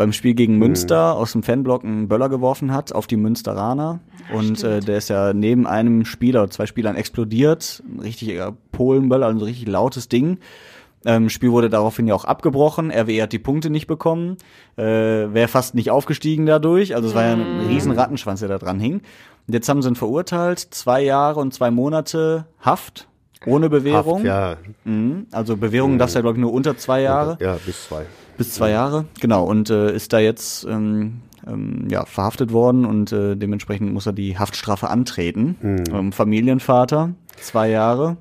beim 0.00 0.14
Spiel 0.14 0.32
gegen 0.32 0.56
Münster 0.56 1.14
aus 1.14 1.32
dem 1.32 1.42
Fanblock 1.42 1.84
einen 1.84 2.08
Böller 2.08 2.30
geworfen 2.30 2.72
hat 2.72 2.94
auf 2.94 3.06
die 3.06 3.18
Münsteraner. 3.18 4.00
und 4.32 4.64
äh, 4.64 4.80
der 4.80 4.96
ist 4.96 5.10
ja 5.10 5.34
neben 5.34 5.66
einem 5.66 6.06
Spieler, 6.06 6.48
zwei 6.48 6.64
Spielern 6.64 6.96
explodiert. 6.96 7.82
Ein 7.86 8.00
richtiger 8.00 8.56
Polenböller, 8.72 9.26
also 9.26 9.40
ein 9.40 9.44
richtig 9.44 9.68
lautes 9.68 10.08
Ding. 10.08 10.38
Ähm, 11.06 11.30
Spiel 11.30 11.50
wurde 11.50 11.70
daraufhin 11.70 12.06
ja 12.06 12.14
auch 12.14 12.24
abgebrochen. 12.24 12.90
RWE 12.90 13.22
hat 13.22 13.32
die 13.32 13.38
Punkte 13.38 13.70
nicht 13.70 13.86
bekommen. 13.86 14.36
Äh, 14.76 14.82
Wäre 14.84 15.48
fast 15.48 15.74
nicht 15.74 15.90
aufgestiegen 15.90 16.44
dadurch. 16.46 16.94
Also 16.94 17.08
es 17.08 17.14
war 17.14 17.24
ja 17.24 17.32
ein 17.32 17.66
riesen 17.68 17.92
Rattenschwanz, 17.92 18.40
der 18.40 18.48
da 18.50 18.58
dran 18.58 18.78
hing. 18.80 19.00
Und 19.46 19.54
jetzt 19.54 19.68
haben 19.68 19.80
sie 19.82 19.88
ihn 19.88 19.96
verurteilt. 19.96 20.58
Zwei 20.58 21.02
Jahre 21.02 21.40
und 21.40 21.54
zwei 21.54 21.70
Monate 21.70 22.46
Haft. 22.60 23.08
Ohne 23.46 23.70
Bewährung. 23.70 24.18
Haft, 24.18 24.26
ja, 24.26 24.56
Mhm. 24.84 25.26
Also 25.32 25.56
Bewährung 25.56 25.98
darfst 25.98 26.14
du 26.14 26.18
ja, 26.18 26.22
glaube 26.22 26.36
ich, 26.36 26.42
nur 26.42 26.52
unter 26.52 26.76
zwei 26.76 27.00
Jahre. 27.00 27.38
ja, 27.40 27.56
bis 27.64 27.86
zwei. 27.86 28.04
Bis 28.36 28.52
zwei 28.54 28.70
Jahre, 28.70 29.06
genau. 29.20 29.44
Und 29.44 29.70
äh, 29.70 29.94
ist 29.94 30.12
da 30.12 30.18
jetzt 30.18 30.64
ähm, 30.64 31.22
ähm, 31.46 31.88
ja, 31.90 32.04
verhaftet 32.04 32.52
worden 32.52 32.84
und 32.84 33.12
äh, 33.12 33.36
dementsprechend 33.36 33.92
muss 33.92 34.06
er 34.06 34.12
die 34.12 34.38
Haftstrafe 34.38 34.88
antreten. 34.88 35.56
Ähm, 35.90 36.12
Familienvater, 36.12 37.10
zwei 37.40 37.70
Jahre. 37.70 38.16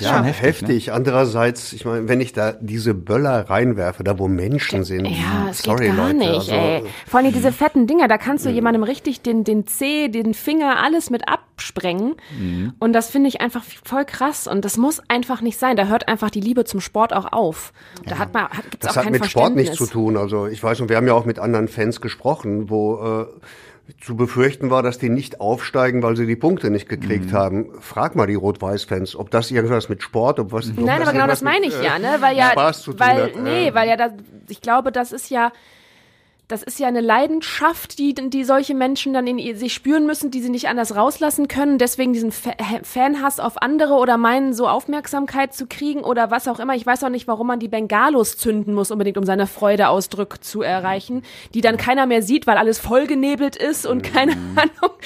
Ja, 0.00 0.22
heftig. 0.22 0.42
heftig, 0.42 0.86
ne? 0.86 0.92
Andererseits, 0.92 1.72
ich 1.72 1.84
meine, 1.84 2.08
wenn 2.08 2.20
ich 2.20 2.32
da 2.32 2.52
diese 2.52 2.94
Böller 2.94 3.50
reinwerfe, 3.50 4.04
da 4.04 4.18
wo 4.18 4.28
Menschen 4.28 4.84
sind. 4.84 5.06
Ja, 5.06 5.48
es 5.50 5.58
sorry, 5.62 5.86
geht 5.86 5.96
gar 5.96 6.06
Leute, 6.06 6.18
nicht, 6.18 6.28
also, 6.28 6.52
ey. 6.52 6.84
Vor 7.06 7.20
allem 7.20 7.32
diese 7.32 7.52
fetten 7.52 7.86
Dinger, 7.86 8.08
da 8.08 8.18
kannst 8.18 8.46
du 8.46 8.50
jemandem 8.50 8.82
richtig 8.82 9.22
den, 9.22 9.44
den 9.44 9.66
Zeh, 9.66 10.08
den 10.08 10.34
Finger, 10.34 10.82
alles 10.82 11.10
mit 11.10 11.28
absprengen. 11.28 12.14
Mhm. 12.38 12.74
Und 12.78 12.92
das 12.92 13.10
finde 13.10 13.28
ich 13.28 13.40
einfach 13.40 13.64
voll 13.84 14.04
krass. 14.04 14.46
Und 14.46 14.64
das 14.64 14.76
muss 14.76 15.00
einfach 15.08 15.40
nicht 15.40 15.58
sein. 15.58 15.76
Da 15.76 15.86
hört 15.86 16.08
einfach 16.08 16.30
die 16.30 16.40
Liebe 16.40 16.64
zum 16.64 16.80
Sport 16.80 17.12
auch 17.12 17.32
auf. 17.32 17.72
Da 18.06 18.18
hat 18.18 18.32
man, 18.32 18.44
hat, 18.44 18.70
gibt's 18.70 18.86
Das 18.86 18.92
auch 18.92 18.96
hat 18.96 19.04
kein 19.04 19.12
mit 19.12 19.26
Sport 19.26 19.56
nichts 19.56 19.76
zu 19.76 19.86
tun. 19.86 20.16
Also 20.16 20.46
ich 20.46 20.62
weiß 20.62 20.80
und 20.80 20.88
wir 20.88 20.96
haben 20.96 21.06
ja 21.06 21.14
auch 21.14 21.24
mit 21.24 21.38
anderen 21.38 21.68
Fans 21.68 22.00
gesprochen, 22.00 22.70
wo 22.70 23.22
äh, 23.22 23.26
zu 24.00 24.16
befürchten 24.16 24.70
war, 24.70 24.82
dass 24.82 24.98
die 24.98 25.08
nicht 25.08 25.40
aufsteigen, 25.40 26.02
weil 26.02 26.16
sie 26.16 26.26
die 26.26 26.36
Punkte 26.36 26.70
nicht 26.70 26.88
gekriegt 26.88 27.32
haben. 27.32 27.70
Frag 27.80 28.16
mal 28.16 28.26
die 28.26 28.34
Rot-Weiß-Fans, 28.34 29.16
ob 29.16 29.30
das 29.30 29.50
irgendwas 29.50 29.88
mit 29.88 30.02
Sport, 30.02 30.38
ob 30.38 30.52
was. 30.52 30.70
ob 30.70 30.78
Nein, 30.78 31.00
aber 31.02 31.12
genau 31.12 31.26
das 31.26 31.42
meine 31.42 31.66
mit, 31.66 31.74
ich 31.74 31.80
äh, 31.80 31.84
ja, 31.84 31.98
ne? 31.98 32.16
Weil 32.20 32.36
ja, 32.36 32.50
Spaß 32.50 32.82
zu 32.82 32.92
tun 32.92 33.00
weil, 33.00 33.22
hat. 33.22 33.36
nee, 33.42 33.72
weil 33.72 33.88
ja 33.88 33.96
das, 33.96 34.12
ich 34.48 34.60
glaube, 34.60 34.92
das 34.92 35.12
ist 35.12 35.30
ja, 35.30 35.52
das 36.48 36.62
ist 36.62 36.80
ja 36.80 36.88
eine 36.88 37.02
Leidenschaft, 37.02 37.98
die, 37.98 38.14
die 38.14 38.42
solche 38.42 38.74
Menschen 38.74 39.12
dann 39.12 39.26
in 39.26 39.56
sich 39.56 39.74
spüren 39.74 40.06
müssen, 40.06 40.30
die 40.30 40.40
sie 40.40 40.48
nicht 40.48 40.68
anders 40.68 40.96
rauslassen 40.96 41.46
können. 41.46 41.76
Deswegen 41.76 42.14
diesen 42.14 42.32
Fa 42.32 42.52
Fanhass 42.82 43.38
auf 43.38 43.60
andere 43.60 43.94
oder 43.94 44.16
meinen, 44.16 44.54
so 44.54 44.66
Aufmerksamkeit 44.66 45.52
zu 45.52 45.66
kriegen 45.66 46.00
oder 46.00 46.30
was 46.30 46.48
auch 46.48 46.58
immer. 46.58 46.74
Ich 46.74 46.86
weiß 46.86 47.04
auch 47.04 47.10
nicht, 47.10 47.28
warum 47.28 47.48
man 47.48 47.60
die 47.60 47.68
Bengalos 47.68 48.38
zünden 48.38 48.72
muss, 48.72 48.90
unbedingt 48.90 49.18
um 49.18 49.24
seine 49.24 49.46
Freudeausdruck 49.46 50.42
zu 50.42 50.62
erreichen, 50.62 51.22
die 51.52 51.60
dann 51.60 51.76
keiner 51.76 52.06
mehr 52.06 52.22
sieht, 52.22 52.46
weil 52.46 52.56
alles 52.56 52.78
vollgenebelt 52.78 53.54
ist 53.56 53.86
und 53.86 54.02
keine 54.02 54.32
Ahnung. 54.56 54.96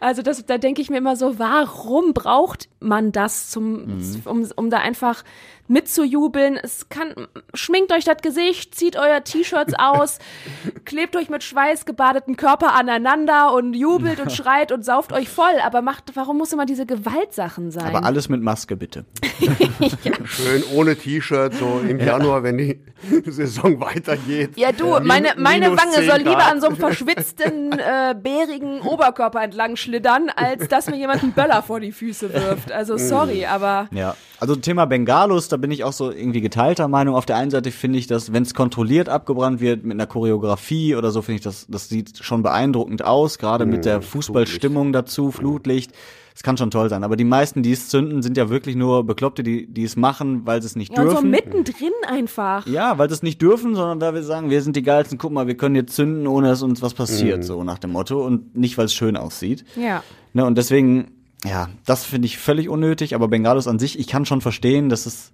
Also 0.00 0.22
das, 0.22 0.46
da 0.46 0.56
denke 0.56 0.82
ich 0.82 0.88
mir 0.88 0.98
immer 0.98 1.16
so, 1.16 1.36
warum 1.40 2.14
braucht 2.14 2.68
man 2.78 3.10
das 3.10 3.50
zum, 3.50 4.00
um, 4.24 4.48
um 4.54 4.70
da 4.70 4.78
einfach 4.78 5.24
mitzujubeln. 5.68 6.58
Es 6.62 6.88
kann, 6.88 7.14
schminkt 7.54 7.92
euch 7.92 8.04
das 8.04 8.18
Gesicht, 8.22 8.74
zieht 8.74 8.96
euer 8.96 9.24
T-Shirts 9.24 9.74
aus, 9.78 10.18
klebt 10.84 11.16
euch 11.16 11.28
mit 11.28 11.42
Schweiß 11.42 11.84
gebadeten 11.84 12.36
Körper 12.36 12.74
aneinander 12.74 13.52
und 13.54 13.74
jubelt 13.74 14.20
und 14.20 14.32
schreit 14.32 14.72
und 14.72 14.84
sauft 14.84 15.12
euch 15.12 15.28
voll. 15.28 15.60
Aber 15.64 15.82
macht, 15.82 16.12
warum 16.14 16.38
muss 16.38 16.52
immer 16.52 16.66
diese 16.66 16.86
Gewaltsachen 16.86 17.70
sein? 17.70 17.94
Aber 17.94 18.04
alles 18.04 18.28
mit 18.28 18.42
Maske, 18.42 18.76
bitte. 18.76 19.04
Schön 20.24 20.62
ohne 20.74 20.96
T-Shirt, 20.96 21.54
so 21.54 21.80
im 21.86 21.98
Januar, 21.98 22.42
wenn 22.42 22.58
die 22.58 22.80
Saison 23.26 23.80
weitergeht. 23.80 24.56
Ja, 24.56 24.72
du, 24.72 25.00
meine, 25.00 25.34
meine 25.36 25.70
minus 25.70 25.82
Wange 25.82 25.94
10 25.94 26.06
soll 26.06 26.18
lieber 26.18 26.46
an 26.46 26.60
so 26.60 26.68
einem 26.68 26.76
verschwitzten, 26.76 27.72
äh, 27.72 28.14
bärigen 28.14 28.80
Oberkörper 28.80 29.42
entlang 29.42 29.76
schlittern, 29.76 30.30
als 30.34 30.68
dass 30.68 30.88
mir 30.88 30.96
jemand 30.96 31.22
einen 31.22 31.32
Böller 31.32 31.62
vor 31.62 31.80
die 31.80 31.92
Füße 31.92 32.32
wirft. 32.32 32.70
Also 32.72 32.96
sorry, 32.96 33.46
aber 33.46 33.88
Ja, 33.92 34.16
also 34.38 34.56
Thema 34.56 34.86
Bengalos, 34.86 35.48
da 35.52 35.56
bin 35.56 35.70
ich 35.70 35.84
auch 35.84 35.92
so 35.92 36.10
irgendwie 36.10 36.40
geteilter 36.40 36.88
Meinung. 36.88 37.14
Auf 37.14 37.26
der 37.26 37.36
einen 37.36 37.50
Seite 37.50 37.70
finde 37.70 37.98
ich, 37.98 38.06
dass 38.06 38.32
wenn 38.32 38.42
es 38.42 38.54
kontrolliert 38.54 39.08
abgebrannt 39.08 39.60
wird 39.60 39.84
mit 39.84 39.94
einer 39.94 40.06
Choreografie 40.06 40.96
oder 40.96 41.10
so, 41.10 41.22
finde 41.22 41.36
ich, 41.36 41.44
das, 41.44 41.66
das 41.68 41.88
sieht 41.88 42.18
schon 42.18 42.42
beeindruckend 42.42 43.04
aus, 43.04 43.38
gerade 43.38 43.66
mit 43.66 43.84
der 43.84 44.02
Fußballstimmung 44.02 44.92
dazu, 44.92 45.30
Flutlicht. 45.30 45.92
Es 46.34 46.42
kann 46.42 46.56
schon 46.56 46.70
toll 46.70 46.88
sein. 46.88 47.04
Aber 47.04 47.16
die 47.16 47.24
meisten, 47.24 47.62
die 47.62 47.72
es 47.72 47.88
zünden, 47.88 48.22
sind 48.22 48.36
ja 48.36 48.48
wirklich 48.48 48.74
nur 48.74 49.04
Bekloppte, 49.04 49.42
die, 49.42 49.66
die 49.66 49.84
es 49.84 49.96
machen, 49.96 50.46
weil 50.46 50.62
sie 50.62 50.66
es 50.66 50.76
nicht 50.76 50.92
ja, 50.92 51.02
und 51.02 51.08
so 51.08 51.14
dürfen. 51.14 51.30
mittendrin 51.30 51.92
einfach. 52.08 52.66
Ja, 52.66 52.96
weil 52.98 53.08
sie 53.08 53.14
es 53.14 53.22
nicht 53.22 53.42
dürfen, 53.42 53.74
sondern 53.74 54.00
da 54.00 54.14
wir 54.14 54.22
sagen, 54.22 54.50
wir 54.50 54.62
sind 54.62 54.76
die 54.76 54.82
geilsten, 54.82 55.18
guck 55.18 55.32
mal, 55.32 55.46
wir 55.46 55.56
können 55.56 55.74
jetzt 55.74 55.94
zünden, 55.94 56.26
ohne 56.26 56.48
dass 56.48 56.62
uns 56.62 56.80
was 56.80 56.94
passiert, 56.94 57.44
so 57.44 57.64
nach 57.64 57.78
dem 57.78 57.92
Motto. 57.92 58.24
Und 58.24 58.56
nicht, 58.56 58.78
weil 58.78 58.86
es 58.86 58.94
schön 58.94 59.16
aussieht. 59.16 59.64
Ja. 59.76 60.02
Ne, 60.32 60.46
und 60.46 60.56
deswegen, 60.56 61.12
ja, 61.44 61.68
das 61.84 62.04
finde 62.04 62.26
ich 62.26 62.38
völlig 62.38 62.68
unnötig, 62.68 63.14
aber 63.14 63.28
Bengalos 63.28 63.68
an 63.68 63.78
sich, 63.78 63.98
ich 63.98 64.06
kann 64.06 64.24
schon 64.24 64.40
verstehen, 64.40 64.88
dass 64.88 65.06
es 65.06 65.32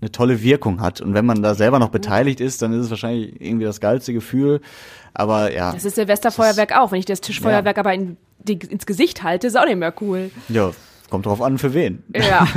eine 0.00 0.10
tolle 0.12 0.42
Wirkung 0.42 0.80
hat. 0.80 1.00
Und 1.00 1.14
wenn 1.14 1.26
man 1.26 1.42
da 1.42 1.54
selber 1.54 1.78
noch 1.78 1.90
beteiligt 1.90 2.40
ist, 2.40 2.62
dann 2.62 2.72
ist 2.72 2.84
es 2.86 2.90
wahrscheinlich 2.90 3.40
irgendwie 3.40 3.64
das 3.66 3.80
geilste 3.80 4.12
Gefühl. 4.12 4.60
Aber 5.14 5.52
ja, 5.52 5.72
Das 5.72 5.84
ist 5.84 5.96
Silvesterfeuerwerk 5.96 6.76
auch. 6.78 6.92
Wenn 6.92 6.98
ich 7.00 7.04
das 7.06 7.20
Tischfeuerwerk 7.20 7.78
aber 7.78 7.92
in, 7.94 8.16
die, 8.38 8.54
ins 8.54 8.86
Gesicht 8.86 9.22
halte, 9.22 9.46
ist 9.46 9.58
auch 9.58 9.66
nicht 9.66 9.76
mehr 9.76 9.92
cool. 10.00 10.30
ja, 10.48 10.70
kommt 11.10 11.26
drauf 11.26 11.42
an, 11.42 11.58
für 11.58 11.74
wen. 11.74 12.02
Ja. 12.14 12.46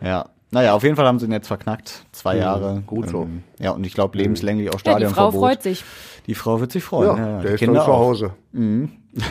Ja. 0.00 0.26
Naja, 0.52 0.74
auf 0.74 0.84
jeden 0.84 0.94
Fall 0.94 1.04
haben 1.06 1.18
sie 1.18 1.26
ihn 1.26 1.32
jetzt 1.32 1.48
verknackt. 1.48 2.06
Zwei 2.12 2.36
Jahre. 2.36 2.82
gut 2.86 3.08
so. 3.10 3.22
Ähm, 3.22 3.42
Ja, 3.58 3.72
und 3.72 3.84
ich 3.84 3.92
glaube, 3.94 4.16
lebenslänglich 4.16 4.68
auch 4.70 4.74
ja, 4.74 4.78
die 4.78 4.90
Stadionverbot. 4.90 5.32
Frau 5.32 5.38
freut 5.40 5.62
sich. 5.64 5.84
Die 6.28 6.34
Frau 6.34 6.60
wird 6.60 6.70
sich 6.72 6.84
freuen. 6.84 7.16
Ja, 7.16 7.16
Ja, 7.16 7.28
ja, 7.30 7.38
der 7.40 7.48
die 7.48 7.54
ist 7.54 7.58
Kinder 7.58 7.84
zu. 7.84 7.92
Hause. 7.92 8.30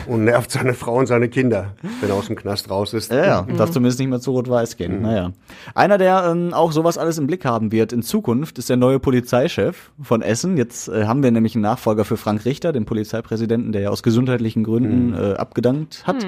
Und 0.06 0.24
nervt 0.24 0.50
seine 0.50 0.74
Frau 0.74 0.96
und 0.96 1.06
seine 1.06 1.28
Kinder, 1.28 1.74
wenn 2.00 2.10
er 2.10 2.16
aus 2.16 2.26
dem 2.26 2.36
Knast 2.36 2.68
raus 2.68 2.92
ist. 2.94 3.12
Ja, 3.12 3.24
ja, 3.24 3.42
darf 3.42 3.70
zumindest 3.70 3.98
nicht 4.00 4.08
mehr 4.08 4.20
zu 4.20 4.32
Rot-Weiß 4.32 4.76
gehen. 4.76 5.02
Naja. 5.02 5.32
Einer, 5.74 5.98
der 5.98 6.24
ähm, 6.30 6.52
auch 6.52 6.72
sowas 6.72 6.98
alles 6.98 7.16
im 7.16 7.26
Blick 7.26 7.44
haben 7.44 7.70
wird 7.70 7.92
in 7.92 8.02
Zukunft, 8.02 8.58
ist 8.58 8.68
der 8.68 8.76
neue 8.76 8.98
Polizeichef 8.98 9.92
von 10.02 10.20
Essen. 10.20 10.56
Jetzt 10.56 10.88
äh, 10.88 11.06
haben 11.06 11.22
wir 11.22 11.30
nämlich 11.30 11.54
einen 11.54 11.62
Nachfolger 11.62 12.04
für 12.04 12.16
Frank 12.16 12.44
Richter, 12.44 12.72
den 12.72 12.86
Polizeipräsidenten, 12.86 13.72
der 13.72 13.82
ja 13.82 13.90
aus 13.90 14.02
gesundheitlichen 14.02 14.64
Gründen 14.64 15.14
äh, 15.14 15.34
abgedankt 15.34 16.06
hat. 16.06 16.26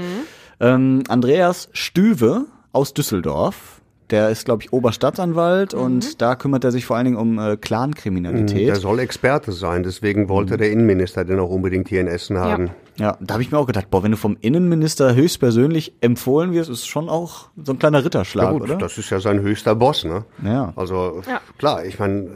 Ähm, 0.60 1.02
Andreas 1.08 1.68
Stüwe 1.72 2.46
aus 2.72 2.94
Düsseldorf. 2.94 3.79
Der 4.10 4.28
ist, 4.30 4.44
glaube 4.44 4.62
ich, 4.62 4.72
Oberstaatsanwalt 4.72 5.72
und 5.74 6.20
da 6.20 6.34
kümmert 6.34 6.64
er 6.64 6.72
sich 6.72 6.84
vor 6.84 6.96
allen 6.96 7.04
Dingen 7.04 7.16
um 7.16 7.38
äh, 7.38 7.56
Clankriminalität. 7.56 8.66
Der 8.68 8.76
soll 8.76 8.98
Experte 8.98 9.52
sein, 9.52 9.82
deswegen 9.82 10.28
wollte 10.28 10.56
der 10.56 10.70
Innenminister 10.72 11.24
den 11.24 11.38
auch 11.38 11.50
unbedingt 11.50 11.88
hier 11.88 12.00
in 12.00 12.08
Essen 12.08 12.38
haben. 12.38 12.70
Ja, 12.98 13.16
da 13.20 13.34
habe 13.34 13.42
ich 13.42 13.50
mir 13.52 13.58
auch 13.58 13.66
gedacht, 13.66 13.88
boah, 13.90 14.02
wenn 14.02 14.10
du 14.10 14.16
vom 14.16 14.36
Innenminister 14.40 15.14
höchstpersönlich 15.14 15.94
empfohlen 16.00 16.52
wirst, 16.52 16.68
ist 16.70 16.86
schon 16.86 17.08
auch 17.08 17.48
so 17.64 17.72
ein 17.72 17.78
kleiner 17.78 18.04
Ritterschlag, 18.04 18.46
Ja 18.46 18.52
gut, 18.52 18.62
oder? 18.62 18.76
das 18.78 18.98
ist 18.98 19.10
ja 19.10 19.20
sein 19.20 19.40
höchster 19.40 19.74
Boss, 19.74 20.04
ne? 20.04 20.24
Ja. 20.44 20.72
Also 20.76 21.22
Ja. 21.28 21.40
klar, 21.56 21.84
ich 21.84 21.98
meine, 21.98 22.30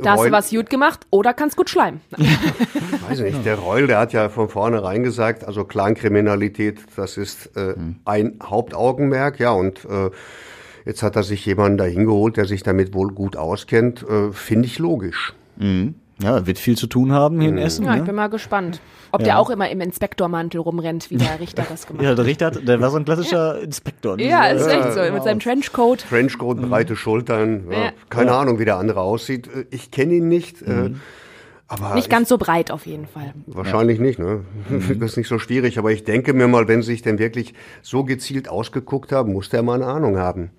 Da 0.00 0.12
hast 0.12 0.24
du 0.24 0.30
was 0.32 0.50
gut 0.50 0.70
gemacht 0.70 1.00
oder 1.10 1.34
kannst 1.34 1.56
gut 1.56 1.68
schleimen. 1.68 2.00
weiß 3.08 3.18
ich 3.20 3.34
nicht, 3.34 3.44
der 3.44 3.58
Reul, 3.58 3.86
der 3.88 3.98
hat 3.98 4.12
ja 4.14 4.28
von 4.30 4.48
vornherein 4.48 5.02
gesagt, 5.02 5.44
also 5.44 5.64
Clankriminalität, 5.64 6.78
das 6.96 7.16
ist 7.18 7.54
äh, 7.56 7.74
Hm. 7.74 7.96
ein 8.06 8.38
Hauptaugenmerk, 8.42 9.38
ja, 9.40 9.50
und 9.50 9.84
äh, 9.84 10.10
jetzt 10.84 11.02
hat 11.02 11.16
er 11.16 11.22
sich 11.22 11.44
jemanden 11.46 11.78
dahin 11.78 12.06
geholt, 12.06 12.36
der 12.36 12.44
sich 12.46 12.62
damit 12.62 12.94
wohl 12.94 13.12
gut 13.12 13.36
auskennt, 13.36 14.02
äh, 14.08 14.32
finde 14.32 14.66
ich 14.66 14.78
logisch. 14.78 15.34
Ja, 16.22 16.46
wird 16.46 16.58
viel 16.58 16.76
zu 16.76 16.86
tun 16.86 17.12
haben 17.12 17.38
hier 17.40 17.50
in 17.50 17.58
Essen. 17.58 17.84
Ja, 17.84 17.92
ich 17.94 18.00
ne? 18.00 18.06
bin 18.06 18.14
mal 18.14 18.28
gespannt. 18.28 18.80
Ob 19.12 19.24
der 19.24 19.38
auch 19.38 19.50
immer 19.50 19.68
im 19.70 19.80
Inspektormantel 19.80 20.60
rumrennt, 20.60 21.10
wie 21.10 21.16
der 21.16 21.38
Richter 21.40 21.66
das 21.68 21.86
gemacht 21.86 22.02
Ja, 22.04 22.10
hat. 22.10 22.18
der 22.18 22.24
Richter, 22.24 22.46
hat- 22.46 22.66
der 22.68 22.80
war 22.80 22.90
so 22.90 22.96
ein 22.98 23.04
klassischer 23.04 23.60
Inspektor. 23.60 24.16
ne? 24.16 24.26
Ja, 24.28 24.46
ist 24.46 24.64
So, 24.64 24.70
echt 24.70 24.92
so. 24.92 25.00
Mit 25.12 25.22
seinem 25.24 25.40
Trenchcoat. 25.40 26.04
Trenchcoat, 26.08 26.60
breite 26.62 26.94
Schultern, 26.96 27.64
ja, 27.70 27.78
Ja. 27.84 27.92
keine 28.08 28.32
Ahnung, 28.32 28.58
wie 28.58 28.64
der 28.64 28.76
andere 28.76 29.00
aussieht. 29.00 29.48
Äh, 29.48 29.64
Ich 29.70 29.90
kenne 29.90 30.14
ihn 30.14 30.28
nicht, 30.28 30.62
äh, 30.62 30.90
aber 31.70 31.94
Nicht 31.94 32.10
ganz 32.10 32.28
so 32.28 32.36
breit 32.36 32.72
auf 32.72 32.84
jeden 32.84 33.06
Fall. 33.06 33.32
Wahrscheinlich 33.46 34.00
nicht, 34.00 34.18
ne? 34.18 34.40
Das 34.98 35.12
ist 35.12 35.16
nicht 35.16 35.28
so 35.28 35.38
schwierig, 35.38 35.78
aber 35.78 35.92
ich 35.92 36.02
denke 36.02 36.34
mir 36.34 36.48
mal, 36.48 36.66
wenn 36.66 36.82
sie 36.82 36.90
sich 36.92 37.02
denn 37.02 37.18
wirklich 37.20 37.54
so 37.80 38.02
gezielt 38.02 38.48
ausgeguckt 38.48 39.12
haben, 39.12 39.32
muss 39.32 39.50
der 39.50 39.62
mal 39.62 39.74
eine 39.80 39.86
Ahnung 39.86 40.18
haben. 40.18 40.50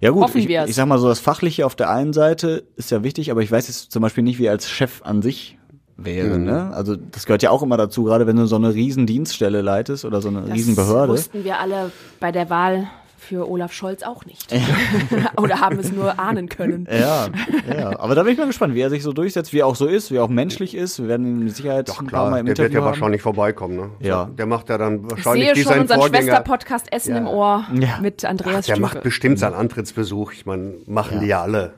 Ja 0.00 0.10
gut, 0.10 0.22
Hoffen 0.24 0.40
ich, 0.40 0.48
wir's. 0.48 0.70
ich 0.70 0.74
sag 0.76 0.86
mal 0.86 0.98
so, 0.98 1.06
das 1.08 1.20
Fachliche 1.20 1.66
auf 1.66 1.76
der 1.76 1.90
einen 1.90 2.14
Seite 2.14 2.64
ist 2.76 2.90
ja 2.90 3.04
wichtig, 3.04 3.30
aber 3.30 3.42
ich 3.42 3.52
weiß 3.52 3.68
jetzt 3.68 3.92
zum 3.92 4.00
Beispiel 4.00 4.24
nicht, 4.24 4.38
wie 4.38 4.46
er 4.46 4.52
als 4.52 4.70
Chef 4.70 5.02
an 5.04 5.20
sich 5.20 5.58
wäre. 5.98 6.38
Ne? 6.38 6.70
Also 6.72 6.96
das 6.96 7.26
gehört 7.26 7.42
ja 7.42 7.50
auch 7.50 7.62
immer 7.62 7.76
dazu, 7.76 8.04
gerade 8.04 8.26
wenn 8.26 8.36
du 8.36 8.46
so 8.46 8.56
eine 8.56 8.72
riesen 8.74 9.06
Dienststelle 9.06 9.60
leitest 9.60 10.06
oder 10.06 10.22
so 10.22 10.28
eine 10.28 10.40
Das 10.42 10.52
riesen 10.54 10.74
Behörde. 10.74 11.12
wussten 11.12 11.44
wir 11.44 11.60
alle 11.60 11.92
bei 12.20 12.32
der 12.32 12.48
Wahl 12.48 12.88
für 13.22 13.48
Olaf 13.48 13.72
Scholz 13.72 14.02
auch 14.02 14.24
nicht. 14.26 14.52
Oder 15.40 15.60
haben 15.60 15.78
es 15.78 15.92
nur 15.92 16.18
ahnen 16.18 16.48
können. 16.48 16.86
Ja, 16.90 17.28
ja, 17.72 17.98
aber 18.00 18.14
da 18.14 18.22
bin 18.24 18.32
ich 18.32 18.38
mal 18.38 18.46
gespannt, 18.46 18.74
wie 18.74 18.80
er 18.80 18.90
sich 18.90 19.02
so 19.02 19.12
durchsetzt, 19.12 19.52
wie 19.52 19.60
er 19.60 19.66
auch 19.66 19.76
so 19.76 19.86
ist, 19.86 20.10
wie 20.10 20.16
er 20.16 20.24
auch 20.24 20.28
menschlich 20.28 20.74
ist. 20.74 20.98
Wir 21.00 21.08
werden 21.08 21.26
ihn 21.26 21.44
mit 21.44 21.56
Sicherheit 21.56 21.88
Doch 21.88 22.00
ein 22.00 22.06
paar 22.06 22.22
klar, 22.22 22.30
Mal 22.30 22.38
im 22.40 22.46
der 22.46 22.50
wird 22.50 22.58
Interview 22.58 22.78
ja 22.78 22.84
haben. 22.84 22.90
wahrscheinlich 22.92 23.22
vorbeikommen, 23.22 23.76
ne? 23.76 23.90
Ja. 24.00 24.24
Der 24.36 24.46
macht 24.46 24.68
ja 24.68 24.76
dann 24.78 25.04
Ich 25.04 25.10
wahrscheinlich 25.10 25.44
sehe 25.46 25.54
wie 25.56 25.62
schon 25.62 25.72
sein 25.72 25.80
unseren 25.82 26.00
Vorgänger. 26.00 26.22
Schwester-Podcast 26.24 26.92
Essen 26.92 27.12
Ja. 27.12 27.18
im 27.18 27.26
Ohr 27.28 27.64
Ja. 27.74 27.98
mit 28.00 28.24
Andreas 28.24 28.66
Der 28.66 28.74
Stübe. 28.74 28.80
macht 28.80 29.02
bestimmt 29.02 29.38
seinen 29.38 29.54
Antrittsbesuch. 29.54 30.32
Ich 30.32 30.44
meine, 30.44 30.74
machen 30.86 31.20
die 31.20 31.26
ja 31.26 31.42
alle. 31.42 31.74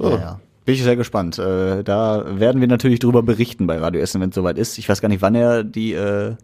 Ja, 0.00 0.08
ja. 0.10 0.40
Bin 0.68 0.74
ich 0.74 0.82
sehr 0.82 0.96
gespannt. 0.96 1.38
Äh, 1.38 1.82
da 1.82 2.26
werden 2.38 2.60
wir 2.60 2.68
natürlich 2.68 2.98
drüber 2.98 3.22
berichten 3.22 3.66
bei 3.66 3.78
Radio 3.78 4.02
Essen, 4.02 4.20
wenn 4.20 4.28
es 4.28 4.34
soweit 4.34 4.58
ist. 4.58 4.76
Ich 4.76 4.86
weiß 4.86 5.00
gar 5.00 5.08
nicht, 5.08 5.22
wann 5.22 5.34
er 5.34 5.64
die 5.64 5.94
äh, 5.94 6.34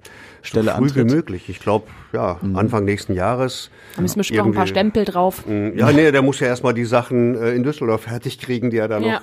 Stelle 0.41 0.71
Früh 0.71 0.87
wie 0.95 1.01
antritt. 1.01 1.11
möglich. 1.11 1.51
Ich 1.51 1.61
glaube, 1.61 1.89
ja, 2.15 2.41
Anfang 2.55 2.87
nächsten 2.87 3.13
Jahres. 3.13 3.69
Da 3.97 4.01
müssen 4.01 4.17
wir 4.17 4.25
schon 4.25 4.39
noch 4.39 4.47
ein 4.47 4.55
paar 4.55 4.67
Stempel 4.67 5.05
drauf. 5.05 5.45
Ja, 5.47 5.93
nee, 5.93 6.11
der 6.11 6.23
muss 6.23 6.41
ja 6.41 6.47
erstmal 6.47 6.73
die 6.73 6.87
Sachen 6.87 7.35
äh, 7.35 7.51
in 7.53 7.65
Düsseldorf 7.65 8.05
fertig 8.05 8.39
kriegen, 8.39 8.71
die 8.71 8.79
er 8.79 8.89
da 8.89 8.99
Ja. 8.99 9.13
noch 9.13 9.23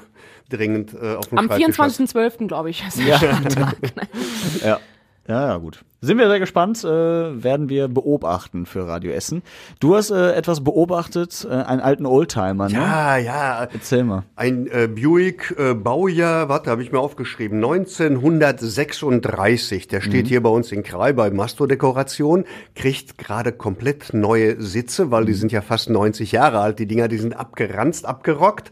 dringend 0.52 0.94
äh, 0.94 1.16
auf 1.16 1.30
dem 1.30 1.40
Am 1.40 1.48
Schreibtisch 1.48 1.80
hat. 1.80 1.90
24.12. 1.94 2.48
glaube 2.48 2.70
ich. 2.70 2.84
Ja. 3.04 3.20
ja. 4.64 4.80
Ja, 5.28 5.50
ja, 5.50 5.58
gut. 5.58 5.84
Sind 6.04 6.18
wir 6.18 6.28
sehr 6.28 6.40
gespannt, 6.40 6.84
äh, 6.84 6.88
werden 6.88 7.70
wir 7.70 7.88
beobachten 7.88 8.66
für 8.66 8.88
Radio 8.88 9.12
Essen. 9.12 9.44
Du 9.80 9.96
hast 9.96 10.10
äh, 10.10 10.34
etwas 10.34 10.64
beobachtet, 10.64 11.46
äh, 11.48 11.54
einen 11.54 11.80
alten 11.80 12.08
Oldtimer, 12.08 12.70
ne? 12.70 12.74
Ja, 12.74 13.18
ja. 13.18 13.68
Erzähl 13.72 14.04
mal. 14.04 14.24
Ein 14.36 14.66
äh, 14.66 14.88
Buick 14.88 15.54
äh, 15.60 15.76
Baujahr, 15.76 16.50
warte, 16.50 16.72
habe 16.72 16.82
ich 16.82 16.92
mir 16.92 17.00
aufgeschrieben, 17.00 17.60
1936. 17.60 19.90
Der 19.90 20.02
steht 20.02 20.28
hier 20.28 20.42
bei 20.42 20.50
uns 20.50 20.72
in 20.72 20.82
Krai 20.82 21.14
bei 21.14 21.30
Masto-Dekoration, 21.30 22.46
kriegt 22.74 23.20
gerade 23.20 23.52
komplett 23.52 24.16
neue 24.16 24.60
Sitze, 24.60 25.12
weil 25.12 25.26
die 25.26 25.36
sind 25.36 25.52
ja 25.52 25.62
fast 25.62 25.92
90 25.92 26.32
Jahre 26.32 26.62
alt. 26.62 26.80
Die 26.80 26.88
Dinger, 26.88 27.10
die 27.10 27.20
sind 27.20 27.34
abgeranzt, 27.34 28.08
abgerockt. 28.08 28.72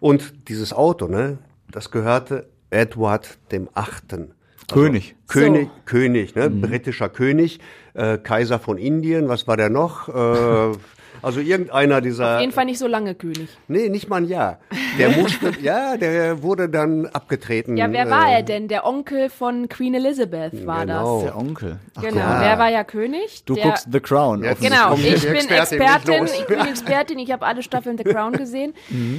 Und 0.00 0.50
dieses 0.50 0.74
Auto, 0.74 1.08
ne, 1.08 1.38
das 1.70 1.90
gehörte 1.90 2.50
Edward 2.68 3.38
dem 3.50 3.70
Achten. 3.72 4.34
König. 4.72 5.14
König, 5.28 5.68
König, 5.86 6.34
ne? 6.34 6.50
britischer 6.50 7.08
König, 7.08 7.58
äh, 7.94 8.18
Kaiser 8.18 8.58
von 8.58 8.76
Indien, 8.78 9.28
was 9.28 9.46
war 9.46 9.56
der 9.56 9.70
noch? 9.70 10.08
Äh, 10.08 10.76
also 11.22 11.40
irgendeiner 11.40 12.00
dieser. 12.00 12.36
Auf 12.36 12.40
jeden 12.40 12.52
Fall 12.52 12.66
nicht 12.66 12.78
so 12.78 12.86
lange 12.86 13.14
König. 13.14 13.48
Nee, 13.66 13.88
nicht 13.88 14.08
mal 14.08 14.16
ein 14.16 14.28
Jahr. 14.28 14.58
Der 14.98 15.10
musste, 15.10 15.52
ja, 15.62 15.96
der 15.96 16.42
wurde 16.42 16.68
dann 16.68 17.06
abgetreten. 17.06 17.76
Ja, 17.78 17.90
wer 17.92 18.06
äh, 18.06 18.10
war 18.10 18.30
er 18.30 18.42
denn? 18.42 18.68
Der 18.68 18.86
Onkel 18.86 19.30
von 19.30 19.68
Queen 19.70 19.94
Elizabeth 19.94 20.66
war 20.66 20.82
Genau. 20.82 21.22
Der 21.22 21.36
Onkel. 21.36 21.78
Ach, 21.94 22.02
das. 22.02 22.12
Genau, 22.12 22.26
mal. 22.26 22.44
der 22.44 22.58
war 22.58 22.70
ja 22.70 22.84
König. 22.84 23.44
Du 23.46 23.54
der, 23.54 23.64
guckst 23.64 23.88
The 23.90 24.00
Crown. 24.00 24.44
Jetzt-. 24.44 24.60
Genau, 24.60 24.94
ich 24.94 25.22
bin 25.22 25.34
Expertin, 25.34 25.80
Expertin, 25.80 26.24
ich 26.24 26.46
bin 26.46 26.58
Expertin, 26.68 27.18
ich 27.18 27.32
habe 27.32 27.46
alle 27.46 27.62
Staffeln 27.62 27.96
The 27.96 28.04
Crown 28.04 28.32
gesehen. 28.32 28.74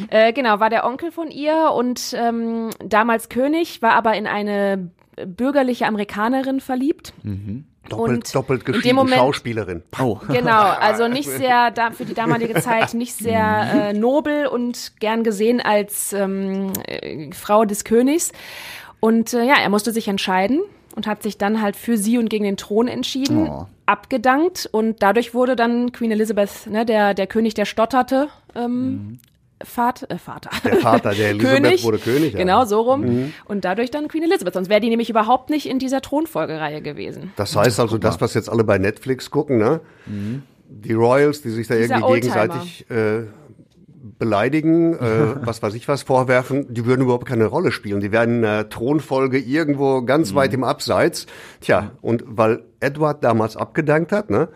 Äh, 0.10 0.32
genau, 0.34 0.60
war 0.60 0.70
der 0.70 0.86
Onkel 0.86 1.12
von 1.12 1.32
ihr 1.32 1.72
und 1.76 2.16
ähm, 2.16 2.70
damals 2.84 3.30
König, 3.30 3.82
war 3.82 3.94
aber 3.94 4.16
in 4.16 4.28
eine 4.28 4.92
bürgerliche 5.26 5.86
Amerikanerin 5.88 6.60
verliebt. 6.60 7.14
Doppelt, 7.90 8.18
Und 8.18 8.36
doppelt 8.36 8.60
in 8.62 8.66
dem 8.66 8.74
geschiedene 8.74 8.94
Moment- 8.96 9.16
Schauspielerin. 9.18 9.84
Oh. 10.00 10.18
Genau, 10.28 10.62
also 10.62 11.08
nicht 11.08 11.28
sehr, 11.30 11.72
da, 11.72 11.92
für 11.92 12.06
die 12.06 12.14
damalige 12.14 12.54
Zeit 12.62 12.94
nicht 12.94 13.16
sehr 13.16 13.90
äh, 13.90 13.94
nobel 13.94 14.48
und 14.48 14.94
gern 15.00 15.24
gesehen 15.24 15.60
als 15.62 16.14
ähm, 16.14 16.72
äh, 16.86 17.32
Frau 17.34 17.66
des 17.66 17.84
Königs. 17.84 18.32
Und 19.00 19.34
äh, 19.34 19.44
ja, 19.46 19.56
er 19.62 19.70
musste 19.70 19.92
sich 19.92 20.08
entscheiden 20.08 20.60
und 20.96 21.08
hat 21.08 21.24
sich 21.24 21.38
dann 21.38 21.62
halt 21.62 21.76
für 21.78 21.98
sie 21.98 22.18
und 22.18 22.30
gegen 22.30 22.44
den 22.44 22.58
Thron 22.58 22.88
entschieden, 22.88 23.48
Oh. 23.50 23.66
abgedankt 23.86 24.68
und 24.72 25.02
dadurch 25.02 25.34
wurde 25.34 25.56
dann 25.56 25.92
Queen 25.92 26.12
Elizabeth, 26.12 26.68
ne, 26.68 26.86
der, 26.86 27.14
der 27.14 27.26
König, 27.28 27.54
der 27.54 27.66
stotterte, 27.66 28.28
ähm, 28.56 29.20
Vater, 29.64 30.10
äh, 30.10 30.18
Vater. 30.18 30.50
Der 30.64 30.76
Vater 30.78 31.12
der 31.14 31.30
Elisabeth 31.32 31.62
König, 31.64 31.84
wurde 31.84 31.98
König. 31.98 32.34
ja. 32.34 32.40
Genau, 32.40 32.66
so 32.66 32.82
rum. 32.82 33.02
Mhm. 33.02 33.34
Und 33.46 33.66
dadurch 33.66 33.92
dann 33.92 34.08
Queen 34.08 34.24
Elizabeth. 34.24 34.54
Sonst 34.54 34.70
wäre 34.70 34.80
die 34.80 34.90
nämlich 34.90 35.10
überhaupt 35.10 35.50
nicht 35.50 35.68
in 35.68 35.80
dieser 35.80 36.02
Thronfolgereihe 36.02 36.82
gewesen. 36.82 37.34
Das 37.36 37.56
heißt 37.56 37.80
also, 37.80 37.98
das, 37.98 38.22
was 38.22 38.34
jetzt 38.34 38.50
alle 38.50 38.64
bei 38.64 38.78
Netflix 38.78 39.30
gucken, 39.32 39.58
ne? 39.58 39.82
Die 40.70 40.94
Royals, 40.94 41.42
die 41.42 41.50
sich 41.50 41.68
da 41.68 41.76
Dieser 41.76 41.96
irgendwie 41.96 42.12
Oldtimer. 42.14 42.48
gegenseitig 42.48 42.90
äh, 42.90 43.24
beleidigen, 44.18 44.94
äh, 44.94 45.36
was 45.46 45.62
weiß 45.62 45.74
ich 45.74 45.88
was 45.88 46.04
vorwerfen, 46.04 46.74
die 46.74 46.86
würden 46.86 47.02
überhaupt 47.02 47.26
keine 47.28 47.46
Rolle 47.46 47.72
spielen. 47.72 48.00
Die 48.00 48.12
werden 48.12 48.36
in 48.38 48.42
der 48.44 48.70
Thronfolge 48.70 49.40
irgendwo 49.40 50.04
ganz 50.04 50.36
weit 50.36 50.54
im 50.54 50.64
Abseits. 50.64 51.26
Tja, 51.62 51.92
und 52.02 52.24
weil 52.28 52.64
Edward 52.80 53.24
damals 53.24 53.58
abgedankt 53.58 54.12
hat, 54.12 54.30
ne? 54.30 54.50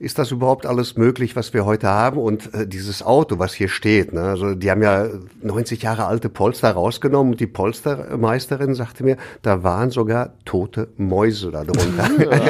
Ist 0.00 0.16
das 0.18 0.30
überhaupt 0.30 0.64
alles 0.64 0.96
möglich, 0.96 1.34
was 1.34 1.52
wir 1.52 1.64
heute 1.64 1.88
haben? 1.88 2.18
Und 2.18 2.54
äh, 2.54 2.68
dieses 2.68 3.02
Auto, 3.02 3.40
was 3.40 3.52
hier 3.52 3.68
steht, 3.68 4.12
ne? 4.12 4.22
also 4.22 4.54
die 4.54 4.70
haben 4.70 4.80
ja 4.80 5.08
90 5.42 5.82
Jahre 5.82 6.06
alte 6.06 6.28
Polster 6.28 6.70
rausgenommen 6.70 7.32
und 7.32 7.40
die 7.40 7.48
Polstermeisterin 7.48 8.74
sagte 8.74 9.02
mir, 9.02 9.16
da 9.42 9.64
waren 9.64 9.90
sogar 9.90 10.34
tote 10.44 10.88
Mäuse 10.98 11.50
da 11.50 11.64
drunter. 11.64 12.08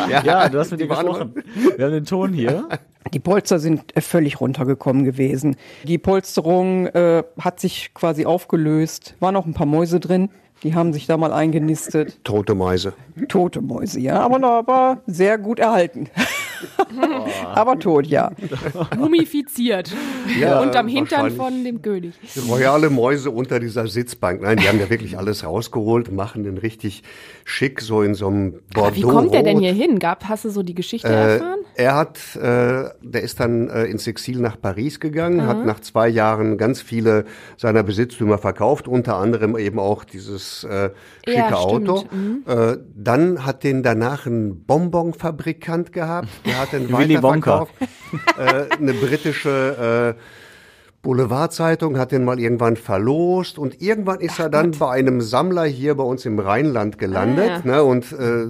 Ja, 0.25 0.49
du 0.51 0.59
hast 0.59 0.73
mit 0.73 0.87
waren- 0.91 1.07
gesprochen. 1.07 1.35
Wir 1.77 1.87
haben 1.87 1.93
den 1.93 2.05
Ton 2.05 2.33
hier. 2.35 2.69
Die 3.15 3.21
Polster 3.21 3.59
sind 3.59 3.97
äh, 3.97 4.03
völlig 4.03 4.39
runtergekommen 4.39 5.05
gewesen. 5.05 5.57
Die 5.85 5.97
Polsterung 5.97 6.89
äh, 6.89 7.23
hat 7.41 7.59
sich 7.61 7.95
quasi 7.95 8.27
aufgelöst. 8.27 9.15
Waren 9.21 9.33
noch 9.33 9.47
ein 9.47 9.55
paar 9.55 9.67
Mäuse 9.67 9.99
drin. 9.99 10.29
Die 10.63 10.75
haben 10.75 10.93
sich 10.93 11.07
da 11.07 11.17
mal 11.17 11.33
eingenistet. 11.33 12.23
Tote 12.25 12.55
Mäuse. 12.55 12.93
Tote 13.29 13.63
Mäuse, 13.63 14.01
ja. 14.01 14.21
Aber, 14.21 14.43
aber 14.47 14.99
sehr 15.07 15.39
gut 15.39 15.59
erhalten. 15.61 16.11
Aber 17.55 17.79
tot, 17.79 18.07
ja. 18.07 18.31
Mumifiziert. 18.97 19.93
Ja, 20.41 20.61
Und 20.61 20.75
am 20.77 20.89
Hintern 20.89 21.31
von 21.33 21.65
dem 21.65 21.83
König. 21.83 22.15
Royale 22.49 22.91
Mäuse 22.91 23.31
unter 23.31 23.61
dieser 23.61 23.87
Sitzbank. 23.87 24.43
Nein, 24.43 24.59
die 24.59 24.69
haben 24.69 24.79
ja 24.81 24.91
wirklich 24.91 25.17
alles 25.19 25.45
rausgeholt, 25.45 26.13
machen 26.13 26.45
den 26.45 26.59
richtig 26.59 27.03
schick, 27.45 27.81
so 27.81 28.03
in 28.03 28.15
so 28.15 28.29
einem 28.29 28.53
Bordeaux. 28.75 28.87
Aber 28.89 28.97
wie 28.97 29.03
kommt 29.03 29.35
der 29.35 29.43
denn 29.43 29.59
hier 29.59 29.73
hin? 29.73 29.99
Gab, 29.99 30.25
hast 30.29 30.45
du 30.45 30.51
so 30.51 30.63
die 30.63 30.75
Geschichte 30.75 31.09
Äh, 31.09 31.35
erfahren? 31.35 31.59
er 31.75 31.95
hat, 31.97 32.19
äh, 32.37 32.91
der 33.03 33.23
ist 33.23 33.41
dann 33.41 33.69
äh, 33.69 33.85
ins 33.85 34.07
Exil 34.07 34.39
nach 34.41 34.61
Paris 34.61 35.01
gegangen, 35.01 35.47
hat 35.47 35.65
nach 35.65 35.81
zwei 35.81 36.09
Jahren 36.09 36.59
ganz 36.59 36.81
viele 36.83 37.25
seiner 37.57 37.83
Besitztümer 37.83 38.39
verkauft, 38.39 38.89
unter 38.89 39.17
anderem 39.17 39.57
eben 39.57 39.79
auch 39.79 40.05
dieses 40.05 40.65
äh, 40.65 40.91
schicke 41.25 41.39
Ja, 41.39 41.53
Auto. 41.55 42.05
Mhm. 42.11 42.43
Äh, 42.47 42.79
dann 42.97 43.45
hat 43.47 43.65
den 43.65 43.83
danach 43.83 44.27
ein 44.27 44.65
Bonbonfabrikant 44.65 45.93
gehabt, 45.93 46.29
der 46.49 46.59
hat 46.59 46.73
den 46.73 46.93
weiterverkauft. 46.93 47.75
äh, 48.39 48.75
eine 48.77 48.95
britische 48.95 50.15
äh, 50.17 50.21
Boulevardzeitung 51.03 51.97
hat 51.99 52.13
den 52.13 52.25
mal 52.25 52.41
irgendwann 52.41 52.77
verlost 52.77 53.59
und 53.59 53.81
irgendwann 53.81 54.21
ist 54.21 54.39
er 54.39 54.51
dann 54.51 54.73
bei 54.73 54.91
einem 54.91 55.21
Sammler 55.21 55.65
hier 55.65 55.95
bei 55.95 56.03
uns 56.03 56.27
im 56.27 56.39
Rheinland 56.39 56.99
gelandet. 56.99 57.51
Ah, 57.51 57.61
ne, 57.65 57.85
und 57.85 58.13
äh, 58.13 58.47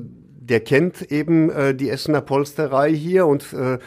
der 0.49 0.61
kennt 0.61 1.13
eben 1.13 1.51
äh, 1.51 1.75
die 1.75 1.91
Essener 1.91 2.23
Polsterei 2.23 2.93
hier 2.93 3.27
und 3.27 3.53
äh, 3.53 3.79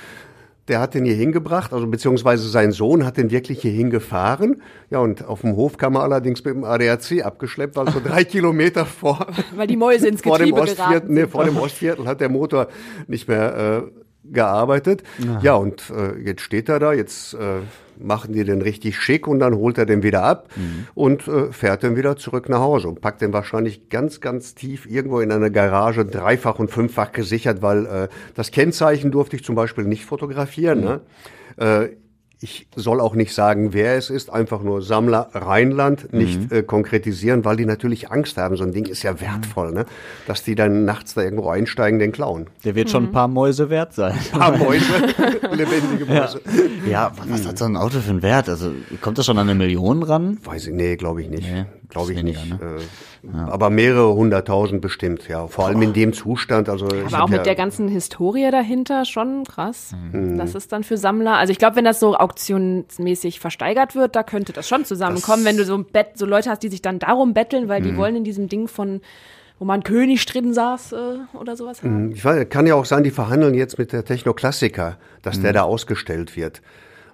der 0.68 0.80
hat 0.80 0.94
den 0.94 1.06
hier 1.06 1.16
hingebracht, 1.16 1.74
also 1.74 1.88
beziehungsweise 1.88 2.48
sein 2.48 2.72
Sohn 2.72 3.04
hat 3.04 3.18
den 3.18 3.32
wirklich 3.32 3.62
hier 3.62 3.72
hingefahren. 3.72 4.62
Ja, 4.92 5.00
und 5.00 5.26
auf 5.26 5.42
dem 5.42 5.56
Hof 5.56 5.78
kam 5.78 5.96
er 5.96 6.04
allerdings 6.04 6.46
mit 6.46 6.54
dem 6.54 6.64
ADAC 6.64 7.26
abgeschleppt, 7.26 7.76
weil 7.76 7.90
so 7.92 8.00
drei 8.04 8.24
Kilometer 8.24 8.86
vor, 8.86 9.26
Weil 9.56 9.68
die 9.68 9.76
Mäuse 9.76 10.08
ins 10.08 10.22
vor 10.22 10.38
dem 10.38 10.54
Getriebe 10.56 10.62
Ostviertel, 10.62 11.12
nee, 11.12 11.26
vor 11.26 11.46
dem 11.46 11.58
Ostviertel 11.58 12.08
hat 12.08 12.22
der 12.22 12.30
Motor 12.30 12.68
nicht 13.08 13.28
mehr 13.28 13.84
gearbeitet. 14.24 15.04
Ja, 15.42 15.56
und 15.56 15.90
äh, 15.90 16.18
jetzt 16.20 16.42
steht 16.42 16.70
er 16.70 16.80
da, 16.80 16.94
jetzt 16.94 17.34
äh, 17.34 17.62
machen 17.98 18.34
die 18.34 18.44
den 18.44 18.62
richtig 18.62 19.00
schick 19.00 19.28
und 19.28 19.40
dann 19.40 19.56
holt 19.56 19.78
er 19.78 19.86
den 19.86 20.04
wieder 20.04 20.24
ab 20.24 20.50
und 20.96 21.28
äh, 21.28 21.52
fährt 21.52 21.84
den 21.84 21.96
wieder 21.96 22.18
zurück 22.18 22.50
nach 22.50 22.60
Hause 22.60 22.88
und 22.88 23.02
packt 23.02 23.22
den 23.22 23.34
wahrscheinlich 23.34 23.90
ganz, 23.90 24.22
ganz 24.22 24.56
tief 24.56 24.86
irgendwo 24.86 25.20
in 25.20 25.32
eine 25.32 25.52
Garage, 25.52 26.06
dreifach 26.06 26.60
und 26.60 26.72
fünffach 26.72 27.12
gesichert, 27.12 27.62
weil 27.62 27.86
äh, 27.86 28.08
das 28.36 28.52
Kennzeichen 28.52 29.12
durfte 29.12 29.36
ich 29.36 29.44
zum 29.44 29.56
Beispiel 29.56 29.86
nicht 29.86 30.06
fotografieren. 30.06 30.82
Ne? 30.82 31.02
Äh, 31.58 31.90
ich 32.44 32.66
soll 32.76 33.00
auch 33.00 33.14
nicht 33.14 33.36
sagen, 33.36 33.72
wer 33.72 33.96
es 33.98 34.10
ist, 34.10 34.32
einfach 34.32 34.64
nur 34.64 34.82
Sammler 34.82 35.30
Rheinland, 35.34 36.12
nicht 36.12 36.52
äh, 36.52 36.64
konkretisieren, 36.64 37.46
weil 37.46 37.56
die 37.56 37.66
natürlich 37.66 38.10
Angst 38.10 38.38
haben. 38.38 38.58
So 38.58 38.64
ein 38.64 38.74
Ding 38.74 38.86
ist 38.86 39.04
ja 39.04 39.22
wertvoll, 39.22 39.72
ne? 39.72 39.86
dass 40.26 40.44
die 40.44 40.56
dann 40.56 40.84
nachts 40.84 41.14
da 41.14 41.22
irgendwo 41.22 41.50
einsteigen, 41.50 42.00
den 42.00 42.12
klauen. 42.12 42.48
Der 42.64 42.74
wird 42.74 42.90
schon 42.90 43.06
ein 43.06 43.12
paar 43.12 43.28
Mäuse 43.28 43.70
wert 43.70 43.94
sein. 43.94 44.18
Paar 44.32 44.58
Mäuse, 44.58 44.92
lebendige 45.52 46.06
Mäuse. 46.06 46.42
Ja, 46.90 47.12
was 47.28 47.46
hat 47.46 47.60
so 47.60 47.66
ein 47.66 47.78
Auto 47.78 48.00
für 48.00 48.10
einen 48.10 48.24
Wert? 48.24 48.50
Also 48.50 48.72
kommt 49.02 49.20
das 49.20 49.28
schon 49.28 49.38
an 49.38 49.48
eine 49.48 49.58
Million 49.58 50.02
ran? 50.02 50.40
Weiß 50.44 50.66
ich, 50.66 50.74
nee, 50.74 50.96
glaube 50.96 51.22
ich 51.22 51.30
nicht. 51.30 51.44
Nee, 51.44 51.66
glaube 51.92 52.12
ich 52.14 52.18
weniger, 52.18 52.42
nicht. 52.42 52.54
Äh, 52.62 53.38
Aber 53.50 53.70
mehrere 53.70 54.14
hunderttausend 54.16 54.82
bestimmt, 54.82 55.28
ja. 55.28 55.46
Vor 55.48 55.68
allem 55.68 55.82
in 55.84 55.94
dem 55.94 56.12
Zustand. 56.14 56.68
Also 56.70 56.88
Aber 56.88 57.24
auch 57.24 57.30
mit 57.30 57.38
ja, 57.38 57.44
der 57.44 57.56
ganzen 57.56 57.88
Historie 57.88 58.50
dahinter 58.50 59.06
schon 59.06 59.44
krass. 59.44 59.92
Mhm. 60.12 60.38
Das 60.40 60.56
ist 60.56 60.72
dann 60.72 60.84
für 60.84 60.98
Sammler. 60.98 61.38
Also 61.38 61.52
ich 61.52 61.60
glaube, 61.60 61.76
wenn 61.76 61.86
das 61.86 62.00
so 62.00 62.16
auktionsmäßig 62.16 63.40
versteigert 63.40 63.96
wird, 63.96 64.16
da 64.16 64.24
könnte 64.24 64.54
das 64.54 64.68
schon 64.68 64.86
zusammenkommen, 64.86 65.46
wenn 65.46 65.58
du 65.58 65.66
so 65.66 65.76
ein 65.76 65.86
Bett, 65.86 66.18
so 66.18 66.26
Leute 66.26 66.50
hast, 66.50 66.64
die 66.64 66.70
sich 66.70 66.82
dann 66.82 67.00
darum 67.00 67.34
betteln, 67.34 67.68
weil 67.68 67.82
Mhm. 67.82 67.86
die 67.86 67.98
wollen 67.98 68.16
in 68.16 68.24
diesem 68.24 68.48
Ding 68.50 68.68
von, 68.68 69.02
wo 69.60 69.66
man 69.66 69.84
König 69.84 70.26
drin 70.26 70.54
saß 70.54 70.94
äh, 70.94 70.98
oder 71.38 71.56
sowas 71.56 71.84
haben. 71.84 72.12
Ich 72.14 72.26
weiß, 72.26 72.50
kann 72.50 72.66
ja 72.66 72.76
auch 72.76 72.86
sein, 72.86 73.04
die 73.04 73.12
verhandeln 73.12 73.54
jetzt 73.54 73.78
mit 73.78 73.92
der 73.94 74.04
Technoklassiker, 74.06 74.98
dass 75.22 75.38
Mhm. 75.38 75.44
der 75.44 75.54
da 75.54 75.62
ausgestellt 75.64 76.36
wird. 76.36 76.62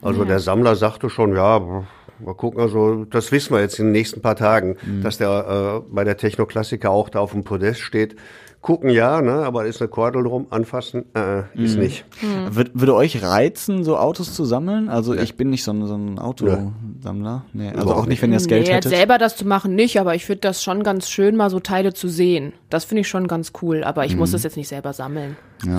Also 0.02 0.24
der 0.26 0.40
Sammler 0.40 0.76
sagte 0.76 1.10
schon, 1.10 1.36
ja, 1.36 1.84
mal 2.20 2.34
gucken, 2.34 2.60
also 2.62 3.06
das 3.06 3.32
wissen 3.32 3.54
wir 3.54 3.62
jetzt 3.62 3.80
in 3.80 3.86
den 3.88 3.92
nächsten 3.92 4.22
paar 4.22 4.36
Tagen, 4.36 4.78
Mhm. 4.86 5.02
dass 5.04 5.18
der 5.18 5.84
äh, 5.88 5.94
bei 5.94 6.04
der 6.04 6.18
Technoklassiker 6.18 6.90
auch 6.90 7.10
da 7.10 7.20
auf 7.20 7.32
dem 7.32 7.44
Podest 7.44 7.82
steht. 7.82 8.16
Gucken 8.62 8.90
ja, 8.90 9.22
ne, 9.22 9.32
aber 9.46 9.66
ist 9.66 9.82
eine 9.82 9.88
Kordel 9.88 10.24
drum, 10.24 10.48
anfassen, 10.50 11.06
äh, 11.16 11.42
ist 11.62 11.76
Mhm. 11.76 11.84
nicht. 11.84 12.06
Würde, 12.50 12.72
würde 12.74 12.96
euch 12.96 13.22
reizen, 13.24 13.84
so 13.84 13.98
Autos 13.98 14.34
zu 14.34 14.44
sammeln? 14.46 14.90
Also 14.90 15.14
ich 15.14 15.38
bin 15.38 15.50
nicht 15.52 15.64
so 15.64 15.72
ein, 15.72 15.86
so 15.86 15.96
ein 15.96 16.20
Autosammler. 16.20 17.46
Nee, 17.54 17.70
also 17.70 17.82
Überhaupt 17.84 18.02
auch 18.02 18.06
nicht, 18.08 18.22
wenn 18.22 18.32
ihr 18.32 18.36
das 18.38 18.44
Nee, 18.44 18.50
Geld 18.50 18.68
jetzt 18.68 18.76
hättet. 18.86 18.92
selber 18.98 19.18
das 19.20 19.38
zu 19.38 19.48
machen 19.48 19.76
nicht, 19.76 20.00
aber 20.00 20.16
ich 20.16 20.26
finde 20.26 20.42
das 20.42 20.64
schon 20.64 20.84
ganz 20.84 21.10
schön, 21.10 21.36
mal 21.38 21.50
so 21.50 21.60
Teile 21.60 21.94
zu 21.94 22.08
sehen. 22.10 22.54
Das 22.70 22.84
finde 22.84 23.02
ich 23.02 23.08
schon 23.08 23.28
ganz 23.28 23.54
cool, 23.62 23.84
aber 23.86 24.06
ich 24.06 24.14
Mhm. 24.14 24.20
muss 24.20 24.32
das 24.32 24.44
jetzt 24.44 24.58
nicht 24.58 24.68
selber 24.68 24.92
sammeln. 24.92 25.38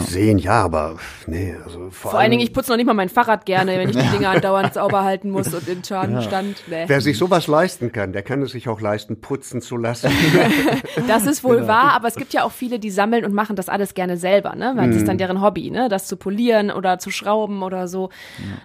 Sehen 0.09 0.39
ja, 0.39 0.65
aber 0.65 0.97
nee, 1.29 1.55
also 1.65 1.91
vor, 1.91 2.11
Vor 2.13 2.21
allen 2.21 2.33
Dingen, 2.33 2.43
ich 2.43 2.53
putze 2.53 2.71
noch 2.71 2.77
nicht 2.77 2.87
mal 2.87 2.95
mein 2.95 3.09
Fahrrad 3.09 3.47
gerne, 3.47 3.79
wenn 3.79 3.89
ich 3.91 3.97
die 3.97 4.03
Dinger 4.17 4.31
andauernd 4.31 4.75
sauber 4.75 5.05
halten 5.05 5.31
muss 5.31 5.55
und 5.55 5.69
in 5.69 5.85
Schadenstand. 5.85 6.65
Nee. 6.69 6.85
Wer 6.89 7.01
sich 7.01 7.17
sowas 7.17 7.47
leisten 7.47 7.93
kann, 7.93 8.13
der 8.13 8.23
kann 8.23 8.43
es 8.43 8.51
sich 8.53 8.69
auch 8.69 8.81
leisten, 8.81 9.21
putzen 9.21 9.61
zu 9.61 9.77
lassen. 9.77 10.11
Das 11.07 11.27
ist 11.27 11.45
wohl 11.45 11.67
wahr, 11.69 11.93
aber 11.93 12.09
es 12.09 12.17
gibt 12.17 12.33
ja 12.33 12.43
auch 12.45 12.51
viele, 12.53 12.68
die 12.79 12.91
sammeln 12.91 13.25
und 13.25 13.33
machen 13.33 13.57
das 13.57 13.71
alles 13.71 13.95
gerne 13.95 14.19
selber, 14.19 14.55
ne? 14.55 14.75
Weil 14.77 14.89
das 14.89 14.97
ist 14.97 15.03
Mhm. 15.03 15.07
dann 15.07 15.19
deren 15.19 15.41
Hobby, 15.41 15.71
ne? 15.71 15.89
Das 15.89 16.07
zu 16.07 16.17
polieren 16.19 16.71
oder 16.71 16.99
zu 16.99 17.11
schrauben 17.11 17.63
oder 17.63 17.89
so. 17.89 18.11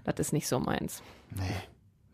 Das 0.03 0.15
ist 0.19 0.33
nicht 0.33 0.47
so 0.49 0.59
meins. 0.59 1.01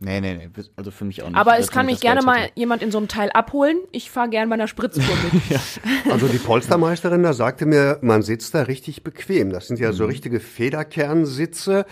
Nee, 0.01 0.21
nee, 0.21 0.33
nee. 0.35 0.49
Also 0.77 0.91
für 0.91 1.03
mich 1.03 1.23
auch 1.23 1.27
nicht. 1.27 1.35
Aber 1.37 1.57
es 1.59 1.71
kann 1.71 1.85
mich 1.85 1.99
gerne 1.99 2.21
mal 2.21 2.49
jemand 2.55 2.81
in 2.81 2.89
so 2.91 2.97
einem 2.99 3.07
Teil 3.09 3.31
abholen. 3.31 3.77
Ich 3.91 4.09
fahre 4.09 4.29
gerne 4.29 4.47
bei 4.47 4.53
einer 4.53 4.67
Spritztour 4.69 5.03
mit. 5.33 5.59
Also 6.11 6.27
die 6.27 6.37
Polstermeisterin 6.37 7.21
da 7.23 7.33
sagte 7.33 7.65
mir, 7.65 7.97
man 8.01 8.21
sitzt 8.21 8.53
da 8.55 8.61
richtig 8.61 9.03
bequem. 9.03 9.49
Das 9.49 9.67
sind 9.67 9.77
ja 9.79 9.89
Mhm. 9.89 9.93
so 9.95 10.05
richtige 10.05 10.39
Federkernsitze. 10.39 11.85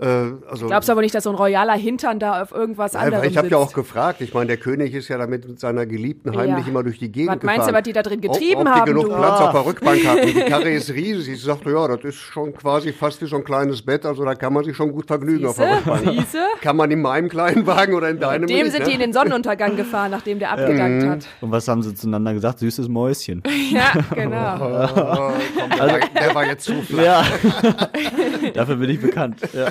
Äh, 0.00 0.06
also 0.50 0.66
Glaubst 0.66 0.88
du 0.88 0.92
aber 0.92 1.02
nicht, 1.02 1.14
dass 1.14 1.24
so 1.24 1.30
ein 1.30 1.36
royaler 1.36 1.74
Hintern 1.74 2.18
da 2.18 2.42
auf 2.42 2.52
irgendwas 2.52 2.94
Ja, 2.94 3.00
anderem 3.00 3.22
weil 3.22 3.30
ich 3.30 3.36
habe 3.36 3.48
ja 3.48 3.58
auch 3.58 3.72
gefragt. 3.72 4.20
Ich 4.22 4.32
meine, 4.32 4.46
der 4.46 4.56
König 4.56 4.94
ist 4.94 5.08
ja 5.08 5.18
damit 5.18 5.46
mit 5.46 5.60
seiner 5.60 5.84
Geliebten 5.86 6.36
heimlich 6.36 6.64
Ja. 6.64 6.70
immer 6.70 6.82
durch 6.82 6.98
die 6.98 7.12
Gegend 7.12 7.36
Was 7.36 7.42
meinst 7.42 7.58
du, 7.58 7.60
gefahren. 7.66 7.74
was 7.74 7.82
die 7.82 7.92
da 7.92 8.02
drin 8.02 8.20
getrieben 8.20 8.60
ob, 8.62 8.66
ob 8.66 8.72
haben, 8.74 8.84
die 8.86 8.90
genug 8.92 9.04
du? 9.08 9.14
Platz 9.14 9.40
Ah. 9.40 9.46
auf 9.46 9.52
der 9.52 9.66
Rückbank 9.66 10.06
hatten. 10.06 10.26
Die 10.26 10.32
Karre 10.50 10.70
ist 10.70 10.90
riesig. 10.90 11.34
Ich 11.34 11.42
sagte, 11.42 11.70
ja, 11.70 11.86
das 11.88 12.02
ist 12.04 12.16
schon 12.16 12.54
quasi 12.54 12.92
fast 12.92 13.20
wie 13.20 13.26
so 13.26 13.36
ein 13.36 13.44
kleines 13.44 13.82
Bett. 13.82 14.06
Also 14.06 14.24
da 14.24 14.34
kann 14.34 14.52
man 14.52 14.64
sich 14.64 14.74
schon 14.76 14.90
gut 14.92 15.06
vergnügen 15.06 15.46
auf 15.46 15.56
der 15.56 15.74
Siehste? 15.76 15.90
Rückbank. 15.92 16.16
Siehste? 16.18 16.38
Kann 16.62 16.76
man 16.76 16.90
in 16.90 17.02
meinem 17.02 17.28
kleinen 17.28 17.66
Wagen 17.66 17.94
oder 17.94 18.08
in 18.08 18.18
deinem 18.20 18.46
Dem 18.46 18.62
nicht, 18.64 18.72
sind 18.72 18.80
ne? 18.82 18.88
die 18.88 18.94
in 18.94 19.00
den 19.00 19.12
Sonnenuntergang 19.12 19.76
gefahren, 19.76 20.10
nachdem 20.10 20.38
der 20.38 20.52
abgedankt 20.52 21.06
hat. 21.06 21.26
Und 21.42 21.50
was 21.52 21.68
haben 21.68 21.82
sie 21.82 21.94
zueinander 21.94 22.32
gesagt? 22.34 22.58
Süßes 22.60 22.88
Mäuschen. 22.88 23.42
Ja, 23.70 23.92
genau. 24.14 24.54
Oh, 24.56 24.88
komm, 24.94 25.70
der, 25.78 25.86
war, 25.92 25.98
der 26.20 26.34
war 26.34 26.46
jetzt 26.46 26.64
zu 26.64 26.80
flach. 26.82 27.00
Ja. 27.04 27.24
Dafür 28.54 28.76
bin 28.76 28.90
ich 28.90 29.00
bekannt. 29.00 29.36
Ja. 29.52 29.68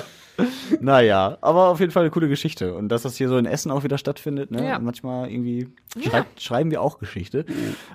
Naja, 0.80 1.38
aber 1.40 1.68
auf 1.68 1.80
jeden 1.80 1.92
Fall 1.92 2.02
eine 2.02 2.10
coole 2.10 2.28
Geschichte. 2.28 2.74
Und 2.74 2.88
dass 2.88 3.02
das 3.02 3.16
hier 3.16 3.28
so 3.28 3.36
in 3.36 3.46
Essen 3.46 3.70
auch 3.70 3.84
wieder 3.84 3.98
stattfindet, 3.98 4.50
ne? 4.50 4.66
Ja. 4.66 4.78
Manchmal 4.78 5.30
irgendwie 5.30 5.68
schreibt, 6.02 6.40
schreiben 6.40 6.70
wir 6.70 6.80
auch 6.82 6.98
Geschichte. 6.98 7.44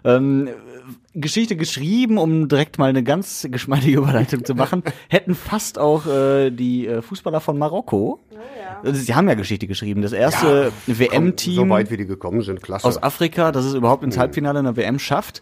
Ähm, 0.03 0.49
Geschichte 1.15 1.55
geschrieben, 1.55 2.17
um 2.17 2.47
direkt 2.47 2.77
mal 2.77 2.89
eine 2.89 3.03
ganz 3.03 3.47
geschmeidige 3.49 3.97
Überleitung 3.99 4.43
zu 4.45 4.53
machen, 4.55 4.83
hätten 5.09 5.33
fast 5.35 5.79
auch 5.79 6.05
äh, 6.07 6.51
die 6.51 6.87
äh, 6.87 7.01
Fußballer 7.01 7.39
von 7.41 7.57
Marokko. 7.57 8.19
Also, 8.83 8.99
sie 9.01 9.15
haben 9.15 9.27
ja 9.27 9.35
Geschichte 9.35 9.67
geschrieben. 9.67 10.01
Das 10.01 10.11
erste 10.11 10.71
WM-Team 10.85 11.55
So 11.55 11.69
weit 11.69 11.89
wie 11.91 11.97
die 11.97 12.05
gekommen 12.05 12.41
sind, 12.41 12.61
klasse. 12.61 12.85
aus 12.87 13.01
Afrika, 13.01 13.51
das 13.51 13.65
es 13.65 13.73
überhaupt 13.73 14.03
ins 14.03 14.17
Halbfinale 14.17 14.59
einer 14.59 14.75
WM 14.75 14.99
schafft. 14.99 15.41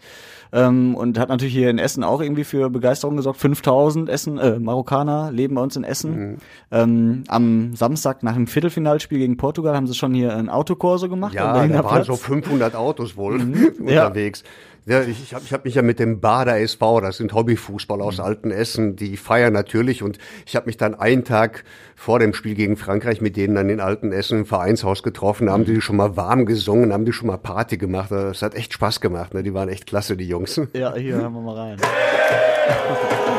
Ähm, 0.52 0.94
und 0.94 1.18
hat 1.18 1.30
natürlich 1.30 1.52
hier 1.52 1.68
in 1.68 1.78
Essen 1.78 2.04
auch 2.04 2.20
irgendwie 2.20 2.44
für 2.44 2.70
Begeisterung 2.70 3.16
gesorgt. 3.16 3.40
5000 3.40 4.08
Essen, 4.08 4.38
äh, 4.38 4.60
Marokkaner 4.60 5.32
leben 5.32 5.56
bei 5.56 5.62
uns 5.62 5.74
in 5.74 5.82
Essen. 5.82 6.38
Ähm, 6.70 7.24
am 7.26 7.74
Samstag 7.74 8.22
nach 8.22 8.34
dem 8.34 8.46
Viertelfinalspiel 8.46 9.18
gegen 9.18 9.36
Portugal 9.36 9.74
haben 9.74 9.88
sie 9.88 9.94
schon 9.94 10.14
hier 10.14 10.36
ein 10.36 10.48
Autokorso 10.48 11.08
gemacht. 11.08 11.34
Ja, 11.34 11.52
da 11.52 11.58
waren 11.82 11.94
Platz. 11.94 12.06
so 12.06 12.14
500 12.14 12.76
Autos 12.76 13.16
wohl 13.16 13.40
Ja. 13.84 14.06
unterwegs. 14.06 14.44
Ja, 14.44 14.48
ich 14.86 15.22
ich 15.22 15.34
habe 15.34 15.44
ich 15.44 15.52
hab 15.52 15.64
mich 15.64 15.74
ja 15.74 15.82
mit 15.82 15.98
dem 15.98 16.20
Bader 16.20 16.58
SV, 16.58 17.00
das 17.00 17.16
sind 17.16 17.32
Hobbyfußballer 17.32 18.04
aus 18.04 18.20
Altenessen, 18.20 18.96
die 18.96 19.16
feiern 19.16 19.52
natürlich 19.52 20.02
und 20.02 20.18
ich 20.46 20.56
habe 20.56 20.66
mich 20.66 20.76
dann 20.76 20.94
einen 20.94 21.24
Tag 21.24 21.64
vor 21.96 22.18
dem 22.18 22.34
Spiel 22.34 22.54
gegen 22.54 22.76
Frankreich 22.76 23.20
mit 23.20 23.36
denen 23.36 23.54
dann 23.54 23.70
in 23.70 23.80
Altenessen 23.80 24.40
im 24.40 24.46
Vereinshaus 24.46 25.02
getroffen, 25.02 25.46
da 25.46 25.52
haben 25.52 25.64
die 25.64 25.80
schon 25.80 25.96
mal 25.96 26.16
warm 26.16 26.44
gesungen, 26.44 26.92
haben 26.92 27.06
die 27.06 27.12
schon 27.12 27.28
mal 27.28 27.38
Party 27.38 27.78
gemacht, 27.78 28.10
das 28.10 28.42
hat 28.42 28.54
echt 28.54 28.72
Spaß 28.72 29.00
gemacht, 29.00 29.32
ne? 29.32 29.42
die 29.42 29.54
waren 29.54 29.68
echt 29.68 29.86
klasse, 29.86 30.16
die 30.16 30.28
Jungs. 30.28 30.60
Ja, 30.74 30.94
hier 30.94 31.14
hören 31.14 31.32
wir 31.32 31.40
mal 31.40 31.56
rein. 31.56 31.76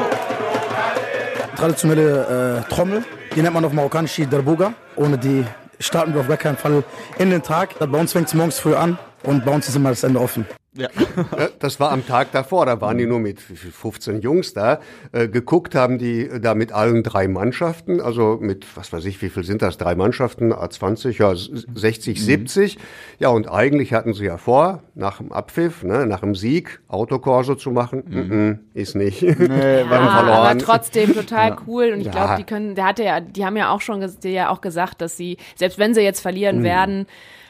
traditionelle 1.56 2.64
äh, 2.68 2.74
Trommel. 2.74 3.04
Die 3.36 3.42
nennt 3.42 3.54
man 3.54 3.66
auf 3.66 3.74
Marokkanisch 3.74 4.22
Darbuga. 4.30 4.74
Ohne 4.96 5.18
die 5.18 5.46
starten 5.80 6.14
wir 6.14 6.22
auf 6.22 6.28
gar 6.28 6.38
keinen 6.38 6.58
Fall 6.58 6.84
in 7.18 7.30
den 7.30 7.42
Tag. 7.42 7.78
Bei 7.80 8.00
uns 8.00 8.14
fängt 8.14 8.28
es 8.28 8.34
morgens 8.34 8.60
früh 8.60 8.76
an 8.76 8.98
und 9.24 9.46
bei 9.46 9.54
uns 9.54 9.68
ist 9.68 9.76
immer 9.76 9.90
das 9.90 10.04
Ende 10.04 10.20
offen. 10.20 10.46
Ja. 10.78 10.90
Ja, 11.38 11.50
Das 11.60 11.80
war 11.80 11.92
am 11.92 12.06
Tag 12.06 12.32
davor, 12.34 12.66
da 12.66 12.82
waren 12.82 12.98
die 12.98 13.06
nur 13.06 13.20
mit 13.20 13.50
wie 13.50 13.56
viel, 13.56 13.72
15 13.72 14.22
Jungs 14.22 14.54
da. 14.54 14.80
Äh, 15.14 15.28
geguckt 15.30 15.74
haben 15.76 15.98
die 15.98 16.30
da 16.42 16.54
mit 16.54 16.72
allen 16.74 17.02
drei 17.04 17.28
Mannschaften, 17.28 18.02
also 18.02 18.38
mit, 18.42 18.66
was 18.76 18.92
weiß 18.92 19.06
ich, 19.06 19.22
wie 19.22 19.30
viel 19.30 19.44
sind 19.44 19.62
das, 19.62 19.78
drei 19.78 19.96
Mannschaften, 19.96 20.52
A20, 20.54 21.18
ja, 21.20 21.32
s- 21.32 21.50
60, 21.74 22.22
70. 22.24 22.78
Ja, 23.20 23.30
und 23.30 23.50
eigentlich 23.50 23.94
hatten 23.94 24.14
sie 24.14 24.26
ja 24.26 24.38
vor, 24.38 24.84
nach 24.96 25.18
dem 25.20 25.32
Abpfiff, 25.32 25.84
ne, 25.84 26.06
nach 26.06 26.20
dem 26.20 26.36
Sieg, 26.36 26.82
Autokorso 26.90 27.56
zu 27.56 27.72
machen. 27.72 28.04
Mhm. 28.08 28.60
ist 28.74 28.96
nicht. 28.96 29.22
Nee, 29.22 29.82
Ja, 29.90 30.00
aber 30.00 30.58
trotzdem 30.58 31.14
total 31.14 31.56
cool 31.68 31.92
und 31.94 32.00
ich 32.02 32.08
Ja. 32.08 32.12
glaube, 32.12 32.36
die 32.38 32.44
können, 32.44 32.76
der 32.76 32.86
hatte 32.86 33.04
ja, 33.04 33.20
die 33.22 33.46
haben 33.46 33.56
ja 33.58 33.72
auch 33.72 33.82
schon, 33.82 34.06
die 34.24 34.30
ja 34.30 34.50
auch 34.50 34.62
gesagt, 34.62 35.00
dass 35.02 35.16
sie, 35.16 35.38
selbst 35.56 35.80
wenn 35.80 35.94
sie 35.94 36.02
jetzt 36.02 36.20
verlieren 36.20 36.64
werden, 36.64 37.06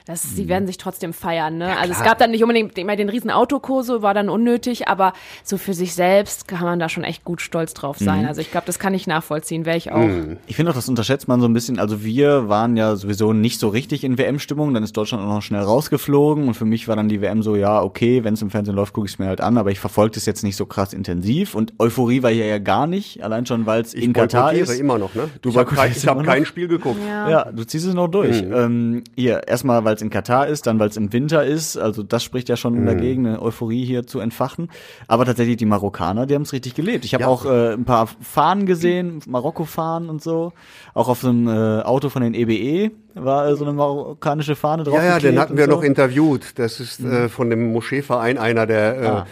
dass 0.06 0.36
sie 0.36 0.47
werden 0.47 0.68
sich 0.68 0.78
trotzdem 0.78 1.14
feiern. 1.14 1.58
Ne? 1.58 1.78
also 1.78 1.93
es 1.93 2.03
gab 2.03 2.18
dann 2.18 2.32
nicht 2.32 2.43
unbedingt 2.43 2.78
immer 2.78 2.95
den 2.95 3.10
riesen 3.10 3.32
Autokurse, 3.32 4.01
war 4.01 4.14
dann 4.14 4.30
unnötig, 4.30 4.88
aber 4.88 5.14
so 5.43 5.58
für 5.58 5.74
sich 5.74 5.93
selbst 5.93 6.47
kann 6.47 6.64
man 6.64 6.80
da 6.80 6.89
schon 6.89 7.03
echt 7.03 7.24
gut 7.24 7.41
stolz 7.41 7.74
drauf 7.74 7.97
sein. 7.97 8.26
Also 8.26 8.41
ich 8.41 8.51
glaube, 8.51 8.66
das 8.66 8.80
kann 8.80 8.93
ich 8.93 9.08
nachvollziehen, 9.08 9.66
wäre 9.66 9.78
ich 9.78 9.91
auch. 9.91 10.08
Ich 10.47 10.56
finde 10.56 10.72
auch, 10.72 10.76
das 10.76 10.89
unterschätzt 10.89 11.28
man 11.28 11.41
so 11.41 11.47
ein 11.47 11.53
bisschen. 11.53 11.80
Also 11.80 12.03
wir 12.03 12.49
waren 12.49 12.78
ja 12.78 12.95
sowieso 12.95 13.34
nicht 13.34 13.60
so 13.60 13.70
richtig 13.70 14.03
in 14.03 14.18
WM-Stimmung. 14.18 14.74
Dann 14.74 14.84
ist 14.84 14.95
Deutschland 14.95 15.24
auch 15.24 15.36
noch 15.36 15.41
schnell 15.41 15.62
rausgeflogen. 15.62 16.47
Und 16.47 16.53
für 16.53 16.66
mich 16.66 16.88
war 16.88 16.95
dann 16.95 17.10
die 17.10 17.22
WM 17.22 17.43
so, 17.43 17.56
ja, 17.56 17.82
okay, 17.82 18.24
wenn 18.24 18.34
es 18.34 18.41
im 18.41 18.49
Fernsehen 18.49 18.76
läuft, 18.76 18.93
gucke 18.93 19.08
ich 19.08 19.14
es 19.14 19.20
mir 19.20 19.28
halt 19.28 19.41
an. 19.41 19.58
Aber 19.58 19.72
ich 19.72 19.80
verfolge 19.80 20.16
das 20.16 20.26
jetzt 20.26 20.43
nicht 20.43 20.56
so 20.56 20.66
krass 20.66 20.93
intensiv. 20.93 21.56
Und 21.56 21.74
Euphorie 21.80 22.24
war 22.24 22.32
hier 22.32 22.45
ja 22.45 22.60
gar 22.60 22.88
nicht. 22.88 23.24
Allein 23.24 23.45
schon, 23.45 23.66
weil 23.66 23.82
es 23.82 23.93
in 23.93 24.14
Katar 24.14 24.53
ist. 24.53 24.70
immer 24.80 24.97
noch, 24.97 25.16
ne? 25.16 25.30
Du 25.41 25.49
ich 25.49 25.58
habe 25.58 25.74
kein, 25.74 25.91
hab 25.91 26.24
kein? 26.24 26.45
Spiel 26.45 26.68
geguckt. 26.68 26.99
Ja, 27.06 27.51
du 27.51 27.64
ziehst 27.64 27.86
es 27.86 27.93
noch 27.93 28.08
durch. 28.08 28.41
Ähm, 28.41 29.03
hier, 29.16 29.47
erstmal, 29.47 29.84
weil 29.84 29.94
es 29.95 30.01
in 30.01 30.09
Katar 30.09 30.47
ist, 30.47 30.67
dann, 30.67 30.79
weil 30.79 30.89
es 30.89 30.97
im 30.97 31.11
Winter 31.11 31.43
ist. 31.43 31.77
Also 31.77 32.03
das 32.03 32.23
spricht 32.23 32.47
ja 32.49 32.55
schon 32.57 32.85
dagegen, 32.85 33.25
eine 33.27 33.41
Euphorie 33.41 33.83
hier 33.85 34.05
zu 34.07 34.19
entfachen. 34.19 34.69
Aber 35.07 35.25
tatsächlich 35.25 35.57
die 35.57 35.65
Marokkaner, 35.65 36.25
die 36.25 36.35
haben 36.35 36.43
es 36.43 36.53
richtig 36.53 36.75
gelebt. 36.75 37.05
Ich 37.05 37.13
habe 37.13 37.23
Ja. 37.23 37.27
auch 37.29 37.45
äh, 37.45 37.73
ein 37.73 37.85
paar 37.85 38.07
Fahnen 38.21 38.65
gesehen, 38.65 39.19
Marokko-Fahnen 39.27 40.09
und 40.09 40.21
so. 40.21 40.53
Auch 40.93 41.07
auf 41.09 41.21
so 41.21 41.29
einem 41.29 41.47
äh, 41.47 41.81
Auto 41.81 42.09
von 42.09 42.21
den 42.21 42.33
EBE 42.33 42.91
war 43.15 43.47
äh, 43.47 43.55
so 43.55 43.63
eine 43.65 43.73
marokkanische 43.73 44.55
Fahne 44.55 44.83
drauf. 44.83 44.95
Ja, 44.95 45.03
ja, 45.03 45.19
den 45.19 45.39
hatten 45.39 45.57
wir 45.57 45.65
so. 45.65 45.71
Mhm. 45.71 45.75
noch 45.77 45.83
interviewt. 45.83 46.59
Das 46.59 46.79
ist 46.79 46.99
äh, 47.01 47.29
von 47.29 47.49
dem 47.49 47.71
Moscheeverein 47.71 48.37
einer 48.37 48.65
der 48.65 49.01
äh, 49.01 49.05
Ah. 49.07 49.25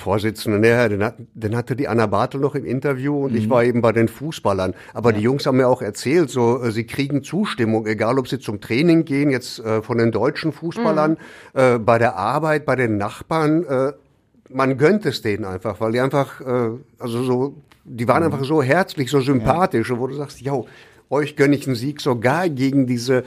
Vorsitzenden. 0.00 0.64
Ja, 0.64 0.88
den, 0.88 1.04
den 1.34 1.56
hatte 1.56 1.76
die 1.76 1.86
Anna 1.86 2.06
Bartel 2.06 2.40
noch 2.40 2.54
im 2.54 2.64
Interview 2.64 3.24
und 3.26 3.32
Mhm. 3.32 3.38
ich 3.38 3.48
war 3.50 3.62
eben 3.62 3.80
bei 3.80 3.92
den 3.92 4.08
Fußballern. 4.08 4.74
Aber 4.94 5.12
die 5.12 5.20
Jungs 5.20 5.46
haben 5.46 5.58
mir 5.58 5.68
auch 5.68 5.82
erzählt, 5.82 6.30
so 6.30 6.62
äh, 6.62 6.72
sie 6.72 6.84
kriegen 6.84 7.22
Zustimmung, 7.22 7.86
egal 7.86 8.18
ob 8.18 8.26
sie 8.28 8.38
zum 8.40 8.60
Training 8.60 9.04
gehen, 9.04 9.30
jetzt 9.30 9.60
äh, 9.60 9.82
von 9.82 9.98
den 9.98 10.10
deutschen 10.10 10.52
Fußballern, 10.52 11.16
äh, 11.54 11.78
bei 11.78 11.98
der 11.98 12.16
Arbeit, 12.16 12.64
bei 12.66 12.74
den 12.76 12.96
Nachbarn. 12.96 13.64
Äh, 13.64 13.92
man 14.52 14.76
gönnt 14.78 15.06
es 15.06 15.22
denen 15.22 15.44
einfach, 15.44 15.80
weil 15.80 15.92
die 15.92 16.00
einfach, 16.00 16.40
äh, 16.40 16.70
also 16.98 17.22
so, 17.22 17.54
die 17.84 18.08
waren 18.08 18.22
einfach 18.24 18.42
so 18.44 18.62
herzlich, 18.62 19.10
so 19.10 19.20
sympathisch, 19.20 19.92
wo 19.94 20.06
du 20.08 20.14
sagst, 20.14 20.40
ja, 20.40 20.54
euch 21.08 21.36
gönne 21.36 21.56
ich 21.56 21.66
einen 21.66 21.76
Sieg 21.76 22.00
sogar 22.00 22.48
gegen 22.48 22.86
diese 22.86 23.24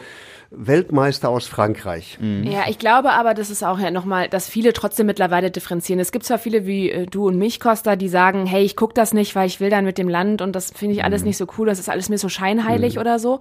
Weltmeister 0.56 1.30
aus 1.30 1.48
Frankreich. 1.48 2.18
Ja, 2.22 2.64
ich 2.68 2.78
glaube 2.78 3.12
aber, 3.12 3.34
das 3.34 3.50
ist 3.50 3.64
auch 3.64 3.80
ja 3.80 3.92
nochmal, 3.92 4.30
dass 4.30 4.48
viele 4.48 4.74
trotzdem 4.74 5.08
mittlerweile 5.08 5.52
differenzieren. 5.52 6.00
Es 6.00 6.12
gibt 6.12 6.26
zwar 6.26 6.38
viele 6.38 6.66
wie 6.66 6.92
äh, 6.92 7.06
du 7.06 7.28
und 7.28 7.38
mich, 7.38 7.60
Costa, 7.60 7.96
die 7.96 8.10
sagen, 8.10 8.46
hey, 8.46 8.64
ich 8.64 8.76
guck 8.76 8.94
das 8.94 9.14
nicht, 9.14 9.36
weil 9.36 9.48
ich 9.48 9.60
will 9.60 9.70
dann 9.70 9.86
mit 9.86 9.98
dem 9.98 10.08
Land 10.08 10.42
und 10.42 10.56
das 10.56 10.72
finde 10.72 10.96
ich 10.96 11.04
alles 11.04 11.24
nicht 11.24 11.38
so 11.38 11.48
cool, 11.58 11.68
das 11.68 11.80
ist 11.80 11.90
alles 11.90 12.10
mir 12.10 12.18
so 12.18 12.30
scheinheilig 12.30 13.00
oder 13.00 13.20
so. 13.20 13.40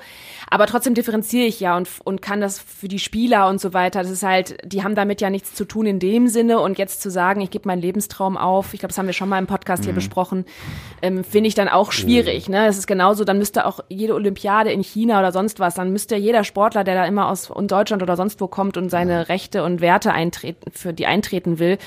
Aber 0.50 0.66
trotzdem 0.66 0.94
differenziere 0.94 1.46
ich 1.46 1.60
ja 1.60 1.76
und, 1.76 1.88
und 2.04 2.22
kann 2.22 2.40
das 2.40 2.58
für 2.58 2.88
die 2.88 2.98
Spieler 2.98 3.48
und 3.48 3.60
so 3.60 3.74
weiter, 3.74 4.02
das 4.02 4.10
ist 4.10 4.22
halt, 4.22 4.56
die 4.64 4.82
haben 4.82 4.94
damit 4.94 5.20
ja 5.20 5.30
nichts 5.30 5.54
zu 5.54 5.64
tun 5.64 5.86
in 5.86 5.98
dem 5.98 6.28
Sinne 6.28 6.60
und 6.60 6.78
jetzt 6.78 7.02
zu 7.02 7.10
sagen, 7.10 7.40
ich 7.40 7.50
gebe 7.50 7.68
meinen 7.68 7.82
Lebenstraum 7.82 8.36
auf, 8.36 8.72
ich 8.74 8.80
glaube, 8.80 8.88
das 8.88 8.98
haben 8.98 9.06
wir 9.06 9.12
schon 9.12 9.28
mal 9.28 9.38
im 9.38 9.46
Podcast 9.46 9.84
hier 9.84 9.92
besprochen, 9.92 10.44
ähm, 11.02 11.24
finde 11.24 11.48
ich 11.48 11.54
dann 11.54 11.68
auch 11.68 11.92
schwierig. 11.92 12.48
Ne? 12.48 12.66
Das 12.66 12.78
ist 12.78 12.86
genauso, 12.86 13.24
dann 13.24 13.38
müsste 13.38 13.66
auch 13.66 13.80
jede 13.88 14.14
Olympiade 14.14 14.72
in 14.72 14.82
China 14.82 15.18
oder 15.18 15.32
sonst 15.32 15.60
was, 15.60 15.74
dann 15.74 15.92
müsste 15.92 16.16
jeder 16.16 16.44
Sportler, 16.44 16.84
der 16.84 16.94
da 16.94 17.01
immer 17.06 17.28
aus 17.28 17.50
und 17.50 17.70
Deutschland 17.72 18.02
oder 18.02 18.16
sonst 18.16 18.40
wo 18.40 18.46
kommt 18.48 18.76
und 18.76 18.90
seine 18.90 19.28
Rechte 19.28 19.64
und 19.64 19.80
Werte 19.80 20.12
eintreten, 20.12 20.70
für 20.72 20.92
die 20.92 21.06
eintreten 21.06 21.58
will, 21.58 21.78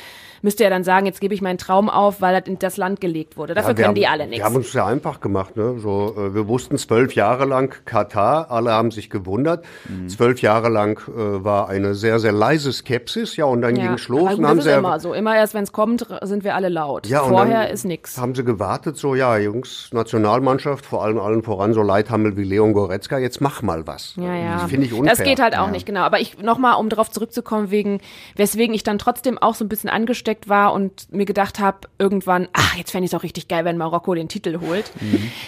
müsste 0.42 0.64
ja 0.64 0.70
dann 0.70 0.84
sagen, 0.84 1.08
jetzt 1.08 1.22
gebe 1.22 1.34
ich 1.34 1.42
meinen 1.42 1.58
Traum 1.58 1.90
auf, 1.90 2.22
weil 2.22 2.40
das 2.40 2.48
in 2.48 2.60
das 2.60 2.78
Land 2.78 3.02
gelegt 3.02 3.36
wurde. 3.36 3.56
Dafür 3.56 3.72
Ja, 3.72 3.78
wir 3.78 3.84
können 3.84 3.88
haben, 3.88 3.96
die 3.96 4.06
alle 4.08 4.24
Wir 4.26 4.30
nichts. 4.30 4.46
haben 4.46 4.56
uns 4.56 4.72
sehr 4.72 4.86
einfach 4.86 5.20
gemacht. 5.20 5.56
Ne? 5.58 5.80
So, 5.80 6.14
äh, 6.16 6.36
wir 6.36 6.48
wussten 6.48 6.78
zwölf 6.78 7.16
Jahre 7.16 7.46
lang 7.46 7.74
Katar, 7.86 8.52
alle 8.52 8.72
haben 8.72 8.92
sich 8.92 9.10
gewundert. 9.10 9.66
Mhm. 9.90 10.08
Zwölf 10.08 10.42
Jahre 10.42 10.70
lang 10.70 11.00
äh, 11.08 11.44
war 11.44 11.68
eine 11.70 11.96
sehr, 11.96 12.20
sehr 12.20 12.32
leise 12.32 12.72
Skepsis. 12.72 13.36
Ja, 13.38 13.46
und 13.46 13.62
dann 13.64 13.76
Ja, 13.76 13.88
ging's 13.88 14.08
los. 14.08 14.22
aber 14.22 14.30
und 14.32 14.36
gut, 14.38 14.46
haben 14.46 14.58
das 14.58 14.66
ist 14.68 14.72
sie 14.72 14.78
immer 14.78 15.00
so. 15.00 15.14
Immer 15.16 15.36
erst, 15.36 15.56
wenn 15.56 15.64
es 15.64 15.72
kommt, 15.72 16.06
sind 16.22 16.44
wir 16.44 16.54
alle 16.54 16.70
laut. 16.70 17.08
Ja, 17.08 17.24
Vorher 17.24 17.72
ist 17.72 17.84
nix. 17.86 18.20
Haben 18.20 18.36
sie 18.36 18.44
gewartet, 18.44 18.98
so, 18.98 19.16
ja, 19.16 19.36
Jungs, 19.38 19.90
Nationalmannschaft, 19.94 20.86
vor 20.86 21.04
allem 21.04 21.18
allen 21.20 21.42
voran 21.42 21.74
so 21.74 21.82
Leithammel 21.82 22.38
wie 22.38 22.44
Leon 22.44 22.74
Goretzka, 22.74 23.18
jetzt 23.18 23.42
mach 23.42 23.64
mal 23.64 23.88
was. 23.88 24.14
Ja, 24.18 24.36
ja. 24.36 24.54
Das 24.62 24.70
finde 24.70 24.86
ich 24.86 24.94
unfair. 25.06 25.16
Das 25.16 25.26
geht 25.26 25.40
halt 25.40 25.58
auch 25.58 25.70
nicht, 25.70 25.86
genau. 25.86 26.02
Aber 26.02 26.20
ich 26.20 26.38
nochmal, 26.38 26.76
um 26.76 26.90
darauf 26.90 27.10
zurückzukommen, 27.10 27.72
wegen, 27.72 28.02
weswegen 28.36 28.76
ich 28.76 28.84
dann 28.84 28.98
trotzdem 28.98 29.38
auch 29.38 29.56
so 29.56 29.66
ein 29.66 29.70
bisschen 29.70 29.90
angesteckt 29.90 30.50
war 30.50 30.74
und 30.74 31.12
mir 31.12 31.26
gedacht 31.26 31.60
habe, 31.60 31.88
irgendwann, 31.98 32.48
ach, 32.54 32.76
jetzt 32.76 32.92
fände 32.92 33.06
ich 33.06 33.12
es 33.12 33.18
auch 33.18 33.24
richtig 33.24 33.48
geil, 33.48 33.66
wenn 33.66 33.78
Marokko 33.78 34.14
den 34.14 34.28
Titel 34.28 34.60
holt. 34.62 34.92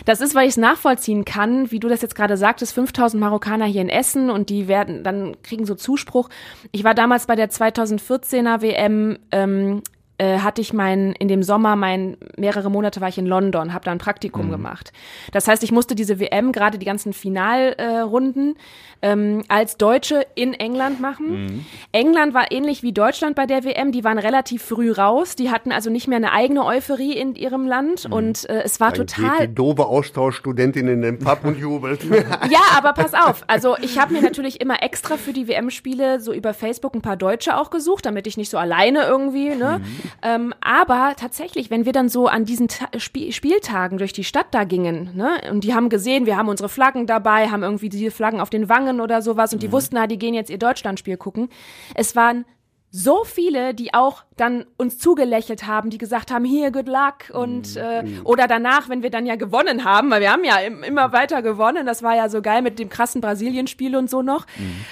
Das 0.05 0.21
ist, 0.21 0.35
weil 0.35 0.43
ich 0.43 0.51
es 0.51 0.57
nachvollziehen 0.57 1.25
kann, 1.25 1.71
wie 1.71 1.79
du 1.79 1.89
das 1.89 2.01
jetzt 2.01 2.15
gerade 2.15 2.37
sagtest, 2.37 2.73
5000 2.73 3.19
Marokkaner 3.19 3.65
hier 3.65 3.81
in 3.81 3.89
Essen 3.89 4.29
und 4.29 4.49
die 4.49 4.67
werden, 4.67 5.03
dann 5.03 5.35
kriegen 5.43 5.65
so 5.65 5.75
Zuspruch. 5.75 6.29
Ich 6.71 6.83
war 6.83 6.93
damals 6.93 7.27
bei 7.27 7.35
der 7.35 7.49
2014er 7.49 8.61
WM, 8.61 9.19
ähm, 9.31 9.81
äh, 10.17 10.39
hatte 10.39 10.61
ich 10.61 10.73
mein 10.73 11.13
in 11.13 11.27
dem 11.27 11.43
Sommer 11.43 11.75
mein 11.75 12.17
mehrere 12.37 12.69
Monate 12.69 13.01
war 13.01 13.09
ich 13.09 13.17
in 13.17 13.25
London, 13.25 13.73
habe 13.73 13.85
da 13.85 13.91
ein 13.91 13.97
Praktikum 13.97 14.49
gemacht. 14.49 14.91
Das 15.31 15.47
heißt, 15.47 15.63
ich 15.63 15.71
musste 15.71 15.95
diese 15.95 16.19
WM 16.19 16.51
gerade 16.51 16.77
die 16.77 16.85
ganzen 16.85 17.13
Finalrunden 17.13 17.77
äh, 17.77 17.99
Runden, 17.99 18.55
ähm, 19.01 19.43
als 19.47 19.77
Deutsche 19.77 20.25
in 20.35 20.53
England 20.53 20.99
machen. 20.99 21.65
England 21.91 22.33
war 22.33 22.51
ähnlich 22.51 22.83
wie 22.83 22.93
Deutschland 22.93 23.35
bei 23.35 23.45
der 23.45 23.63
WM, 23.63 23.91
die 23.91 24.03
waren 24.03 24.17
relativ 24.17 24.63
früh 24.63 24.91
raus, 24.91 25.35
die 25.35 25.51
hatten 25.51 25.71
also 25.71 25.89
nicht 25.89 26.07
mehr 26.07 26.17
eine 26.17 26.31
eigene 26.31 26.65
Euphorie 26.65 27.13
in 27.13 27.35
ihrem 27.35 27.67
Land 27.67 28.05
und 28.09 28.49
äh, 28.49 28.63
es 28.63 28.79
war 28.79 28.91
Dann 28.91 29.07
total 29.07 29.47
die 29.47 29.55
doofe 29.55 29.85
Austauschstudentin 29.85 30.87
in 30.87 31.01
den 31.01 31.19
Pub 31.19 31.43
und 31.43 31.59
jubelt. 31.59 32.03
ja, 32.49 32.61
aber 32.75 32.93
pass 32.93 33.13
auf. 33.13 33.43
Also 33.47 33.75
ich 33.81 33.99
habe 33.99 34.13
mir 34.13 34.21
natürlich 34.21 34.61
immer 34.61 34.81
extra 34.81 35.17
für 35.17 35.33
die 35.33 35.47
WM-Spiele 35.47 36.19
so 36.19 36.33
über 36.33 36.53
Facebook 36.53 36.95
ein 36.95 37.01
paar 37.01 37.17
Deutsche 37.17 37.57
auch 37.57 37.69
gesucht, 37.69 38.05
damit 38.05 38.25
ich 38.27 38.37
nicht 38.37 38.49
so 38.49 38.57
alleine 38.57 39.03
irgendwie, 39.03 39.49
ne? 39.49 39.81
Ähm, 40.21 40.53
aber 40.61 41.13
tatsächlich, 41.17 41.69
wenn 41.69 41.85
wir 41.85 41.93
dann 41.93 42.09
so 42.09 42.27
an 42.27 42.45
diesen 42.45 42.67
Ta 42.67 42.87
Spie 42.97 43.31
Spieltagen 43.31 43.97
durch 43.97 44.13
die 44.13 44.23
Stadt 44.23 44.47
da 44.51 44.63
gingen, 44.63 45.15
ne? 45.15 45.41
Und 45.51 45.63
die 45.63 45.73
haben 45.73 45.89
gesehen, 45.89 46.25
wir 46.25 46.37
haben 46.37 46.49
unsere 46.49 46.69
Flaggen 46.69 47.07
dabei, 47.07 47.49
haben 47.49 47.63
irgendwie 47.63 47.89
diese 47.89 48.11
Flaggen 48.11 48.39
auf 48.39 48.49
den 48.49 48.69
Wangen 48.69 49.01
oder 49.01 49.21
sowas 49.21 49.53
und 49.53 49.63
die 49.63 49.71
wussten, 49.71 49.97
ah, 49.97 50.07
die 50.07 50.19
gehen 50.19 50.33
jetzt 50.33 50.49
ihr 50.49 50.59
Deutschlandspiel 50.59 51.17
gucken. 51.17 51.49
Es 51.95 52.15
waren 52.15 52.45
so 52.89 53.23
viele, 53.25 53.73
die 53.73 53.93
auch 53.93 54.23
dann 54.37 54.65
uns 54.77 54.97
zugelächelt 54.97 55.67
haben, 55.67 55.89
die 55.89 55.97
gesagt 55.97 56.31
haben, 56.31 56.45
hier, 56.45 56.71
good 56.71 56.87
luck 56.87 57.29
und 57.33 57.75
äh, 57.75 58.03
oder 58.23 58.47
danach, 58.47 58.87
wenn 58.87 59.03
wir 59.03 59.09
dann 59.09 59.25
ja 59.25 59.35
gewonnen 59.35 59.83
haben, 59.83 60.09
weil 60.09 60.21
wir 60.21 60.31
haben 60.31 60.45
ja 60.45 60.57
im, 60.59 60.83
immer 60.83 61.11
weiter 61.11 61.41
gewonnen, 61.41 61.85
das 61.85 62.01
war 62.01 62.15
ja 62.15 62.29
so 62.29 62.41
geil 62.41 62.61
mit 62.61 62.79
dem 62.79 62.89
krassen 62.89 63.19
Brasilien-Spiel 63.19 63.95
und 63.95 64.09
so 64.09 64.21
noch. 64.21 64.45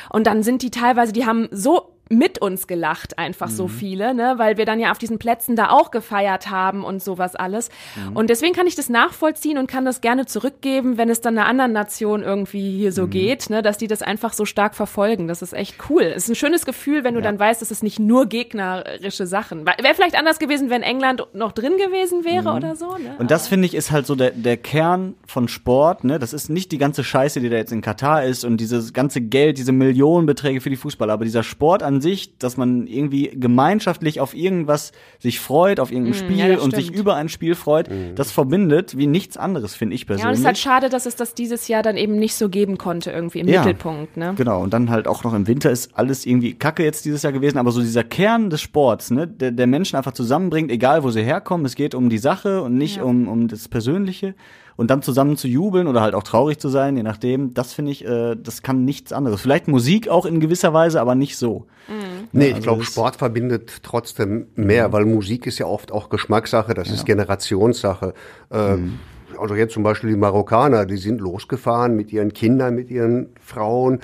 Und 0.10 0.28
dann 0.28 0.44
sind 0.44 0.62
die 0.62 0.72
teilweise, 0.72 1.14
die 1.14 1.26
haben 1.26 1.48
so 1.52 1.95
mit 2.10 2.40
uns 2.40 2.68
gelacht, 2.68 3.18
einfach 3.18 3.50
so 3.50 3.64
Mhm. 3.66 3.70
viele, 3.72 4.14
ne, 4.14 4.36
weil 4.38 4.58
wir 4.58 4.66
dann 4.66 4.80
ja 4.80 4.92
auf 4.92 4.98
diesen 5.00 5.18
Plätzen 5.18 5.56
da 5.56 5.70
auch 5.72 5.90
gefeiert 5.92 6.50
haben 6.52 6.84
und 6.84 7.02
sowas 7.02 7.36
alles. 7.36 7.70
Mhm. 7.96 8.16
Und 8.16 8.30
deswegen 8.30 8.54
kann 8.54 8.68
ich 8.68 8.76
das 8.76 8.90
nachvollziehen 8.90 9.58
und 9.58 9.68
kann 9.68 9.86
das 9.86 10.02
gerne 10.02 10.26
zurückgeben, 10.28 10.98
wenn 10.98 11.10
es 11.10 11.22
dann 11.22 11.38
einer 11.38 11.48
anderen 11.48 11.72
Nation 11.74 12.22
irgendwie 12.22 12.78
hier 12.78 12.90
Mhm. 12.90 12.96
so 12.96 13.08
geht, 13.08 13.50
ne, 13.50 13.62
dass 13.64 13.78
die 13.78 13.88
das 13.88 14.02
einfach 14.04 14.34
so 14.34 14.46
stark 14.46 14.76
verfolgen. 14.76 15.28
Das 15.28 15.42
ist 15.42 15.54
echt 15.54 15.76
cool. 15.90 16.04
Es 16.04 16.24
ist 16.26 16.30
ein 16.30 16.36
schönes 16.36 16.66
Gefühl, 16.66 17.04
wenn 17.04 17.16
du 17.16 17.22
dann 17.22 17.40
weißt, 17.40 17.62
es 17.62 17.72
ist 17.72 17.82
nicht 17.82 18.00
nur 18.00 18.28
gegnerische 18.28 19.26
Sachen. 19.28 19.66
Wäre 19.66 19.96
vielleicht 19.96 20.18
anders 20.18 20.40
gewesen, 20.40 20.70
wenn 20.70 20.84
England 20.84 21.26
noch 21.34 21.52
drin 21.54 21.78
gewesen 21.78 22.24
wäre 22.24 22.52
Mhm. 22.52 22.58
oder 22.58 22.76
so, 22.76 22.98
ne? 22.98 23.16
Und 23.18 23.32
das 23.32 23.48
finde 23.48 23.66
ich 23.66 23.74
ist 23.76 23.92
halt 23.92 24.06
so 24.06 24.16
der, 24.16 24.32
der 24.32 24.58
Kern 24.58 25.16
von 25.26 25.48
Sport, 25.48 26.04
ne? 26.04 26.20
Das 26.20 26.34
ist 26.34 26.50
nicht 26.50 26.72
die 26.72 26.78
ganze 26.78 27.04
Scheiße, 27.04 27.40
die 27.40 27.50
da 27.50 27.58
jetzt 27.58 27.72
in 27.72 27.82
Katar 27.82 28.24
ist 28.24 28.46
und 28.46 28.58
dieses 28.58 28.94
ganze 28.94 29.22
Geld, 29.22 29.58
diese 29.58 29.72
Millionenbeträge 29.72 30.62
für 30.62 30.70
die 30.70 30.76
Fußballer, 30.76 31.14
aber 31.14 31.26
dieser 31.26 31.44
Sport 31.44 31.82
an 31.84 31.95
sich, 32.02 32.38
dass 32.38 32.58
man 32.58 32.88
irgendwie 32.88 33.32
gemeinschaftlich 33.34 34.20
auf 34.20 34.34
irgendwas 34.36 34.92
sich 35.20 35.40
freut, 35.40 35.80
auf 35.80 35.92
irgendein 35.92 36.12
Mm, 36.12 36.16
Spiel 36.16 36.38
ja, 36.38 36.60
und 36.60 36.76
sich 36.76 36.92
über 36.94 37.16
ein 37.16 37.30
Spiel 37.30 37.56
freut, 37.56 37.90
das 38.16 38.32
verbindet 38.32 38.98
wie 38.98 39.08
nichts 39.08 39.38
anderes, 39.38 39.76
finde 39.76 39.96
ich 39.96 40.02
Ja, 40.02 40.08
und 40.08 40.16
es 40.16 40.22
persönlich. 40.22 40.40
ist 40.40 40.46
halt 40.46 40.58
schade, 40.58 40.90
dass 40.90 41.06
es 41.06 41.16
das 41.16 41.34
dieses 41.34 41.68
Jahr 41.68 41.84
dann 41.84 41.98
eben 41.98 42.16
nicht 42.18 42.36
so 42.36 42.50
geben 42.50 42.78
konnte, 42.78 43.12
irgendwie 43.12 43.40
im 43.40 43.48
Ja. 43.48 43.62
Mittelpunkt, 43.64 44.18
ne? 44.18 44.34
Genau, 44.38 44.62
und 44.62 44.74
dann 44.74 44.90
halt 44.90 45.08
auch 45.08 45.24
noch 45.24 45.34
im 45.34 45.48
Winter 45.48 45.72
ist 45.72 45.92
alles 45.98 46.26
irgendwie 46.26 46.54
kacke 46.54 46.84
jetzt 46.84 47.06
dieses 47.06 47.24
Jahr 47.24 47.34
gewesen, 47.34 47.58
aber 47.58 47.72
so 47.72 47.82
dieser 47.82 48.04
Kern 48.04 48.50
des 48.50 48.62
Sports, 48.62 49.12
ne, 49.12 49.28
der, 49.28 49.52
der 49.52 49.68
Menschen 49.68 49.96
einfach 49.96 50.14
zusammenbringt, 50.14 50.72
egal 50.72 51.04
wo 51.04 51.10
sie 51.10 51.24
herkommen, 51.24 51.66
es 51.66 51.76
geht 51.76 51.96
um 51.96 52.10
die 52.10 52.18
Sache 52.18 52.62
und 52.62 52.76
nicht 52.76 53.02
um, 53.02 53.28
um 53.28 53.48
das 53.48 53.68
Persönliche. 53.68 54.36
Und 54.78 54.92
dann 54.92 55.02
zusammen 55.02 55.38
zu 55.38 55.48
jubeln 55.48 55.88
oder 55.88 56.02
halt 56.02 56.16
auch 56.16 56.24
traurig 56.24 56.60
zu 56.60 56.68
sein, 56.70 56.98
je 56.98 57.04
nachdem, 57.04 57.54
das 57.54 57.74
finde 57.74 57.92
ich, 57.92 58.06
äh, 58.06 58.36
das 58.36 58.62
kann 58.62 58.84
nichts 58.84 59.14
anderes. 59.14 59.42
Vielleicht 59.42 59.68
Musik 59.68 60.10
auch 60.10 60.26
in 60.26 60.40
gewisser 60.40 60.74
Weise, 60.74 61.00
aber 61.00 61.16
nicht 61.16 61.38
so. 61.38 61.66
Nee, 62.32 62.44
Ja, 62.44 62.48
ich 62.50 62.56
also 62.56 62.64
glaube, 62.64 62.84
Sport 62.84 63.16
verbindet 63.16 63.84
trotzdem 63.84 64.48
mehr, 64.56 64.92
weil 64.92 65.06
Musik 65.06 65.48
ist 65.48 65.60
ja 65.60 65.66
oft 65.68 65.92
auch 65.92 66.10
Geschmackssache, 66.10 66.74
das 66.74 66.90
ist 66.90 67.06
Generationssache. 67.06 68.14
Äh, 68.50 68.78
Also 69.38 69.56
jetzt 69.56 69.74
zum 69.74 69.84
Beispiel 69.84 70.12
die 70.12 70.16
Marokkaner, 70.16 70.86
die 70.86 70.96
sind 70.96 71.20
losgefahren 71.20 71.96
mit 71.96 72.14
ihren 72.14 72.32
Kindern, 72.32 72.74
mit 72.74 72.90
ihren 72.90 73.28
Frauen, 73.42 74.00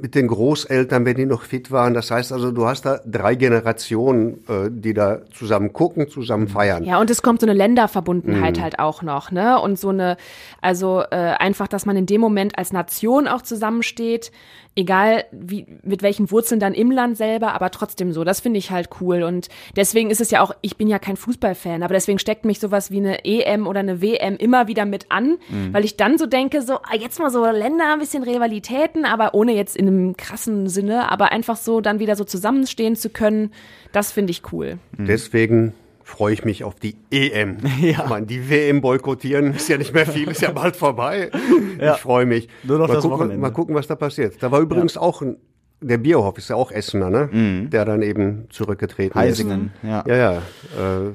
mit 0.00 0.14
den 0.14 0.28
Großeltern, 0.28 1.04
wenn 1.04 1.16
die 1.16 1.26
noch 1.26 1.42
fit 1.42 1.70
waren. 1.70 1.94
Das 1.94 2.10
heißt 2.10 2.32
also, 2.32 2.50
du 2.50 2.66
hast 2.66 2.82
da 2.86 3.00
drei 3.04 3.34
Generationen, 3.34 4.44
äh, 4.48 4.70
die 4.70 4.94
da 4.94 5.20
zusammen 5.32 5.72
gucken, 5.72 6.08
zusammen 6.08 6.48
feiern. 6.48 6.84
Ja, 6.84 7.00
und 7.00 7.10
es 7.10 7.22
kommt 7.22 7.40
so 7.40 7.46
eine 7.46 7.54
Länderverbundenheit 7.54 8.56
Mhm. 8.58 8.62
halt 8.62 8.78
auch 8.78 9.02
noch, 9.02 9.30
ne? 9.30 9.60
Und 9.60 9.78
so 9.78 9.88
eine, 9.90 10.16
also 10.60 11.02
äh, 11.10 11.16
einfach, 11.16 11.68
dass 11.68 11.86
man 11.86 11.96
in 11.96 12.06
dem 12.06 12.20
Moment 12.20 12.58
als 12.58 12.72
Nation 12.72 13.28
auch 13.28 13.42
zusammensteht, 13.42 14.32
egal 14.74 15.24
wie, 15.32 15.66
mit 15.82 16.02
welchen 16.02 16.30
Wurzeln 16.30 16.58
dann 16.58 16.72
im 16.72 16.90
Land 16.90 17.18
selber, 17.18 17.52
aber 17.54 17.70
trotzdem 17.70 18.10
so. 18.12 18.24
Das 18.24 18.40
finde 18.40 18.58
ich 18.58 18.70
halt 18.70 18.88
cool. 19.02 19.22
Und 19.22 19.48
deswegen 19.76 20.10
ist 20.10 20.22
es 20.22 20.30
ja 20.30 20.40
auch, 20.40 20.52
ich 20.62 20.78
bin 20.78 20.88
ja 20.88 20.98
kein 20.98 21.16
Fußballfan, 21.18 21.82
aber 21.82 21.92
deswegen 21.92 22.18
steckt 22.18 22.46
mich 22.46 22.58
sowas 22.58 22.90
wie 22.90 22.96
eine 22.96 23.22
EM 23.26 23.66
oder 23.66 23.80
eine 23.80 24.00
WM 24.00 24.36
immer 24.36 24.68
wieder 24.68 24.86
mit 24.86 25.06
an, 25.10 25.36
Mhm. 25.50 25.74
weil 25.74 25.84
ich 25.84 25.98
dann 25.98 26.16
so 26.16 26.24
denke, 26.24 26.62
so, 26.62 26.76
ah, 26.76 26.96
jetzt 26.98 27.18
mal 27.18 27.28
so 27.28 27.44
Länder, 27.44 27.92
ein 27.92 27.98
bisschen 27.98 28.22
Rivalitäten, 28.22 29.04
aber 29.04 29.34
ohne 29.34 29.52
jetzt 29.54 29.76
in 29.82 29.88
einem 29.88 30.16
krassen 30.16 30.68
Sinne, 30.68 31.10
aber 31.10 31.32
einfach 31.32 31.56
so 31.56 31.80
dann 31.80 31.98
wieder 31.98 32.16
so 32.16 32.24
zusammenstehen 32.24 32.96
zu 32.96 33.10
können, 33.10 33.52
das 33.92 34.12
finde 34.12 34.30
ich 34.30 34.52
cool. 34.52 34.78
Deswegen 34.96 35.74
freue 36.04 36.34
ich 36.34 36.44
mich 36.44 36.64
auf 36.64 36.74
die 36.76 36.96
EM. 37.10 37.58
Ja. 37.80 38.04
Ich 38.04 38.08
meine, 38.08 38.26
die 38.26 38.48
WM 38.48 38.80
boykottieren 38.80 39.54
ist 39.54 39.68
ja 39.68 39.78
nicht 39.78 39.92
mehr 39.94 40.06
viel, 40.06 40.28
ist 40.28 40.42
ja 40.42 40.52
bald 40.52 40.76
vorbei. 40.76 41.30
Ja. 41.80 41.94
Ich 41.94 42.00
freue 42.00 42.26
mich. 42.26 42.48
Nur 42.62 42.78
noch 42.78 42.88
mal, 42.88 42.94
das 42.94 43.02
gucken, 43.02 43.18
Wochenende. 43.18 43.40
mal 43.40 43.50
gucken, 43.50 43.74
was 43.74 43.86
da 43.86 43.96
passiert. 43.96 44.40
Da 44.40 44.50
war 44.50 44.60
übrigens 44.60 44.96
auch 44.96 45.22
ein, 45.22 45.36
der 45.82 45.98
Bierhoff 45.98 46.38
ist 46.38 46.48
ja 46.48 46.56
auch 46.56 46.70
Essener, 46.70 47.10
ne? 47.10 47.68
Der 47.70 47.84
dann 47.84 48.02
eben 48.02 48.46
zurückgetreten 48.50 49.18
Mhm. 49.18 49.20
Heisingen, 49.22 49.70
ist. 49.82 49.88
ja. 49.88 50.04
Ja, 50.06 50.16
ja. 50.16 50.32
Äh, 50.36 50.40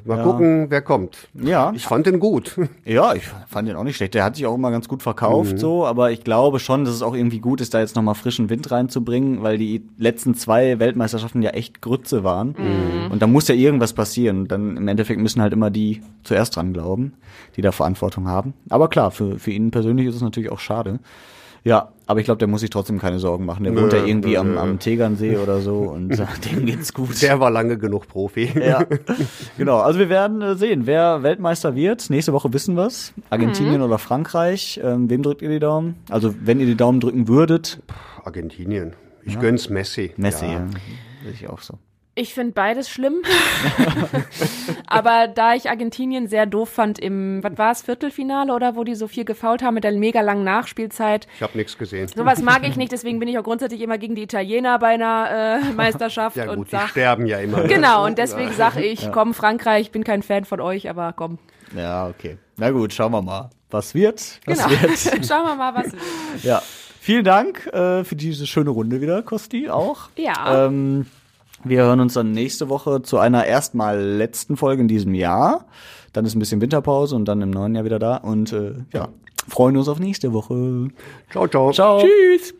mal 0.05 0.17
Ja. 0.17 0.23
gucken, 0.23 0.65
wer 0.69 0.81
kommt. 0.81 1.27
Ja. 1.33 1.71
Ich 1.75 1.85
fand 1.85 2.05
den 2.05 2.19
gut. 2.19 2.55
Ja, 2.85 3.13
ich 3.13 3.23
fand 3.47 3.67
den 3.67 3.75
auch 3.75 3.83
nicht 3.83 3.95
schlecht. 3.97 4.13
Der 4.13 4.23
hat 4.23 4.35
sich 4.35 4.45
auch 4.45 4.55
immer 4.55 4.71
ganz 4.71 4.87
gut 4.87 5.01
verkauft, 5.03 5.53
Mhm. 5.53 5.57
so, 5.57 5.85
aber 5.85 6.11
ich 6.11 6.23
glaube 6.23 6.59
schon, 6.59 6.85
dass 6.85 6.93
es 6.93 7.01
auch 7.01 7.15
irgendwie 7.15 7.39
gut 7.39 7.61
ist, 7.61 7.73
da 7.73 7.79
jetzt 7.79 7.95
nochmal 7.95 8.15
frischen 8.15 8.49
Wind 8.49 8.69
reinzubringen, 8.71 9.43
weil 9.43 9.57
die 9.57 9.83
letzten 9.97 10.35
zwei 10.35 10.79
Weltmeisterschaften 10.79 11.41
ja 11.41 11.49
echt 11.51 11.81
Grütze 11.81 12.23
waren. 12.23 12.55
Mhm. 12.57 13.11
Und 13.11 13.21
da 13.21 13.27
muss 13.27 13.47
ja 13.47 13.55
irgendwas 13.55 13.93
passieren. 13.93 14.47
Dann 14.47 14.77
im 14.77 14.87
Endeffekt 14.87 15.19
müssen 15.19 15.41
halt 15.41 15.53
immer 15.53 15.69
die 15.69 16.01
zuerst 16.23 16.55
dran 16.55 16.73
glauben, 16.73 17.13
die 17.55 17.61
da 17.61 17.71
Verantwortung 17.71 18.27
haben. 18.27 18.53
Aber 18.69 18.87
klar, 18.89 19.11
für, 19.11 19.39
für 19.39 19.51
ihn 19.51 19.71
persönlich 19.71 20.07
ist 20.07 20.15
es 20.15 20.21
natürlich 20.21 20.51
auch 20.51 20.59
schade. 20.59 20.99
Ja, 21.67 21.91
aber 22.05 22.21
ich 22.21 22.25
glaube, 22.25 22.39
der 22.39 22.47
muss 22.47 22.61
sich 22.61 22.69
trotzdem 22.69 22.97
keine 22.97 23.19
Sorgen 23.19 23.45
machen. 23.45 23.65
Der 23.65 23.73
Nö, 23.73 23.81
wohnt 23.81 23.91
ja 23.91 24.03
irgendwie 24.05 24.31
nö, 24.31 24.37
am, 24.37 24.57
am 24.57 24.79
Tegernsee 24.79 25.35
oder 25.37 25.59
so 25.59 25.79
und 25.79 26.09
dem 26.51 26.65
geht's 26.65 26.93
gut. 26.93 27.21
Der 27.21 27.39
war 27.41 27.51
lange 27.51 27.77
genug 27.77 28.07
Profi. 28.07 28.49
Ja, 28.57 28.85
genau. 29.57 29.79
Also 29.79 29.99
wir 29.99 30.07
werden 30.07 30.41
äh, 30.41 30.55
sehen, 30.55 30.85
wer 30.85 31.23
Weltmeister 31.23 31.75
wird. 31.75 32.09
Nächste 32.09 32.31
Woche 32.31 32.53
wissen 32.53 32.77
wir's. 32.77 33.13
Argentinien 33.29 33.81
oder 33.81 33.97
Frankreich. 33.97 34.79
Ähm, 34.81 35.09
wem 35.09 35.21
drückt 35.23 35.41
ihr 35.41 35.49
die 35.49 35.59
Daumen? 35.59 35.95
Also 36.09 36.33
wenn 36.41 36.59
ihr 36.61 36.65
die 36.65 36.77
Daumen 36.77 37.01
drücken 37.01 37.27
würdet. 37.27 37.81
Argentinien. 38.23 38.93
Ich 39.23 39.33
Ja. 39.33 39.41
gönn's 39.41 39.69
Messi. 39.69 40.13
Messi, 40.15 40.45
ja. 40.45 40.51
Ja. 40.53 40.67
Sehe 41.23 41.33
ich 41.33 41.49
auch 41.49 41.59
so. 41.59 41.77
Ich 42.19 42.33
finde 42.33 42.53
beides 42.53 42.89
schlimm. 42.89 43.21
Aber 44.87 45.27
da 45.27 45.53
ich 45.53 45.69
Argentinien 45.69 46.27
sehr 46.27 46.45
doof 46.47 46.69
fand 46.69 46.97
im, 46.97 47.43
was 47.43 47.57
war 47.57 47.71
es, 47.71 47.81
Viertelfinale 47.83 48.53
oder 48.53 48.75
wo 48.75 48.83
die 48.83 48.95
so 48.95 49.07
viel 49.07 49.23
gefault 49.23 49.61
haben 49.61 49.75
mit 49.75 49.83
der 49.83 49.91
mega 49.91 50.21
langen 50.21 50.43
Nachspielzeit. 50.43 51.27
Ich 51.35 51.43
habe 51.43 51.55
nichts 51.57 51.77
gesehen. 51.77 52.07
Sowas 52.07 52.41
mag 52.41 52.67
ich 52.67 52.75
nicht, 52.75 52.91
deswegen 52.91 53.19
bin 53.19 53.27
ich 53.27 53.37
auch 53.37 53.43
grundsätzlich 53.43 53.81
immer 53.81 53.97
gegen 53.99 54.15
die 54.15 54.23
Italiener 54.23 54.79
bei 54.79 54.87
einer 54.95 55.59
äh, 55.61 55.73
Meisterschaft 55.75 56.37
Ja 56.37 56.45
gut, 56.47 56.57
und 56.57 56.67
die 56.67 56.71
sag, 56.71 56.89
sterben 56.89 57.27
ja 57.27 57.37
immer. 57.39 57.63
Genau, 57.63 58.05
und 58.05 58.17
deswegen 58.17 58.51
sage 58.53 58.81
ich, 58.83 59.03
Ja. 59.03 59.09
komm 59.11 59.35
Frankreich, 59.35 59.91
bin 59.91 60.03
kein 60.03 60.23
Fan 60.23 60.45
von 60.45 60.59
euch, 60.59 60.89
aber 60.89 61.13
komm. 61.13 61.37
Ja, 61.75 62.07
okay. 62.07 62.37
Na 62.55 62.71
gut, 62.71 62.93
schauen 62.93 63.11
wir 63.11 63.21
mal. 63.21 63.49
Was 63.69 63.93
wird? 63.93 64.39
Was 64.45 64.57
Genau. 64.65 64.69
wird? 64.81 64.97
Schauen 65.27 65.45
wir 65.45 65.55
mal, 65.55 65.75
was 65.75 65.91
wird. 65.91 66.01
Ja. 66.43 66.61
Vielen 67.01 67.25
Dank 67.25 67.67
äh, 67.67 68.03
für 68.03 68.15
diese 68.15 68.47
schöne 68.47 68.69
Runde 68.69 69.01
wieder, 69.01 69.21
Kosti, 69.21 69.69
auch. 69.69 70.09
Ja. 70.17 70.65
Ähm, 70.65 71.05
wir 71.69 71.79
hören 71.79 71.99
uns 71.99 72.13
dann 72.13 72.31
nächste 72.31 72.69
Woche 72.69 73.01
zu 73.01 73.17
einer 73.17 73.45
erstmal 73.45 73.99
letzten 73.99 74.57
Folge 74.57 74.81
in 74.81 74.87
diesem 74.87 75.13
Jahr. 75.13 75.65
Dann 76.13 76.25
ist 76.25 76.35
ein 76.35 76.39
bisschen 76.39 76.61
Winterpause 76.61 77.15
und 77.15 77.25
dann 77.25 77.41
im 77.41 77.51
neuen 77.51 77.75
Jahr 77.75 77.85
wieder 77.85 77.99
da. 77.99 78.17
Und 78.17 78.53
äh, 78.53 78.73
ja, 78.93 79.09
freuen 79.47 79.77
uns 79.77 79.87
auf 79.87 79.99
nächste 79.99 80.33
Woche. 80.33 80.89
Ciao, 81.31 81.47
ciao. 81.47 81.71
Ciao. 81.71 82.01
Tschüss. 82.01 82.53